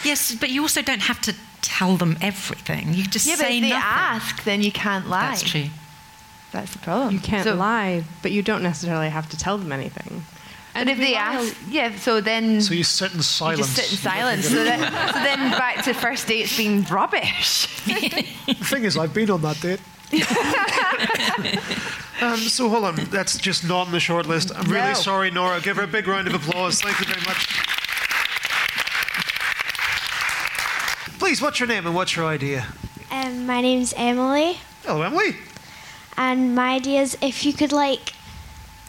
Yes, 0.03 0.33
but 0.35 0.49
you 0.49 0.61
also 0.61 0.81
don't 0.81 1.01
have 1.01 1.21
to 1.21 1.35
tell 1.61 1.97
them 1.97 2.17
everything. 2.21 2.93
You 2.93 3.03
just 3.05 3.27
yeah, 3.27 3.35
but 3.35 3.45
say 3.45 3.57
if 3.57 3.63
they 3.63 3.71
ask, 3.71 4.43
then 4.43 4.61
you 4.61 4.71
can't 4.71 5.07
lie. 5.07 5.29
That's 5.29 5.43
true. 5.43 5.65
That's 6.51 6.73
the 6.73 6.79
problem. 6.79 7.13
You 7.13 7.19
can't 7.19 7.43
So- 7.45 7.55
lie, 7.55 8.03
but 8.21 8.31
you 8.31 8.41
don't 8.41 8.63
necessarily 8.63 9.09
have 9.09 9.29
to 9.29 9.37
tell 9.37 9.57
them 9.57 9.71
anything. 9.71 10.25
And 10.73 10.89
if 10.89 10.97
they 10.99 11.15
ask, 11.15 11.53
yeah, 11.69 11.93
so 11.97 12.21
then 12.21 12.61
So 12.61 12.73
you 12.73 12.85
sit 12.85 13.13
in 13.13 13.21
silence. 13.21 13.59
you 13.59 13.63
just 13.65 13.75
sit 13.75 13.91
in 13.91 13.97
silence. 13.97 14.47
so, 14.47 14.63
then, 14.63 14.79
so 14.79 15.19
then 15.19 15.51
back 15.51 15.83
to 15.83 15.93
first 15.93 16.27
dates 16.27 16.55
being 16.55 16.83
rubbish. 16.83 17.67
The 17.85 18.53
thing 18.53 18.85
is, 18.85 18.97
I've 18.97 19.13
been 19.13 19.29
on 19.31 19.41
that 19.41 19.59
date. 19.59 19.81
um, 22.21 22.37
so 22.37 22.69
hold 22.69 22.85
on, 22.85 22.95
that's 23.05 23.37
just 23.37 23.67
not 23.67 23.87
on 23.87 23.91
the 23.91 23.99
short 23.99 24.27
list. 24.27 24.51
I'm 24.55 24.69
really 24.71 24.89
No. 24.89 24.93
sorry, 24.93 25.31
Nora. 25.31 25.59
Give 25.61 25.77
her 25.77 25.83
a 25.83 25.87
big 25.87 26.07
round 26.07 26.27
of 26.27 26.33
applause. 26.35 26.81
Thank 26.81 26.99
you 26.99 27.05
very 27.05 27.21
much. 27.25 27.47
Please, 31.21 31.39
what's 31.39 31.59
your 31.59 31.67
name 31.67 31.85
and 31.85 31.93
what's 31.93 32.15
your 32.15 32.25
idea? 32.25 32.65
Um, 33.11 33.45
my 33.45 33.61
name's 33.61 33.93
Emily. 33.95 34.57
Hello, 34.81 35.03
Emily. 35.03 35.35
And 36.17 36.55
my 36.55 36.73
idea 36.73 36.99
is 36.99 37.15
if 37.21 37.45
you 37.45 37.53
could 37.53 37.71
like, 37.71 38.13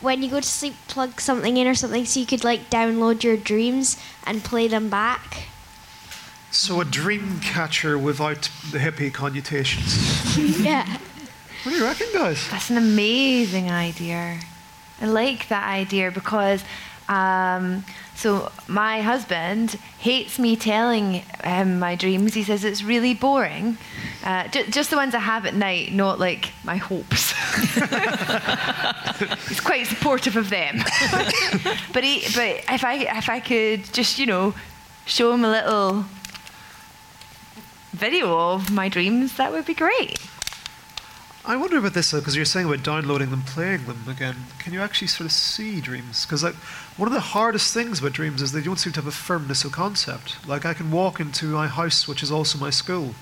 when 0.00 0.22
you 0.22 0.30
go 0.30 0.40
to 0.40 0.46
sleep, 0.46 0.72
plug 0.88 1.20
something 1.20 1.58
in 1.58 1.66
or 1.66 1.74
something, 1.74 2.06
so 2.06 2.18
you 2.20 2.24
could 2.24 2.42
like 2.42 2.70
download 2.70 3.22
your 3.22 3.36
dreams 3.36 3.98
and 4.24 4.42
play 4.42 4.66
them 4.66 4.88
back. 4.88 5.48
So 6.50 6.80
a 6.80 6.86
dream 6.86 7.38
catcher 7.40 7.98
without 7.98 8.48
the 8.70 8.78
hippie 8.78 9.12
connotations. 9.12 10.38
yeah. 10.64 10.86
What 11.64 11.72
do 11.72 11.76
you 11.76 11.84
reckon, 11.84 12.06
guys? 12.14 12.48
That's 12.50 12.70
an 12.70 12.78
amazing 12.78 13.70
idea. 13.70 14.40
I 15.02 15.04
like 15.04 15.48
that 15.48 15.68
idea 15.68 16.10
because 16.10 16.64
um, 17.10 17.84
so 18.14 18.52
my 18.68 19.00
husband 19.00 19.70
hates 19.98 20.38
me 20.38 20.56
telling 20.56 21.22
him 21.42 21.78
my 21.78 21.96
dreams. 21.96 22.34
He 22.34 22.44
says 22.44 22.64
it's 22.64 22.82
really 22.82 23.14
boring. 23.14 23.78
Uh, 24.24 24.46
ju- 24.48 24.66
just 24.68 24.90
the 24.90 24.96
ones 24.96 25.14
I 25.14 25.18
have 25.18 25.46
at 25.46 25.54
night, 25.54 25.92
not 25.92 26.20
like 26.20 26.50
my 26.62 26.76
hopes. 26.76 27.32
He's 29.48 29.60
quite 29.60 29.86
supportive 29.86 30.36
of 30.36 30.50
them. 30.50 30.76
but 31.92 32.04
he, 32.04 32.20
but 32.34 32.64
if 32.68 32.84
I 32.84 32.94
if 33.18 33.28
I 33.28 33.40
could 33.40 33.84
just 33.92 34.18
you 34.18 34.26
know 34.26 34.54
show 35.04 35.32
him 35.32 35.44
a 35.44 35.50
little 35.50 36.04
video 37.92 38.52
of 38.52 38.70
my 38.70 38.88
dreams, 38.88 39.36
that 39.36 39.52
would 39.52 39.66
be 39.66 39.74
great. 39.74 40.18
I 41.44 41.56
wonder 41.56 41.78
about 41.78 41.94
this 41.94 42.12
though, 42.12 42.20
because 42.20 42.36
you're 42.36 42.44
saying 42.44 42.66
about 42.66 42.84
downloading 42.84 43.30
them, 43.30 43.42
playing 43.42 43.86
them 43.86 44.04
again. 44.08 44.36
Can 44.60 44.72
you 44.72 44.80
actually 44.80 45.08
sort 45.08 45.26
of 45.26 45.32
see 45.32 45.80
dreams? 45.80 46.24
Because 46.24 46.44
like 46.44 46.54
one 46.96 47.08
of 47.08 47.12
the 47.12 47.20
hardest 47.20 47.74
things 47.74 47.98
about 47.98 48.12
dreams 48.12 48.40
is 48.40 48.52
they 48.52 48.62
don't 48.62 48.78
seem 48.78 48.92
to 48.92 49.00
have 49.00 49.08
a 49.08 49.12
firmness 49.12 49.64
of 49.64 49.72
concept. 49.72 50.46
Like 50.46 50.64
I 50.64 50.72
can 50.72 50.92
walk 50.92 51.18
into 51.18 51.46
my 51.46 51.66
house, 51.66 52.06
which 52.06 52.22
is 52.22 52.30
also 52.30 52.58
my 52.58 52.70
school, 52.70 53.16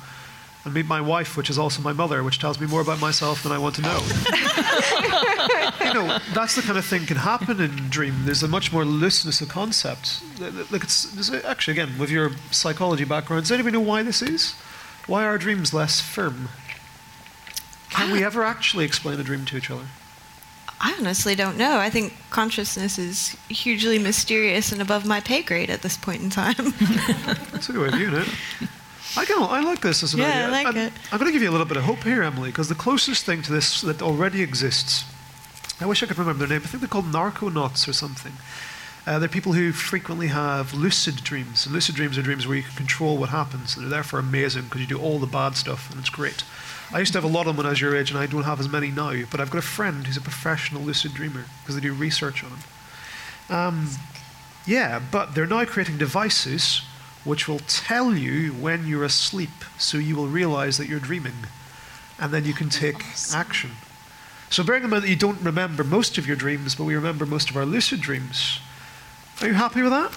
and 0.67 0.75
meet 0.75 0.85
my 0.85 1.01
wife, 1.01 1.35
which 1.35 1.49
is 1.49 1.59
also 1.59 1.81
my 1.81 1.95
mother, 1.95 2.23
which 2.23 2.39
tells 2.39 2.61
me 2.61 2.67
more 2.67 2.83
about 2.83 3.01
myself 3.01 3.43
than 3.43 3.53
I 3.53 3.59
want 3.59 3.77
to 3.77 3.83
know. 3.83 3.99
you 5.87 5.95
know, 5.95 6.19
that's 6.35 6.57
the 6.57 6.63
kind 6.63 6.77
of 6.77 6.85
thing 6.85 7.07
can 7.07 7.17
happen 7.17 7.59
in 7.59 7.89
dream. 7.89 8.27
There's 8.27 8.43
a 8.43 8.49
much 8.49 8.71
more 8.71 8.85
looseness 8.85 9.41
of 9.41 9.49
concept. 9.49 10.23
Like 10.71 10.85
it's, 10.85 11.33
actually 11.43 11.73
again 11.73 11.99
with 11.99 12.11
your 12.11 12.33
psychology 12.51 13.05
background. 13.05 13.45
Does 13.45 13.53
anybody 13.53 13.79
know 13.79 13.81
why 13.81 14.03
this 14.03 14.21
is? 14.21 14.53
Why 15.07 15.25
are 15.25 15.39
dreams 15.39 15.73
less 15.73 16.01
firm? 16.01 16.51
Can 17.91 18.11
we 18.13 18.23
ah. 18.23 18.27
ever 18.27 18.43
actually 18.45 18.85
explain 18.85 19.21
a 19.21 19.23
dream 19.25 19.45
to 19.47 19.57
each 19.57 19.71
other? 19.71 19.87
I 20.81 20.97
honestly 20.99 21.35
don't 21.35 21.59
know. 21.59 21.79
I 21.79 21.91
think 21.91 22.15
consciousness 22.31 22.99
is 22.99 23.37
hugely 23.49 23.99
mysterious 23.99 24.73
and 24.73 24.81
above 24.81 25.05
my 25.05 25.21
pay 25.21 25.43
grade 25.43 25.69
at 25.69 25.83
this 25.83 25.97
point 25.99 26.23
in 26.23 26.31
time. 26.31 26.55
That's 27.53 27.69
a 27.69 27.73
good 27.73 27.83
way 27.83 27.89
of 27.89 27.95
viewing 27.95 28.15
it. 28.15 28.29
I 29.17 29.25
can, 29.27 29.43
I 29.43 29.61
like 29.61 29.81
this 29.83 30.03
as 30.03 30.15
an 30.15 30.21
Yeah, 30.21 30.29
idea. 30.29 30.47
I 30.47 30.49
like 30.49 30.67
I'm, 30.69 30.77
it. 30.77 30.93
I'm 31.13 31.19
going 31.19 31.29
to 31.29 31.33
give 31.33 31.43
you 31.43 31.51
a 31.51 31.53
little 31.53 31.67
bit 31.67 31.77
of 31.77 31.83
hope 31.83 32.05
here, 32.05 32.23
Emily, 32.23 32.49
because 32.51 32.69
the 32.69 32.75
closest 32.75 33.27
thing 33.27 33.43
to 33.43 33.53
this 33.53 33.83
that 33.83 34.01
already 34.01 34.41
exists, 34.41 35.05
I 35.81 35.87
wish 35.87 36.03
I 36.03 36.07
could 36.07 36.19
remember 36.19 36.47
their 36.47 36.57
name. 36.57 36.65
I 36.65 36.69
think 36.69 36.81
they're 36.81 36.89
called 36.89 37.13
narconauts 37.13 37.87
or 37.87 37.93
something. 37.93 38.33
Uh, 39.11 39.19
they're 39.19 39.29
people 39.29 39.55
who 39.55 39.73
frequently 39.73 40.29
have 40.29 40.73
lucid 40.73 41.17
dreams. 41.17 41.67
And 41.67 41.75
lucid 41.75 41.97
dreams 41.97 42.17
are 42.17 42.23
dreams 42.23 42.47
where 42.47 42.57
you 42.57 42.63
can 42.63 42.77
control 42.77 43.19
what 43.19 43.31
happens. 43.31 43.75
They're 43.75 43.89
therefore 43.89 44.21
amazing 44.21 44.67
because 44.67 44.83
you 44.83 44.87
do 44.87 45.01
all 45.01 45.19
the 45.19 45.27
bad 45.27 45.57
stuff, 45.57 45.91
and 45.91 45.99
it's 45.99 46.09
great. 46.09 46.45
I 46.93 47.01
used 47.01 47.13
to 47.15 47.21
have 47.21 47.29
a 47.29 47.33
lot 47.33 47.41
of 47.41 47.47
them 47.47 47.57
when 47.57 47.67
I 47.67 47.71
was 47.71 47.81
your 47.81 47.97
age, 47.97 48.13
and 48.13 48.21
I 48.21 48.27
don't 48.27 48.45
have 48.45 48.61
as 48.61 48.69
many 48.69 48.93
now. 48.93 49.25
But 49.29 49.41
I've 49.41 49.51
got 49.51 49.59
a 49.59 49.63
friend 49.63 50.07
who's 50.07 50.17
a 50.17 50.21
professional 50.21 50.83
lucid 50.83 51.13
dreamer 51.13 51.47
because 51.61 51.75
they 51.75 51.81
do 51.81 51.93
research 51.93 52.45
on 52.45 52.51
them. 52.51 53.57
Um, 53.59 53.89
yeah, 54.65 55.01
but 55.11 55.35
they're 55.35 55.45
now 55.45 55.65
creating 55.65 55.99
devices 55.99 56.83
which 57.25 57.49
will 57.49 57.59
tell 57.67 58.15
you 58.15 58.53
when 58.53 58.87
you're 58.87 59.03
asleep, 59.03 59.65
so 59.77 59.99
you 59.99 60.15
will 60.15 60.29
realize 60.29 60.79
that 60.79 60.87
you're 60.87 61.01
dreaming, 61.01 61.49
and 62.21 62.33
then 62.33 62.45
you 62.45 62.55
can 62.55 62.69
take 62.69 63.03
action. 63.35 63.73
So, 64.51 64.63
bearing 64.63 64.85
in 64.85 64.91
mind 64.91 65.03
that 65.03 65.11
you 65.11 65.17
don't 65.17 65.43
remember 65.43 65.83
most 65.83 66.17
of 66.17 66.29
your 66.29 66.37
dreams, 66.37 66.77
but 66.77 66.85
we 66.85 66.95
remember 66.95 67.27
most 67.27 67.51
of 67.51 67.57
our 67.57 67.67
lucid 67.67 68.01
dreams, 68.01 68.61
are 69.41 69.47
you 69.47 69.55
happy 69.55 69.83
with 69.83 69.93
that? 69.93 70.17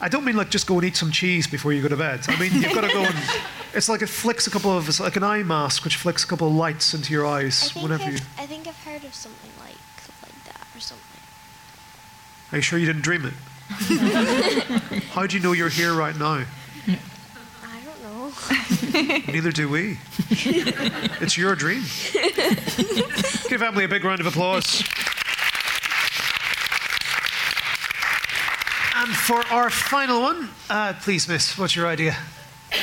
I 0.00 0.08
don't 0.08 0.24
mean 0.24 0.36
like 0.36 0.48
just 0.48 0.66
go 0.66 0.76
and 0.76 0.84
eat 0.84 0.96
some 0.96 1.12
cheese 1.12 1.46
before 1.46 1.72
you 1.74 1.82
go 1.82 1.88
to 1.88 1.96
bed. 1.96 2.20
I 2.28 2.40
mean 2.40 2.52
you've 2.54 2.72
got 2.72 2.82
to 2.82 2.88
go 2.88 3.02
and 3.02 3.14
it's 3.74 3.88
like 3.88 4.00
it 4.00 4.08
flicks 4.08 4.46
a 4.46 4.50
couple 4.50 4.76
of 4.76 4.88
it's 4.88 4.98
like 4.98 5.16
an 5.16 5.22
eye 5.22 5.42
mask 5.42 5.84
which 5.84 5.96
flicks 5.96 6.24
a 6.24 6.26
couple 6.26 6.48
of 6.48 6.54
lights 6.54 6.94
into 6.94 7.12
your 7.12 7.26
eyes 7.26 7.74
whenever 7.74 8.10
you. 8.10 8.18
I 8.38 8.46
think 8.46 8.66
I've 8.66 8.82
heard 8.84 9.04
of 9.04 9.14
something 9.14 9.50
like 9.60 9.76
like 10.22 10.44
that 10.46 10.66
or 10.74 10.80
something. 10.80 11.06
Are 12.52 12.56
you 12.56 12.62
sure 12.62 12.78
you 12.78 12.86
didn't 12.86 13.02
dream 13.02 13.26
it? 13.26 13.34
How 15.12 15.26
do 15.26 15.36
you 15.36 15.42
know 15.42 15.52
you're 15.52 15.68
here 15.68 15.92
right 15.94 16.16
now? 16.18 16.44
I 17.62 17.80
don't 17.84 18.02
know. 18.02 18.32
Neither 19.32 19.52
do 19.52 19.68
we. 19.68 19.98
It's 20.30 21.36
your 21.36 21.54
dream. 21.54 21.82
Give 23.48 23.62
Emily 23.62 23.84
a 23.84 23.88
big 23.88 24.02
round 24.04 24.20
of 24.20 24.26
applause. 24.26 24.82
And 29.00 29.16
for 29.16 29.42
our 29.50 29.70
final 29.70 30.20
one, 30.20 30.50
uh, 30.68 30.92
please, 31.00 31.26
Miss, 31.26 31.56
what's 31.56 31.74
your 31.74 31.86
idea? 31.86 32.18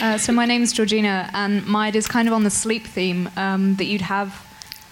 Uh, 0.01 0.17
so 0.17 0.33
my 0.33 0.47
name's 0.47 0.73
Georgina, 0.73 1.29
and 1.31 1.63
my 1.67 1.89
idea 1.89 1.99
is 1.99 2.07
kind 2.07 2.27
of 2.27 2.33
on 2.33 2.43
the 2.43 2.49
sleep 2.49 2.87
theme 2.87 3.29
um, 3.37 3.75
that 3.75 3.85
you'd 3.85 4.01
have 4.01 4.43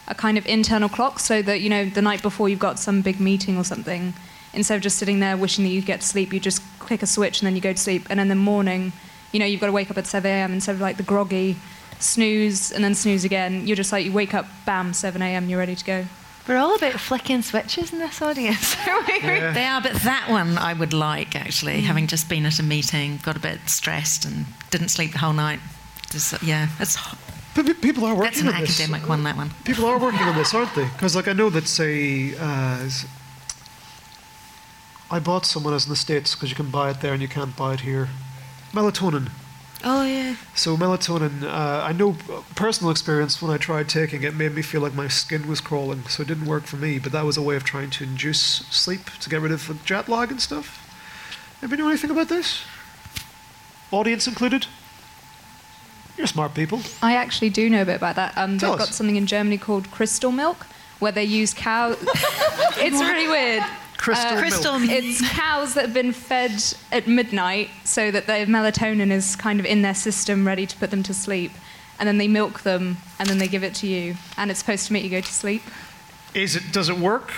a 0.07 0.13
kind 0.13 0.37
of 0.37 0.45
internal 0.45 0.87
clock, 0.87 1.19
so 1.19 1.41
that 1.41 1.61
you 1.61 1.69
know 1.71 1.85
the 1.89 2.01
night 2.03 2.21
before 2.21 2.47
you've 2.47 2.59
got 2.59 2.77
some 2.77 3.01
big 3.01 3.19
meeting 3.19 3.57
or 3.57 3.63
something, 3.63 4.13
instead 4.53 4.75
of 4.75 4.83
just 4.83 4.99
sitting 4.99 5.19
there 5.19 5.35
wishing 5.35 5.63
that 5.63 5.71
you 5.71 5.81
could 5.81 5.87
get 5.87 6.01
to 6.01 6.07
sleep, 6.07 6.31
you 6.31 6.39
just 6.39 6.61
click 6.77 7.01
a 7.01 7.07
switch 7.07 7.41
and 7.41 7.47
then 7.47 7.55
you 7.55 7.61
go 7.61 7.73
to 7.73 7.79
sleep, 7.79 8.05
and 8.11 8.19
in 8.19 8.27
the 8.27 8.35
morning, 8.35 8.93
you 9.31 9.39
know 9.39 9.47
you've 9.47 9.61
got 9.61 9.65
to 9.65 9.73
wake 9.73 9.89
up 9.89 9.97
at 9.97 10.05
7 10.05 10.29
a.m. 10.29 10.53
instead 10.53 10.75
of 10.75 10.81
like 10.81 10.97
the 10.97 11.03
groggy 11.03 11.55
snooze 11.97 12.71
and 12.71 12.83
then 12.83 12.93
snooze 12.93 13.23
again. 13.23 13.65
You're 13.65 13.75
just 13.75 13.91
like 13.91 14.05
you 14.05 14.11
wake 14.13 14.35
up, 14.35 14.45
bam, 14.67 14.93
7 14.93 15.19
a.m. 15.23 15.49
You're 15.49 15.57
ready 15.57 15.75
to 15.75 15.85
go. 15.85 16.05
We're 16.47 16.57
all 16.57 16.75
about 16.75 16.99
flicking 16.99 17.41
switches 17.41 17.91
in 17.91 17.99
this 17.99 18.21
audience. 18.21 18.75
They 18.85 19.65
are, 19.65 19.81
but 19.81 19.93
that 20.03 20.27
one 20.29 20.57
I 20.57 20.73
would 20.73 20.93
like 20.93 21.35
actually, 21.35 21.81
Mm. 21.81 21.85
having 21.85 22.07
just 22.07 22.29
been 22.29 22.45
at 22.45 22.59
a 22.59 22.63
meeting, 22.63 23.19
got 23.23 23.35
a 23.35 23.39
bit 23.39 23.59
stressed 23.67 24.25
and 24.25 24.45
didn't 24.69 24.89
sleep 24.89 25.11
the 25.13 25.17
whole 25.19 25.33
night. 25.33 25.59
Just, 26.11 26.41
yeah, 26.43 26.67
that's 26.77 26.97
people 27.81 28.05
are 28.05 28.13
working 28.13 28.21
That's 28.23 28.41
an 28.41 28.47
on 28.49 28.61
this. 28.61 28.79
academic 28.79 29.07
one. 29.09 29.23
That 29.23 29.37
one. 29.37 29.49
People 29.63 29.85
are 29.85 29.97
working 29.97 30.19
on 30.21 30.35
this, 30.35 30.53
aren't 30.53 30.73
they? 30.75 30.83
Because 30.85 31.15
like 31.15 31.27
I 31.27 31.33
know 31.33 31.49
that 31.49 31.67
say, 31.67 32.35
uh, 32.37 32.77
is- 32.85 33.05
I 35.09 35.19
bought 35.19 35.45
someone 35.45 35.73
as 35.73 35.85
in 35.85 35.89
the 35.91 35.95
states 35.95 36.35
because 36.35 36.49
you 36.49 36.55
can 36.55 36.69
buy 36.69 36.89
it 36.91 36.99
there 37.01 37.13
and 37.13 37.21
you 37.21 37.27
can't 37.29 37.55
buy 37.55 37.73
it 37.73 37.81
here. 37.81 38.09
Melatonin. 38.73 39.29
Oh 39.85 40.03
yeah. 40.03 40.35
So 40.55 40.75
melatonin, 40.75 41.43
uh, 41.43 41.83
I 41.83 41.93
know 41.93 42.17
uh, 42.29 42.41
personal 42.55 42.91
experience 42.91 43.41
when 43.41 43.51
I 43.51 43.57
tried 43.57 43.87
taking 43.87 44.23
it 44.23 44.35
made 44.35 44.53
me 44.53 44.61
feel 44.61 44.81
like 44.81 44.93
my 44.93 45.07
skin 45.07 45.47
was 45.47 45.61
crawling, 45.61 46.03
so 46.03 46.23
it 46.23 46.27
didn't 46.27 46.45
work 46.45 46.63
for 46.63 46.75
me. 46.75 46.99
But 46.99 47.11
that 47.13 47.23
was 47.23 47.37
a 47.37 47.41
way 47.41 47.55
of 47.55 47.63
trying 47.63 47.89
to 47.91 48.03
induce 48.03 48.39
sleep 48.39 49.05
to 49.21 49.29
get 49.29 49.41
rid 49.41 49.51
of 49.51 49.67
the 49.67 49.75
jet 49.85 50.09
lag 50.09 50.31
and 50.31 50.41
stuff. 50.41 50.81
Anybody 51.61 51.83
know 51.83 51.89
anything 51.89 52.11
about 52.11 52.27
this? 52.27 52.63
Audience 53.91 54.27
included. 54.27 54.67
You're 56.17 56.27
smart 56.27 56.53
people. 56.53 56.81
I 57.01 57.15
actually 57.15 57.49
do 57.49 57.69
know 57.69 57.81
a 57.81 57.85
bit 57.85 57.97
about 57.97 58.15
that. 58.15 58.37
Um, 58.37 58.57
Tell 58.57 58.71
they've 58.71 58.81
us. 58.81 58.87
got 58.87 58.95
something 58.95 59.15
in 59.15 59.25
Germany 59.25 59.57
called 59.57 59.91
crystal 59.91 60.31
milk, 60.31 60.65
where 60.99 61.11
they 61.11 61.23
use 61.23 61.53
cow. 61.53 61.91
it's 62.77 62.99
really 62.99 63.27
weird. 63.27 63.63
Uh, 64.07 64.37
Crystal 64.37 64.37
Crystal 64.37 64.79
milk. 64.79 64.91
It's 64.91 65.29
cows 65.31 65.73
that 65.73 65.85
have 65.85 65.93
been 65.93 66.11
fed 66.13 66.63
at 66.91 67.07
midnight, 67.07 67.69
so 67.83 68.11
that 68.11 68.27
their 68.27 68.45
melatonin 68.45 69.11
is 69.11 69.35
kind 69.35 69.59
of 69.59 69.65
in 69.65 69.81
their 69.81 69.95
system, 69.95 70.45
ready 70.45 70.65
to 70.65 70.77
put 70.77 70.91
them 70.91 71.03
to 71.03 71.13
sleep, 71.13 71.51
and 71.99 72.07
then 72.07 72.17
they 72.17 72.27
milk 72.27 72.61
them, 72.61 72.97
and 73.19 73.27
then 73.29 73.37
they 73.39 73.47
give 73.47 73.63
it 73.63 73.73
to 73.75 73.87
you, 73.87 74.15
and 74.37 74.51
it's 74.51 74.59
supposed 74.59 74.87
to 74.87 74.93
make 74.93 75.03
you 75.03 75.09
go 75.09 75.21
to 75.21 75.33
sleep. 75.33 75.63
Is 76.33 76.55
it? 76.55 76.63
Does 76.71 76.89
it 76.89 76.97
work? 76.97 77.31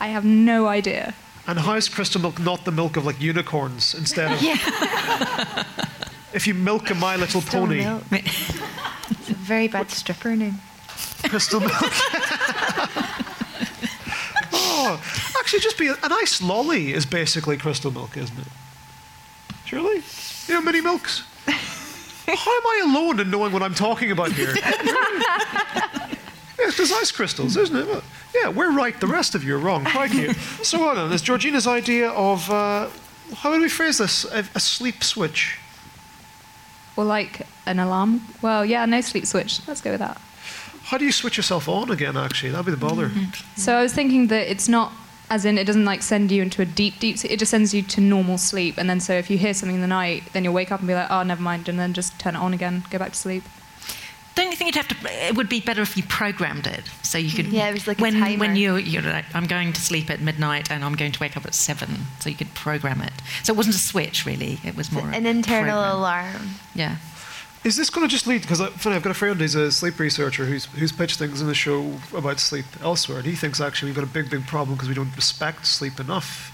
I 0.00 0.08
have 0.08 0.24
no 0.24 0.66
idea. 0.66 1.14
And 1.46 1.58
how 1.58 1.74
is 1.74 1.88
crystal 1.88 2.20
milk 2.20 2.40
not 2.40 2.64
the 2.64 2.72
milk 2.72 2.96
of 2.96 3.04
like 3.04 3.20
unicorns 3.20 3.94
instead 3.94 4.32
of? 4.32 4.40
If 6.34 6.48
you 6.48 6.54
milk 6.54 6.90
a 6.90 6.94
My 6.96 7.14
Little 7.14 7.40
Crystal 7.40 7.60
Pony, 7.60 7.84
milk. 7.84 8.02
It's 8.10 9.30
a 9.30 9.34
very 9.34 9.68
bad 9.68 9.88
stripper 9.92 10.34
name. 10.34 10.60
crystal 11.22 11.60
milk. 11.60 11.72
oh, 14.54 15.34
actually, 15.40 15.60
just 15.60 15.78
be 15.78 15.88
a, 15.88 15.96
a 16.02 16.08
nice 16.08 16.40
lolly 16.40 16.92
is 16.92 17.04
basically 17.06 17.56
crystal 17.56 17.90
milk, 17.90 18.16
isn't 18.16 18.38
it? 18.38 18.46
Surely, 19.64 20.02
you 20.46 20.54
know, 20.54 20.60
mini 20.62 20.80
milks. 20.80 21.24
How 21.46 22.32
am 22.32 22.66
I 22.66 22.82
alone 22.84 23.20
in 23.20 23.30
knowing 23.30 23.52
what 23.52 23.62
I'm 23.62 23.74
talking 23.74 24.10
about 24.10 24.32
here? 24.32 24.54
Yes, 26.56 26.76
there's 26.78 26.92
ice 26.92 27.12
crystals, 27.12 27.56
isn't 27.56 27.76
it? 27.76 27.86
Well, 27.86 28.02
Yeah, 28.34 28.48
we're 28.48 28.72
right. 28.72 28.98
The 28.98 29.06
rest 29.06 29.34
of 29.34 29.44
you 29.44 29.56
are 29.56 29.58
wrong. 29.58 29.84
Crikey. 29.84 30.32
so, 30.62 30.78
hold 30.78 30.96
on. 30.96 31.08
There's 31.10 31.20
Georgina's 31.20 31.66
idea 31.66 32.08
of 32.10 32.48
uh, 32.50 32.88
how 33.36 33.50
would 33.50 33.60
we 33.60 33.68
phrase 33.68 33.98
this? 33.98 34.24
A, 34.24 34.44
a 34.54 34.60
sleep 34.60 35.04
switch. 35.04 35.58
Or 36.96 37.04
like 37.04 37.46
an 37.66 37.78
alarm. 37.80 38.22
Well, 38.40 38.64
yeah, 38.64 38.86
no 38.86 39.00
sleep 39.02 39.26
switch. 39.26 39.60
Let's 39.68 39.80
go 39.80 39.90
with 39.90 40.00
that. 40.00 40.18
How 40.84 40.98
do 40.98 41.04
you 41.04 41.12
switch 41.12 41.36
yourself 41.36 41.68
on 41.68 41.90
again? 41.90 42.16
Actually, 42.16 42.50
that'd 42.52 42.66
be 42.66 42.72
the 42.72 42.76
bother. 42.76 43.08
Mm-hmm. 43.08 43.60
So 43.60 43.74
I 43.76 43.82
was 43.82 43.92
thinking 43.92 44.28
that 44.28 44.50
it's 44.50 44.68
not 44.68 44.92
As 45.30 45.44
in, 45.46 45.56
it 45.56 45.64
doesn't 45.64 45.86
like 45.86 46.02
send 46.02 46.30
you 46.30 46.42
into 46.42 46.60
a 46.60 46.66
deep, 46.66 46.98
deep 47.00 47.16
sleep. 47.18 47.32
It 47.32 47.38
just 47.38 47.50
sends 47.50 47.72
you 47.72 47.82
to 47.82 48.00
normal 48.00 48.36
sleep. 48.36 48.76
And 48.76 48.88
then, 48.90 49.00
so 49.00 49.14
if 49.14 49.30
you 49.30 49.38
hear 49.38 49.54
something 49.54 49.76
in 49.76 49.80
the 49.80 49.86
night, 50.02 50.22
then 50.34 50.44
you'll 50.44 50.52
wake 50.52 50.70
up 50.70 50.80
and 50.80 50.86
be 50.86 50.94
like, 50.94 51.10
oh, 51.10 51.22
never 51.22 51.40
mind. 51.42 51.68
And 51.68 51.78
then 51.78 51.94
just 51.94 52.18
turn 52.20 52.36
it 52.36 52.38
on 52.38 52.52
again, 52.52 52.84
go 52.90 52.98
back 52.98 53.12
to 53.12 53.18
sleep. 53.18 53.42
Don't 54.34 54.50
you 54.50 54.56
think 54.56 54.74
you'd 54.74 54.84
have 54.84 54.88
to? 54.88 55.26
It 55.28 55.36
would 55.36 55.48
be 55.48 55.60
better 55.60 55.80
if 55.80 55.96
you 55.96 56.02
programmed 56.02 56.66
it 56.66 56.84
so 57.02 57.16
you 57.18 57.30
could. 57.34 57.46
Yeah, 57.46 57.68
it 57.70 57.72
was 57.72 57.86
like 57.86 58.00
a 58.00 58.02
when 58.02 58.14
timer. 58.20 58.38
when 58.40 58.56
you 58.56 58.76
you're 58.76 59.00
like, 59.02 59.24
I'm 59.32 59.46
going 59.46 59.72
to 59.72 59.80
sleep 59.80 60.10
at 60.10 60.20
midnight 60.20 60.70
and 60.72 60.84
I'm 60.84 60.94
going 60.94 61.12
to 61.12 61.20
wake 61.20 61.36
up 61.36 61.46
at 61.46 61.54
seven, 61.54 61.90
so 62.20 62.28
you 62.28 62.36
could 62.36 62.52
program 62.52 63.00
it. 63.00 63.12
So 63.44 63.52
it 63.52 63.56
wasn't 63.56 63.76
a 63.76 63.78
switch 63.78 64.26
really. 64.26 64.58
It 64.64 64.74
was 64.76 64.90
more 64.92 65.08
An 65.08 65.24
a 65.24 65.30
internal 65.30 65.80
program. 65.80 65.96
alarm. 65.96 66.48
Yeah. 66.74 66.96
Is 67.64 67.76
this 67.76 67.88
going 67.88 68.06
to 68.06 68.12
just 68.12 68.26
lead? 68.26 68.42
Because 68.42 68.60
funny, 68.60 68.94
I've 68.94 69.02
got 69.02 69.10
a 69.10 69.14
friend 69.14 69.40
who's 69.40 69.54
a 69.54 69.72
sleep 69.72 69.98
researcher 69.98 70.44
who's 70.44 70.66
who's 70.66 70.92
pitched 70.92 71.18
things 71.18 71.40
in 71.40 71.46
the 71.46 71.54
show 71.54 71.94
about 72.14 72.38
sleep 72.38 72.66
elsewhere, 72.82 73.18
and 73.18 73.26
he 73.26 73.34
thinks 73.34 73.58
actually 73.58 73.88
we've 73.88 73.96
got 73.96 74.04
a 74.04 74.12
big, 74.12 74.28
big 74.28 74.46
problem 74.46 74.76
because 74.76 74.90
we 74.90 74.94
don't 74.94 75.16
respect 75.16 75.66
sleep 75.66 75.98
enough, 75.98 76.52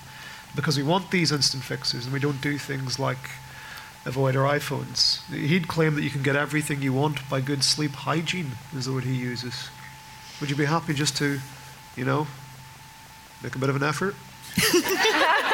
because 0.54 0.76
we 0.76 0.84
want 0.84 1.10
these 1.10 1.32
instant 1.32 1.64
fixes 1.64 2.04
and 2.04 2.14
we 2.14 2.20
don't 2.20 2.40
do 2.40 2.58
things 2.58 3.00
like 3.00 3.18
avoid 4.06 4.36
our 4.36 4.56
iPhones. 4.56 5.26
He'd 5.34 5.66
claim 5.66 5.96
that 5.96 6.02
you 6.02 6.10
can 6.10 6.22
get 6.22 6.36
everything 6.36 6.80
you 6.80 6.92
want 6.92 7.28
by 7.28 7.40
good 7.40 7.64
sleep 7.64 7.90
hygiene, 7.90 8.52
is 8.72 8.86
the 8.86 8.92
word 8.92 9.04
he 9.04 9.14
uses. 9.14 9.68
Would 10.40 10.48
you 10.48 10.56
be 10.56 10.64
happy 10.64 10.94
just 10.94 11.16
to, 11.16 11.40
you 11.96 12.04
know, 12.04 12.28
make 13.42 13.56
a 13.56 13.58
bit 13.58 13.68
of 13.68 13.74
an 13.74 13.82
effort? 13.82 14.14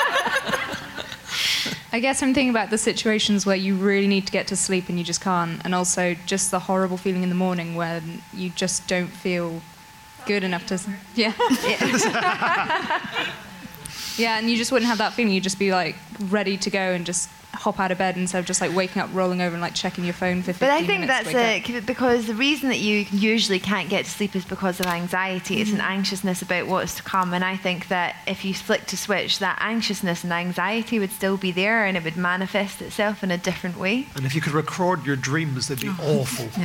I 1.96 1.98
guess 1.98 2.22
I'm 2.22 2.34
thinking 2.34 2.50
about 2.50 2.68
the 2.68 2.76
situations 2.76 3.46
where 3.46 3.56
you 3.56 3.74
really 3.74 4.06
need 4.06 4.26
to 4.26 4.32
get 4.32 4.48
to 4.48 4.56
sleep 4.56 4.90
and 4.90 4.98
you 4.98 5.04
just 5.04 5.22
can't, 5.22 5.62
and 5.64 5.74
also 5.74 6.14
just 6.26 6.50
the 6.50 6.58
horrible 6.58 6.98
feeling 6.98 7.22
in 7.22 7.30
the 7.30 7.34
morning 7.34 7.74
when 7.74 8.20
you 8.34 8.50
just 8.50 8.86
don't 8.86 9.08
feel 9.08 9.62
good 10.26 10.44
enough 10.44 10.66
to. 10.66 10.78
Yeah. 11.14 11.32
yeah, 14.18 14.38
and 14.38 14.50
you 14.50 14.58
just 14.58 14.72
wouldn't 14.72 14.90
have 14.90 14.98
that 14.98 15.14
feeling. 15.14 15.32
You'd 15.32 15.42
just 15.42 15.58
be 15.58 15.72
like 15.72 15.96
ready 16.28 16.58
to 16.58 16.68
go 16.68 16.92
and 16.92 17.06
just 17.06 17.30
hop 17.56 17.80
out 17.80 17.90
of 17.90 17.98
bed 17.98 18.16
instead 18.16 18.38
of 18.38 18.44
just 18.46 18.60
like 18.60 18.74
waking 18.74 19.02
up, 19.02 19.10
rolling 19.12 19.40
over, 19.40 19.54
and 19.54 19.60
like 19.62 19.74
checking 19.74 20.04
your 20.04 20.14
phone 20.14 20.42
for 20.42 20.52
15 20.52 20.68
But 20.68 20.70
I 20.70 20.78
think 20.86 21.00
minutes 21.00 21.08
that's 21.08 21.30
to 21.32 21.38
it 21.56 21.66
c- 21.66 21.80
because 21.80 22.26
the 22.26 22.34
reason 22.34 22.68
that 22.68 22.78
you 22.78 23.06
usually 23.10 23.58
can't 23.58 23.88
get 23.88 24.04
to 24.04 24.10
sleep 24.10 24.34
is 24.36 24.44
because 24.44 24.80
of 24.80 24.86
anxiety. 24.86 25.60
It's 25.60 25.70
an 25.70 25.78
Mm-hmm. 25.78 25.86
anxiousness 25.92 26.42
about 26.42 26.66
what 26.66 26.84
is 26.84 26.94
to 26.96 27.02
come. 27.02 27.32
And 27.34 27.44
I 27.44 27.56
think 27.56 27.88
that 27.88 28.16
if 28.26 28.44
you 28.44 28.54
flick 28.54 28.86
to 28.86 28.96
switch, 28.96 29.38
that 29.40 29.58
anxiousness 29.60 30.24
and 30.24 30.32
anxiety 30.32 30.98
would 30.98 31.10
still 31.12 31.36
be 31.36 31.50
there 31.52 31.84
and 31.86 31.96
it 31.96 32.04
would 32.04 32.16
manifest 32.16 32.80
itself 32.82 33.22
in 33.24 33.30
a 33.30 33.38
different 33.38 33.76
way. 33.78 34.06
And 34.16 34.24
if 34.26 34.34
you 34.34 34.40
could 34.40 34.52
record 34.52 35.04
your 35.06 35.16
dreams, 35.16 35.68
they'd 35.68 35.80
be 35.80 35.88
awful. 35.88 36.48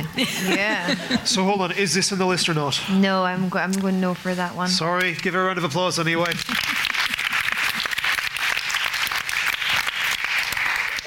Yeah. 0.42 0.94
So 1.24 1.44
hold 1.44 1.60
on, 1.60 1.72
is 1.72 1.94
this 1.94 2.12
in 2.12 2.18
the 2.18 2.26
list 2.26 2.48
or 2.48 2.54
not? 2.54 2.80
No, 2.90 3.24
I'm, 3.24 3.48
go- 3.48 3.58
I'm 3.58 3.72
going 3.72 4.00
no 4.00 4.14
for 4.14 4.34
that 4.34 4.54
one. 4.54 4.68
Sorry, 4.68 5.14
give 5.14 5.34
her 5.34 5.42
a 5.42 5.44
round 5.46 5.58
of 5.58 5.64
applause 5.64 5.98
anyway. 5.98 6.32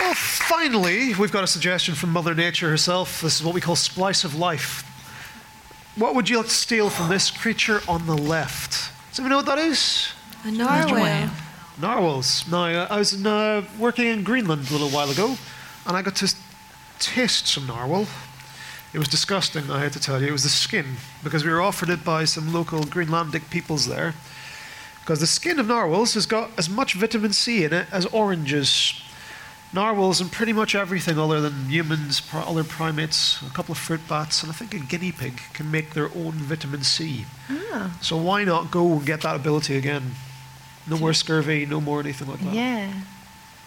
Well, 0.06 0.14
finally, 0.14 1.16
we've 1.16 1.32
got 1.32 1.44
a 1.44 1.48
suggestion 1.48 1.96
from 1.96 2.12
Mother 2.12 2.36
Nature 2.36 2.70
herself. 2.70 3.22
This 3.22 3.40
is 3.40 3.44
what 3.44 3.56
we 3.56 3.60
call 3.60 3.76
splice 3.76 4.24
of 4.24 4.36
life. 4.36 4.84
What 5.96 6.14
would 6.14 6.30
you 6.30 6.38
like 6.38 6.46
to 6.46 6.54
steal 6.54 6.92
from 6.92 7.10
this 7.10 7.32
creature 7.32 7.82
on 7.88 8.06
the 8.06 8.16
left? 8.16 8.92
Does 9.10 9.18
anyone 9.18 9.32
know 9.32 9.38
what 9.38 9.48
that 9.48 9.58
is? 9.58 10.10
A 10.44 10.52
narwhal. 10.52 11.32
Narwhals. 11.82 12.48
Now, 12.48 12.66
uh, 12.66 12.88
I 12.92 13.00
was 13.00 13.14
in, 13.14 13.26
uh, 13.26 13.64
working 13.80 14.06
in 14.06 14.24
Greenland 14.24 14.70
a 14.70 14.74
little 14.74 14.90
while 14.90 15.10
ago, 15.10 15.38
and 15.88 15.98
I 15.98 16.04
got 16.04 16.16
to 16.18 16.36
taste 17.00 17.48
some 17.48 17.66
narwhal. 17.66 18.06
It 18.94 19.00
was 19.00 19.08
disgusting, 19.08 19.72
I 19.72 19.80
had 19.80 19.94
to 19.94 20.00
tell 20.00 20.22
you. 20.22 20.28
It 20.28 20.34
was 20.34 20.44
the 20.44 20.50
skin, 20.50 20.98
because 21.24 21.44
we 21.44 21.50
were 21.50 21.64
offered 21.64 21.90
it 21.90 22.06
by 22.06 22.26
some 22.26 22.54
local 22.54 22.82
Greenlandic 22.82 23.50
peoples 23.50 23.88
there. 23.88 24.14
Because 25.00 25.20
the 25.20 25.26
skin 25.26 25.58
of 25.58 25.68
narwhals 25.68 26.14
has 26.14 26.28
got 26.28 26.52
as 26.60 26.70
much 26.70 26.94
vitamin 26.94 27.34
C 27.34 27.64
in 27.64 27.74
it 27.74 27.88
as 27.92 28.06
oranges. 28.06 29.02
Narwhals 29.74 30.22
and 30.22 30.32
pretty 30.32 30.54
much 30.54 30.74
everything 30.74 31.20
other 31.20 31.42
than 31.42 31.70
humans, 31.70 32.22
other 32.34 32.64
primates, 32.64 33.42
a 33.42 33.50
couple 33.50 33.74
of 33.74 33.78
fruit 33.78 34.08
bats, 34.08 34.42
and 34.42 34.52
I 34.52 34.56
think 34.56 34.74
a 34.74 34.80
guinea 34.80 35.12
pig 35.12 35.42
can 35.54 35.70
make 35.70 35.94
their 35.94 36.06
own 36.16 36.34
vitamin 36.34 36.84
C. 36.84 37.26
Ah. 37.50 37.98
So 38.02 38.16
why 38.16 38.46
not 38.46 38.72
go 38.72 38.94
and 38.94 39.06
get 39.06 39.22
that 39.22 39.36
ability 39.36 39.76
again? 39.76 40.12
No 40.88 40.98
more 40.98 41.14
scurvy, 41.14 41.66
no 41.66 41.82
more 41.82 42.00
anything 42.00 42.28
like 42.28 42.40
that. 42.40 42.54
Yeah. 42.54 42.94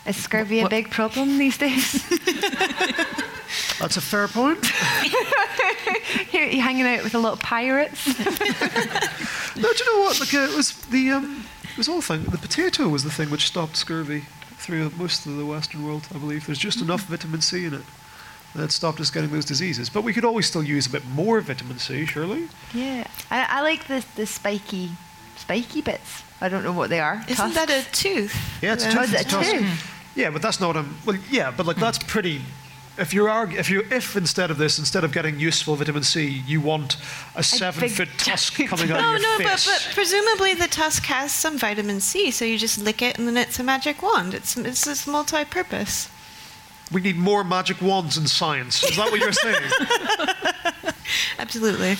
Is 0.07 0.17
scurvy 0.17 0.61
a 0.61 0.69
big 0.69 0.91
problem 0.91 1.37
these 1.37 1.59
days? 1.59 2.09
That's 3.79 3.97
a 3.97 4.01
fair 4.01 4.29
point. 4.29 4.65
Here, 6.31 6.47
you 6.47 6.63
hanging 6.63 6.87
out 6.87 7.05
with 7.05 7.15
a 7.15 7.19
lot 7.19 7.35
of 7.35 7.41
pirates. 7.41 8.07
no, 8.19 8.25
do 8.25 9.85
you 9.85 9.97
know 9.97 10.01
what? 10.05 10.21
Like, 10.21 10.33
uh, 10.33 10.39
it 10.39 10.57
was 10.57 10.73
the 10.87 11.11
um, 11.11 11.45
it 11.71 11.77
was 11.77 11.89
all 11.89 12.01
thing. 12.01 12.25
The 12.25 12.39
potato 12.39 12.89
was 12.89 13.05
the 13.05 13.11
thing 13.11 13.31
which 13.31 13.47
stopped 13.47 13.77
scurvy 13.77 14.25
through 14.59 14.91
most 14.99 15.27
of 15.27 15.37
the 15.37 15.47
Western 15.47 15.85
world. 15.85 16.07
I 16.15 16.19
believe 16.19 16.47
there's 16.47 16.59
just 16.59 16.81
enough 16.81 17.03
vitamin 17.07 17.41
C 17.41 17.65
in 17.65 17.75
it 17.75 17.83
that 18.55 18.73
stopped 18.73 19.01
us 19.01 19.11
getting 19.11 19.31
those 19.31 19.45
diseases. 19.45 19.89
But 19.91 20.03
we 20.03 20.13
could 20.13 20.25
always 20.25 20.47
still 20.47 20.63
use 20.63 20.87
a 20.87 20.91
bit 20.91 21.05
more 21.07 21.41
vitamin 21.41 21.79
C, 21.79 22.05
surely. 22.07 22.49
Yeah, 22.75 23.07
I, 23.31 23.47
I 23.49 23.61
like 23.63 23.87
the 23.87 24.05
the 24.17 24.27
spiky, 24.27 24.91
spiky 25.37 25.81
bits. 25.83 26.23
I 26.41 26.49
don't 26.49 26.63
know 26.63 26.73
what 26.73 26.89
they 26.91 27.01
are. 27.01 27.25
Isn't 27.29 27.55
that 27.55 27.71
a 27.71 27.85
tooth? 27.93 28.35
Yeah, 28.63 28.75
it's 28.75 28.85
a 28.85 28.89
Oh, 28.89 28.93
tooth. 28.93 29.05
is 29.05 29.13
it 29.15 29.21
it's 29.23 29.33
a 29.35 29.43
tooth? 29.59 29.93
Yeah, 30.15 30.31
but 30.31 30.43
that's 30.43 30.61
not 30.61 30.69
what 30.69 30.77
I'm. 30.77 30.97
Well, 31.07 31.19
yeah, 31.31 31.51
but 31.57 31.67
like 31.67 31.77
that's 31.77 31.99
pretty. 31.99 32.41
If 32.99 33.15
you 33.15 33.29
are, 33.29 33.49
if 33.51 33.71
you, 33.71 33.85
if 33.93 34.17
instead 34.17 34.51
of 34.51 34.59
this, 34.59 34.77
instead 34.79 35.05
of 35.05 35.13
getting 35.13 35.39
useful 35.39 35.77
vitamin 35.77 36.03
C, 36.03 36.27
you 36.27 36.61
want 36.61 36.97
a 37.37 37.45
seven-foot 37.45 38.09
tusk 38.19 38.55
coming 38.55 38.91
out 38.91 39.01
no, 39.01 39.15
of 39.15 39.23
no, 39.23 39.29
your 39.29 39.39
but, 39.39 39.61
face. 39.61 39.87
but 39.87 39.95
presumably 39.95 40.55
the 40.55 40.67
tusk 40.67 41.05
has 41.05 41.33
some 41.33 41.59
vitamin 41.59 42.01
C, 42.01 42.33
so 42.33 42.45
you 42.45 42.59
just 42.59 42.77
lick 42.77 43.01
it 43.01 43.17
and 43.17 43.29
then 43.29 43.37
it's 43.37 43.61
a 43.61 43.63
magic 43.63 44.03
wand. 44.03 44.35
It's 44.35 44.57
it's, 44.57 44.85
it's 44.87 45.07
multi-purpose. 45.07 46.11
We 46.91 47.01
need 47.01 47.17
more 47.17 47.45
magic 47.45 47.81
wands 47.81 48.17
in 48.17 48.27
science. 48.27 48.83
Is 48.83 48.97
that 48.97 49.11
what 49.11 49.21
you're 49.21 49.33
saying? 49.33 49.63
Absolutely. 51.39 51.97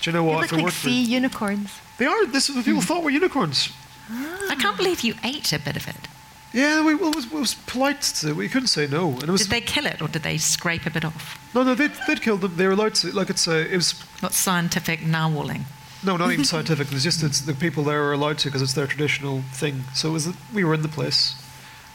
Do 0.00 0.10
you 0.10 0.12
know 0.12 0.24
what? 0.24 0.50
They 0.50 0.56
what? 0.56 0.64
look 0.64 0.72
If 0.72 0.84
it 0.84 0.88
like 0.88 0.94
sea 0.94 1.02
unicorns. 1.04 1.70
They 1.98 2.06
are. 2.06 2.26
This 2.26 2.48
is 2.48 2.56
what 2.56 2.64
people 2.64 2.80
hmm. 2.80 2.86
thought 2.86 3.04
were 3.04 3.10
unicorns. 3.10 3.70
Ah. 4.10 4.48
I 4.50 4.56
can't 4.56 4.76
believe 4.76 5.02
you 5.02 5.14
ate 5.22 5.52
a 5.52 5.58
bit 5.58 5.76
of 5.76 5.86
it. 5.86 6.08
Yeah, 6.56 6.82
we, 6.86 6.94
well, 6.94 7.10
it, 7.10 7.16
was, 7.16 7.26
it 7.26 7.32
was 7.32 7.52
polite. 7.66 8.00
To, 8.00 8.34
we 8.34 8.48
couldn't 8.48 8.68
say 8.68 8.86
no. 8.86 9.10
And 9.10 9.24
it 9.24 9.30
was, 9.30 9.42
Did 9.42 9.50
they 9.50 9.60
kill 9.60 9.84
it 9.84 10.00
or 10.00 10.08
did 10.08 10.22
they 10.22 10.38
scrape 10.38 10.86
a 10.86 10.90
bit 10.90 11.04
off? 11.04 11.38
no, 11.54 11.62
no, 11.62 11.74
they'd, 11.74 11.92
they'd 12.08 12.22
killed 12.22 12.40
them. 12.40 12.56
They 12.56 12.66
were 12.66 12.72
allowed 12.72 12.94
to. 12.96 13.12
Like 13.12 13.28
it's 13.28 13.46
a, 13.46 13.70
it 13.70 13.76
was. 13.76 14.02
Not 14.22 14.32
scientific 14.32 15.04
narwhaling. 15.04 15.66
No, 16.02 16.16
not 16.16 16.32
even 16.32 16.44
scientific. 16.54 16.86
It 16.86 16.94
was 16.94 17.04
just 17.04 17.22
it's 17.22 17.42
the 17.42 17.52
people 17.52 17.84
there 17.84 18.02
are 18.04 18.14
allowed 18.14 18.38
to 18.38 18.48
because 18.48 18.62
it's 18.62 18.72
their 18.72 18.86
traditional 18.86 19.42
thing. 19.52 19.84
So 19.94 20.08
it 20.08 20.12
was. 20.12 20.28
We 20.54 20.64
were 20.64 20.72
in 20.72 20.80
the 20.80 20.88
place. 20.88 21.34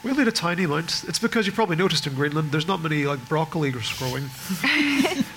We 0.03 0.11
only 0.11 0.21
had 0.25 0.27
a 0.27 0.31
tiny 0.31 0.65
amount. 0.65 1.05
It's 1.07 1.17
because 1.17 1.47
you 1.47 1.53
probably 1.53 1.75
noticed 1.75 2.05
in 2.05 2.13
Greenland 2.13 2.51
there's 2.51 2.67
not 2.67 2.83
many 2.83 3.05
like 3.05 3.27
broccoli 3.27 3.71
growing. 3.71 4.23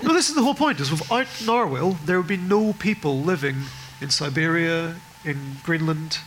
no, 0.03 0.12
this 0.12 0.29
is 0.29 0.35
the 0.35 0.43
whole 0.43 0.55
point. 0.55 0.81
Is 0.81 0.91
without 0.91 1.29
narwhal 1.47 1.93
there 2.05 2.18
would 2.18 2.29
be 2.29 2.37
no 2.37 2.75
people 2.75 3.20
living 3.22 3.57
in 4.03 4.11
Siberia, 4.11 4.97
in 5.25 5.57
Greenland, 5.62 6.18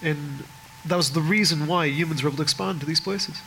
in. 0.00 0.44
That 0.86 0.96
was 0.96 1.10
the 1.12 1.20
reason 1.20 1.66
why 1.66 1.86
humans 1.86 2.22
were 2.22 2.28
able 2.28 2.36
to 2.38 2.42
expand 2.42 2.80
to 2.80 2.86
these 2.86 3.00
places. 3.00 3.40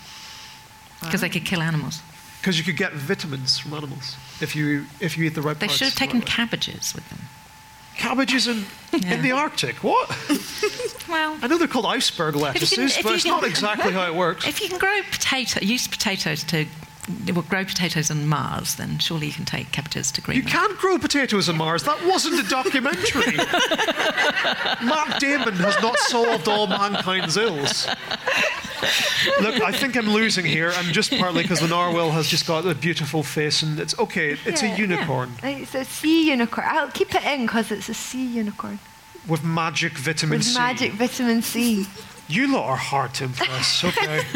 Because 1.02 1.22
they 1.22 1.30
could 1.30 1.46
kill 1.46 1.62
animals. 1.62 2.02
Because 2.42 2.58
you 2.58 2.64
could 2.64 2.78
get 2.78 2.94
vitamins 2.94 3.60
from 3.60 3.74
animals 3.74 4.16
if 4.42 4.56
you 4.56 4.86
if 5.00 5.18
you 5.18 5.26
eat 5.26 5.36
the 5.36 5.42
right. 5.42 5.60
They 5.60 5.68
should 5.68 5.88
have 5.90 5.96
the 5.96 6.02
right 6.06 6.10
taken 6.12 6.22
cabbages 6.22 6.94
with 6.96 7.08
them. 7.10 7.20
cabbages 7.98 8.48
in 8.48 8.66
in 8.94 9.22
the 9.22 9.32
Arctic. 9.32 9.84
What? 9.84 10.10
Well, 11.08 11.38
I 11.42 11.48
know 11.48 11.58
they're 11.58 11.70
called 11.70 11.86
iceberg 11.86 12.36
lettuces, 12.36 12.98
if 12.98 13.04
but 13.04 13.14
it's 13.14 13.24
can- 13.24 13.32
not 13.32 13.46
exactly 13.46 13.94
how 13.94 14.06
it 14.08 14.14
works. 14.14 14.46
If 14.52 14.62
you 14.62 14.68
can 14.68 14.78
grow 14.78 15.00
potato, 15.10 15.62
use 15.62 15.88
potatoes 15.88 16.44
to 16.46 16.66
well, 17.34 17.41
grow 17.43 17.64
potatoes 17.64 18.12
on 18.12 18.28
Mars, 18.28 18.76
then 18.76 18.99
surely 18.99 19.28
you 19.28 19.34
can 19.34 19.45
take 19.45 19.72
cabbages 19.72 20.12
to 20.12 20.22
Greenland. 20.22 20.45
You 20.47 20.51
can't 20.51 20.78
grow 20.78 20.97
potatoes 20.97 21.47
on 21.49 21.58
Mars. 21.58 21.84
That 21.84 21.97
wasn't 22.05 22.45
a 22.45 22.49
documentary. 22.49 23.38
Matt 24.86 25.20
Damon 25.20 25.53
has 25.55 25.82
not 25.82 25.97
solved 25.99 26.47
all 26.47 26.68
mankind's 26.68 27.38
ills. 27.38 27.88
Look, 29.41 29.62
I 29.62 29.72
think 29.72 29.95
I'm 29.95 30.10
losing 30.10 30.45
here, 30.45 30.72
and 30.76 30.88
just 30.93 31.12
partly 31.18 31.41
because 31.43 31.60
the 31.62 31.68
narwhal 31.68 32.12
has 32.12 32.28
just 32.28 32.45
got 32.45 32.66
a 32.66 32.76
beautiful 32.76 33.24
face, 33.24 33.64
and 33.64 33.80
it's 33.80 33.97
okay. 33.99 34.38
It's 34.45 34.62
Yeah. 34.62 34.76
a 34.76 34.78
unicorn 34.78 35.32
uh, 35.43 35.47
It's 35.47 35.76
a 35.76 35.86
sea 35.86 36.30
unicorn. 36.30 36.68
I'll 36.70 36.91
keep 36.91 37.16
it 37.16 37.24
in 37.24 37.45
because 37.45 37.72
it's 37.72 37.89
a 37.89 37.93
sea 37.93 38.26
unicorn 38.26 38.80
with 39.28 39.43
magic 39.43 39.97
vitamin 39.97 40.38
with 40.39 40.45
C. 40.45 40.58
magic 40.60 40.91
vitamin 40.93 41.41
C. 41.41 41.88
You 42.28 42.53
lot 42.53 42.66
are 42.70 42.78
hard 42.78 43.14
to 43.16 43.24
impress. 43.26 43.84
Okay. 43.84 44.22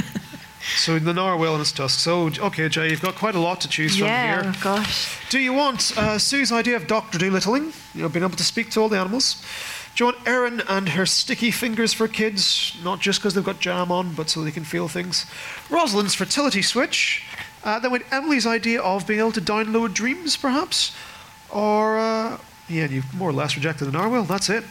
so 0.76 1.00
the 1.00 1.14
narwhal 1.14 1.54
and 1.54 1.62
its 1.62 1.72
tusk. 1.72 2.00
So 2.00 2.30
okay, 2.40 2.70
Jay, 2.70 2.90
you've 2.90 3.02
got 3.02 3.16
quite 3.16 3.36
a 3.36 3.40
lot 3.40 3.62
to 3.62 3.68
choose 3.68 4.00
yeah, 4.00 4.36
from 4.36 4.44
here. 4.44 4.54
oh 4.56 4.64
gosh. 4.64 5.30
Do 5.30 5.40
you 5.40 5.54
want 5.54 5.98
uh, 5.98 6.18
Sue's 6.18 6.52
idea 6.52 6.76
of 6.76 6.88
Doctor 6.88 7.18
Doolittling? 7.18 7.74
You 7.96 8.04
know, 8.04 8.10
being 8.10 8.24
able 8.24 8.38
to 8.38 8.44
speak 8.44 8.70
to 8.72 8.82
all 8.82 8.90
the 8.90 8.98
animals. 8.98 9.44
Do 9.96 10.06
you 10.06 10.14
want 10.14 10.28
Erin 10.28 10.62
and 10.70 10.90
her 10.90 11.06
sticky 11.06 11.52
fingers 11.52 11.92
for 11.92 12.08
kids, 12.08 12.78
not 12.84 13.02
just 13.02 13.20
because 13.20 13.34
they've 13.34 13.44
got 13.44 13.60
jam 13.60 13.92
on, 13.92 14.14
but 14.14 14.30
so 14.30 14.42
they 14.42 14.52
can 14.52 14.64
feel 14.64 14.88
things? 14.88 15.26
Rosalind's 15.70 16.16
fertility 16.16 16.62
switch. 16.62 17.26
Uh, 17.64 17.78
then 17.80 17.92
with 17.92 18.04
Emily's 18.12 18.48
idea 18.48 18.82
of 18.82 19.06
being 19.06 19.20
able 19.20 19.34
to 19.34 19.42
download 19.42 19.94
dreams, 19.94 20.38
perhaps, 20.38 20.96
or 21.50 22.00
uh, 22.00 22.38
yeah, 22.70 22.86
you've 22.86 23.14
more 23.14 23.30
or 23.30 23.34
less 23.34 23.56
rejected 23.56 23.86
the 23.86 23.92
narwhal. 23.92 24.24
That's 24.24 24.50
it. 24.50 24.64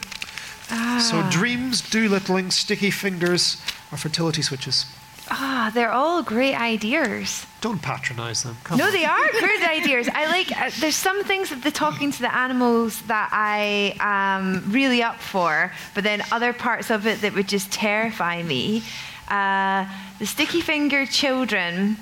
Ah. 0.71 0.99
So 0.99 1.21
dreams, 1.29 1.81
doolittling, 1.81 2.51
sticky 2.51 2.91
fingers, 2.91 3.61
or 3.91 3.97
fertility 3.97 4.41
switches. 4.41 4.85
Ah, 5.29 5.71
they're 5.73 5.91
all 5.91 6.23
great 6.23 6.55
ideas. 6.55 7.45
Don't 7.61 7.81
patronise 7.81 8.43
them. 8.43 8.57
Come 8.63 8.79
no, 8.79 8.87
on. 8.87 8.91
they 8.91 9.05
are 9.05 9.31
good 9.39 9.63
ideas. 9.63 10.09
I 10.13 10.25
like. 10.27 10.51
Uh, 10.51 10.71
there's 10.79 10.95
some 10.95 11.23
things 11.23 11.51
of 11.51 11.63
the 11.63 11.71
talking 11.71 12.11
to 12.11 12.21
the 12.21 12.35
animals 12.35 13.01
that 13.03 13.29
I 13.31 13.95
am 13.99 14.71
really 14.71 15.03
up 15.03 15.19
for, 15.19 15.71
but 15.93 16.03
then 16.03 16.23
other 16.31 16.53
parts 16.53 16.89
of 16.89 17.05
it 17.05 17.21
that 17.21 17.33
would 17.33 17.47
just 17.47 17.71
terrify 17.71 18.41
me. 18.41 18.83
Uh, 19.27 19.85
the 20.19 20.25
sticky 20.25 20.61
finger 20.61 21.05
children. 21.05 21.97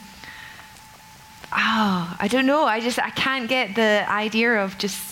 Oh, 1.52 2.16
I 2.20 2.28
don't 2.28 2.46
know. 2.46 2.64
I 2.64 2.80
just 2.80 3.00
I 3.00 3.10
can't 3.10 3.50
get 3.50 3.76
the 3.76 4.06
idea 4.08 4.64
of 4.64 4.78
just 4.78 5.09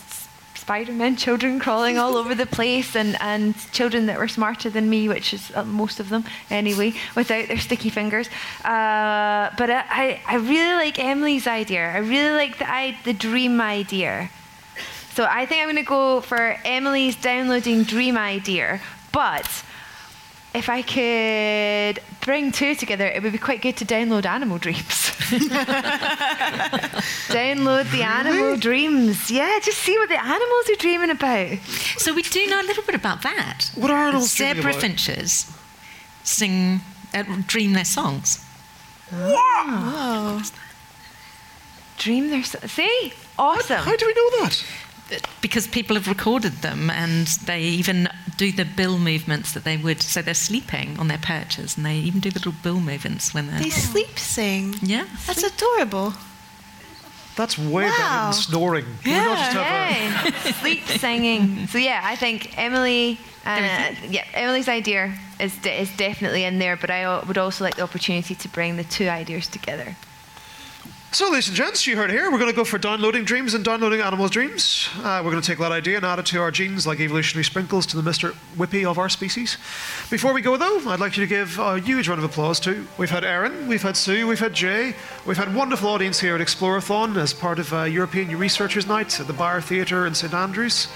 Spider-Man 0.68 1.16
children 1.16 1.62
crawling 1.62 1.98
all 1.98 2.18
over 2.18 2.36
the 2.36 2.46
place 2.46 2.94
and, 2.94 3.16
and 3.22 3.56
children 3.72 4.08
that 4.08 4.20
were 4.20 4.28
smarter 4.28 4.70
than 4.70 4.90
me, 4.90 5.08
which 5.08 5.34
is 5.34 5.50
uh, 5.56 5.64
most 5.64 6.02
of 6.02 6.10
them 6.10 6.26
anyway, 6.50 6.94
without 7.16 7.48
their 7.48 7.58
sticky 7.58 7.90
fingers. 7.90 8.28
Uh, 8.66 9.50
but 9.58 9.70
I, 9.70 9.86
I, 9.90 10.22
I 10.28 10.36
really 10.36 10.76
like 10.76 11.00
Emily's 11.00 11.48
idea. 11.48 11.90
I 11.90 12.00
really 12.00 12.36
like 12.36 12.58
the, 12.58 12.70
I, 12.70 12.98
the 13.06 13.14
dream 13.14 13.62
idea. 13.62 14.30
So 15.14 15.26
I 15.26 15.46
think 15.46 15.62
I'm 15.62 15.68
going 15.68 15.78
to 15.78 15.84
go 15.84 16.20
for 16.20 16.58
Emily's 16.66 17.16
downloading 17.16 17.84
dream 17.84 18.18
idea. 18.18 18.82
But 19.14 19.50
if 20.54 20.70
I 20.70 20.82
could 20.82 22.02
bring 22.22 22.52
two 22.52 22.74
together, 22.76 23.06
it 23.08 23.22
would 23.24 23.32
be 23.32 23.38
quite 23.38 23.62
good 23.62 23.78
to 23.78 23.86
download 23.86 24.26
Animal 24.26 24.58
Dreams. 24.58 25.12
download 27.30 27.92
the 27.92 28.04
Animal 28.04 28.58
Dreams. 28.58 29.30
Yeah, 29.30 29.60
just 29.62 29.78
see 29.80 29.98
what 29.98 30.10
the 30.10 30.20
animals 30.20 30.70
are 30.70 30.76
dreaming 30.76 31.10
about. 31.12 31.58
So 31.98 32.14
we 32.14 32.22
do 32.24 32.46
know 32.48 32.62
a 32.62 32.64
little 32.64 32.84
bit 32.84 32.96
about 32.96 33.22
that. 33.24 33.72
What 33.76 33.92
are 33.92 33.98
animals 34.08 34.34
dreaming 34.34 34.56
Zebra 34.58 34.72
about? 34.72 34.82
finches 34.82 35.52
sing, 36.24 36.82
uh, 37.14 37.24
dream 37.46 37.74
their 37.74 37.86
songs. 37.86 38.44
Wow. 39.12 40.42
Dream 41.98 42.30
their. 42.30 42.40
s- 42.40 42.56
See? 42.72 43.14
Awesome. 43.40 43.78
How 43.84 43.96
do 43.96 44.06
we 44.06 44.14
know 44.14 44.30
that? 44.44 44.64
Because 45.42 45.68
people 45.68 45.96
have 45.96 46.08
recorded 46.08 46.54
them 46.62 46.90
and 46.90 47.28
they 47.46 47.62
even 47.62 48.10
do 48.38 48.52
the 48.52 48.66
bill 48.66 48.98
movements 48.98 49.54
that 49.54 49.64
they 49.64 49.78
would. 49.78 50.02
So 50.02 50.22
they're 50.22 50.34
sleeping 50.34 51.00
on 51.00 51.08
their 51.08 51.18
perches 51.18 51.78
and 51.78 51.86
they 51.86 51.96
even 51.98 52.20
do 52.20 52.30
the 52.30 52.40
little 52.40 52.54
bill 52.64 52.80
movements 52.80 53.34
when 53.34 53.48
they're. 53.48 53.60
They 53.60 53.70
sleep 53.70 54.20
sing. 54.20 54.76
Yeah. 54.82 55.06
That's 55.26 55.44
adorable. 55.44 56.14
That's 57.36 57.58
way 57.58 57.84
better 57.84 58.24
than 58.26 58.34
snoring. 58.34 58.86
Can 59.04 59.30
we 59.30 59.36
just 59.36 59.52
have 59.54 60.36
a- 60.46 60.54
Sleep 60.54 60.84
singing. 60.88 61.68
So 61.68 61.78
yeah, 61.78 62.02
I 62.04 62.16
think 62.16 62.58
Emily. 62.58 63.20
Uh, 63.46 63.94
yeah, 64.10 64.26
Emily's 64.34 64.68
idea 64.68 65.14
is 65.40 65.56
de- 65.60 65.82
is 65.82 65.96
definitely 65.96 66.44
in 66.44 66.60
there, 66.60 66.76
but 66.76 66.90
I 66.90 67.24
would 67.24 67.38
also 67.38 67.64
like 67.64 67.76
the 67.76 67.84
opportunity 67.84 68.36
to 68.36 68.50
bring 68.50 68.76
the 68.76 68.84
two 68.84 69.08
ideas 69.08 69.48
together. 69.48 69.96
So, 71.14 71.30
ladies 71.30 71.48
and 71.48 71.56
gents, 71.56 71.88
you 71.88 71.96
heard 71.96 72.12
here. 72.12 72.30
We're 72.30 72.38
going 72.38 72.52
to 72.52 72.56
go 72.56 72.66
for 72.66 72.78
downloading 72.78 73.24
dreams 73.24 73.54
and 73.54 73.64
downloading 73.64 74.02
animals' 74.02 74.30
dreams. 74.30 74.90
Uh, 74.98 75.22
we're 75.24 75.32
going 75.32 75.42
to 75.42 75.48
take 75.48 75.58
that 75.60 75.72
idea 75.72 75.96
and 75.96 76.06
add 76.06 76.20
it 76.20 76.26
to 76.28 76.40
our 76.42 76.52
genes 76.52 76.86
like 76.86 77.00
evolutionary 77.00 77.46
sprinkles 77.46 77.86
to 77.88 78.00
the 78.00 78.08
Mr. 78.08 78.34
Whippy 78.58 78.86
of 78.86 78.98
our 78.98 79.08
species. 79.08 79.58
Before 80.10 80.34
we 80.34 80.42
go, 80.42 80.58
though, 80.58 80.80
I'd 80.90 81.00
like 81.00 81.16
you 81.16 81.26
to 81.26 81.28
give 81.28 81.58
a 81.60 81.80
huge 81.80 82.10
round 82.10 82.20
of 82.20 82.26
applause 82.30 82.60
to. 82.62 82.86
We've 82.98 83.10
had 83.10 83.24
Erin, 83.24 83.70
we've 83.70 83.82
had 83.82 83.96
Sue, 83.96 84.28
we've 84.28 84.40
had 84.40 84.54
Jay, 84.54 84.96
we've 85.26 85.38
had 85.38 85.48
a 85.48 85.58
wonderful 85.58 85.90
audience 85.90 86.20
here 86.20 86.36
at 86.36 86.42
Explorathon 86.42 87.16
as 87.16 87.34
part 87.34 87.58
of 87.58 87.74
uh, 87.74 87.84
European 87.84 88.38
Researchers 88.38 88.86
Night 88.86 89.18
at 89.20 89.28
the 89.28 89.34
Byre 89.34 89.62
Theatre 89.62 90.08
in 90.08 90.14
St 90.14 90.34
Andrews. 90.34 90.90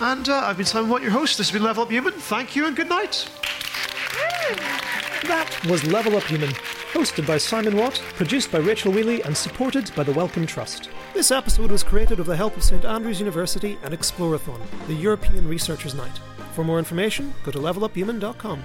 And 0.00 0.26
uh, 0.28 0.38
I've 0.38 0.56
been 0.56 0.66
Simon 0.66 0.88
Watt, 0.88 1.02
your 1.02 1.10
host. 1.10 1.36
This 1.36 1.48
has 1.48 1.52
been 1.52 1.62
Level 1.62 1.82
Up 1.82 1.90
Human. 1.90 2.14
Thank 2.14 2.56
you 2.56 2.66
and 2.66 2.74
good 2.74 2.88
night. 2.88 3.28
That 5.24 5.66
was 5.68 5.84
Level 5.84 6.16
Up 6.16 6.22
Human, 6.24 6.50
hosted 6.92 7.26
by 7.26 7.38
Simon 7.38 7.76
Watt, 7.76 8.00
produced 8.14 8.52
by 8.52 8.58
Rachel 8.58 8.92
Wheely, 8.92 9.24
and 9.24 9.36
supported 9.36 9.90
by 9.96 10.04
the 10.04 10.12
Wellcome 10.12 10.46
Trust. 10.46 10.90
This 11.12 11.30
episode 11.30 11.70
was 11.70 11.82
created 11.82 12.18
with 12.18 12.28
the 12.28 12.36
help 12.36 12.56
of 12.56 12.62
St 12.62 12.84
Andrews 12.84 13.18
University 13.18 13.78
and 13.82 13.92
Explorathon, 13.92 14.60
the 14.86 14.94
European 14.94 15.48
Researchers' 15.48 15.94
Night. 15.94 16.18
For 16.52 16.64
more 16.64 16.78
information, 16.78 17.34
go 17.44 17.50
to 17.50 17.58
leveluphuman.com. 17.58 18.62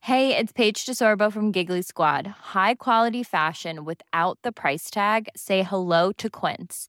Hey, 0.00 0.34
it's 0.34 0.52
Paige 0.52 0.86
DeSorbo 0.86 1.30
from 1.30 1.52
Giggly 1.52 1.82
Squad. 1.82 2.26
High 2.26 2.76
quality 2.76 3.22
fashion 3.22 3.84
without 3.84 4.38
the 4.42 4.52
price 4.52 4.90
tag. 4.90 5.28
Say 5.36 5.62
hello 5.62 6.12
to 6.12 6.30
Quince. 6.30 6.88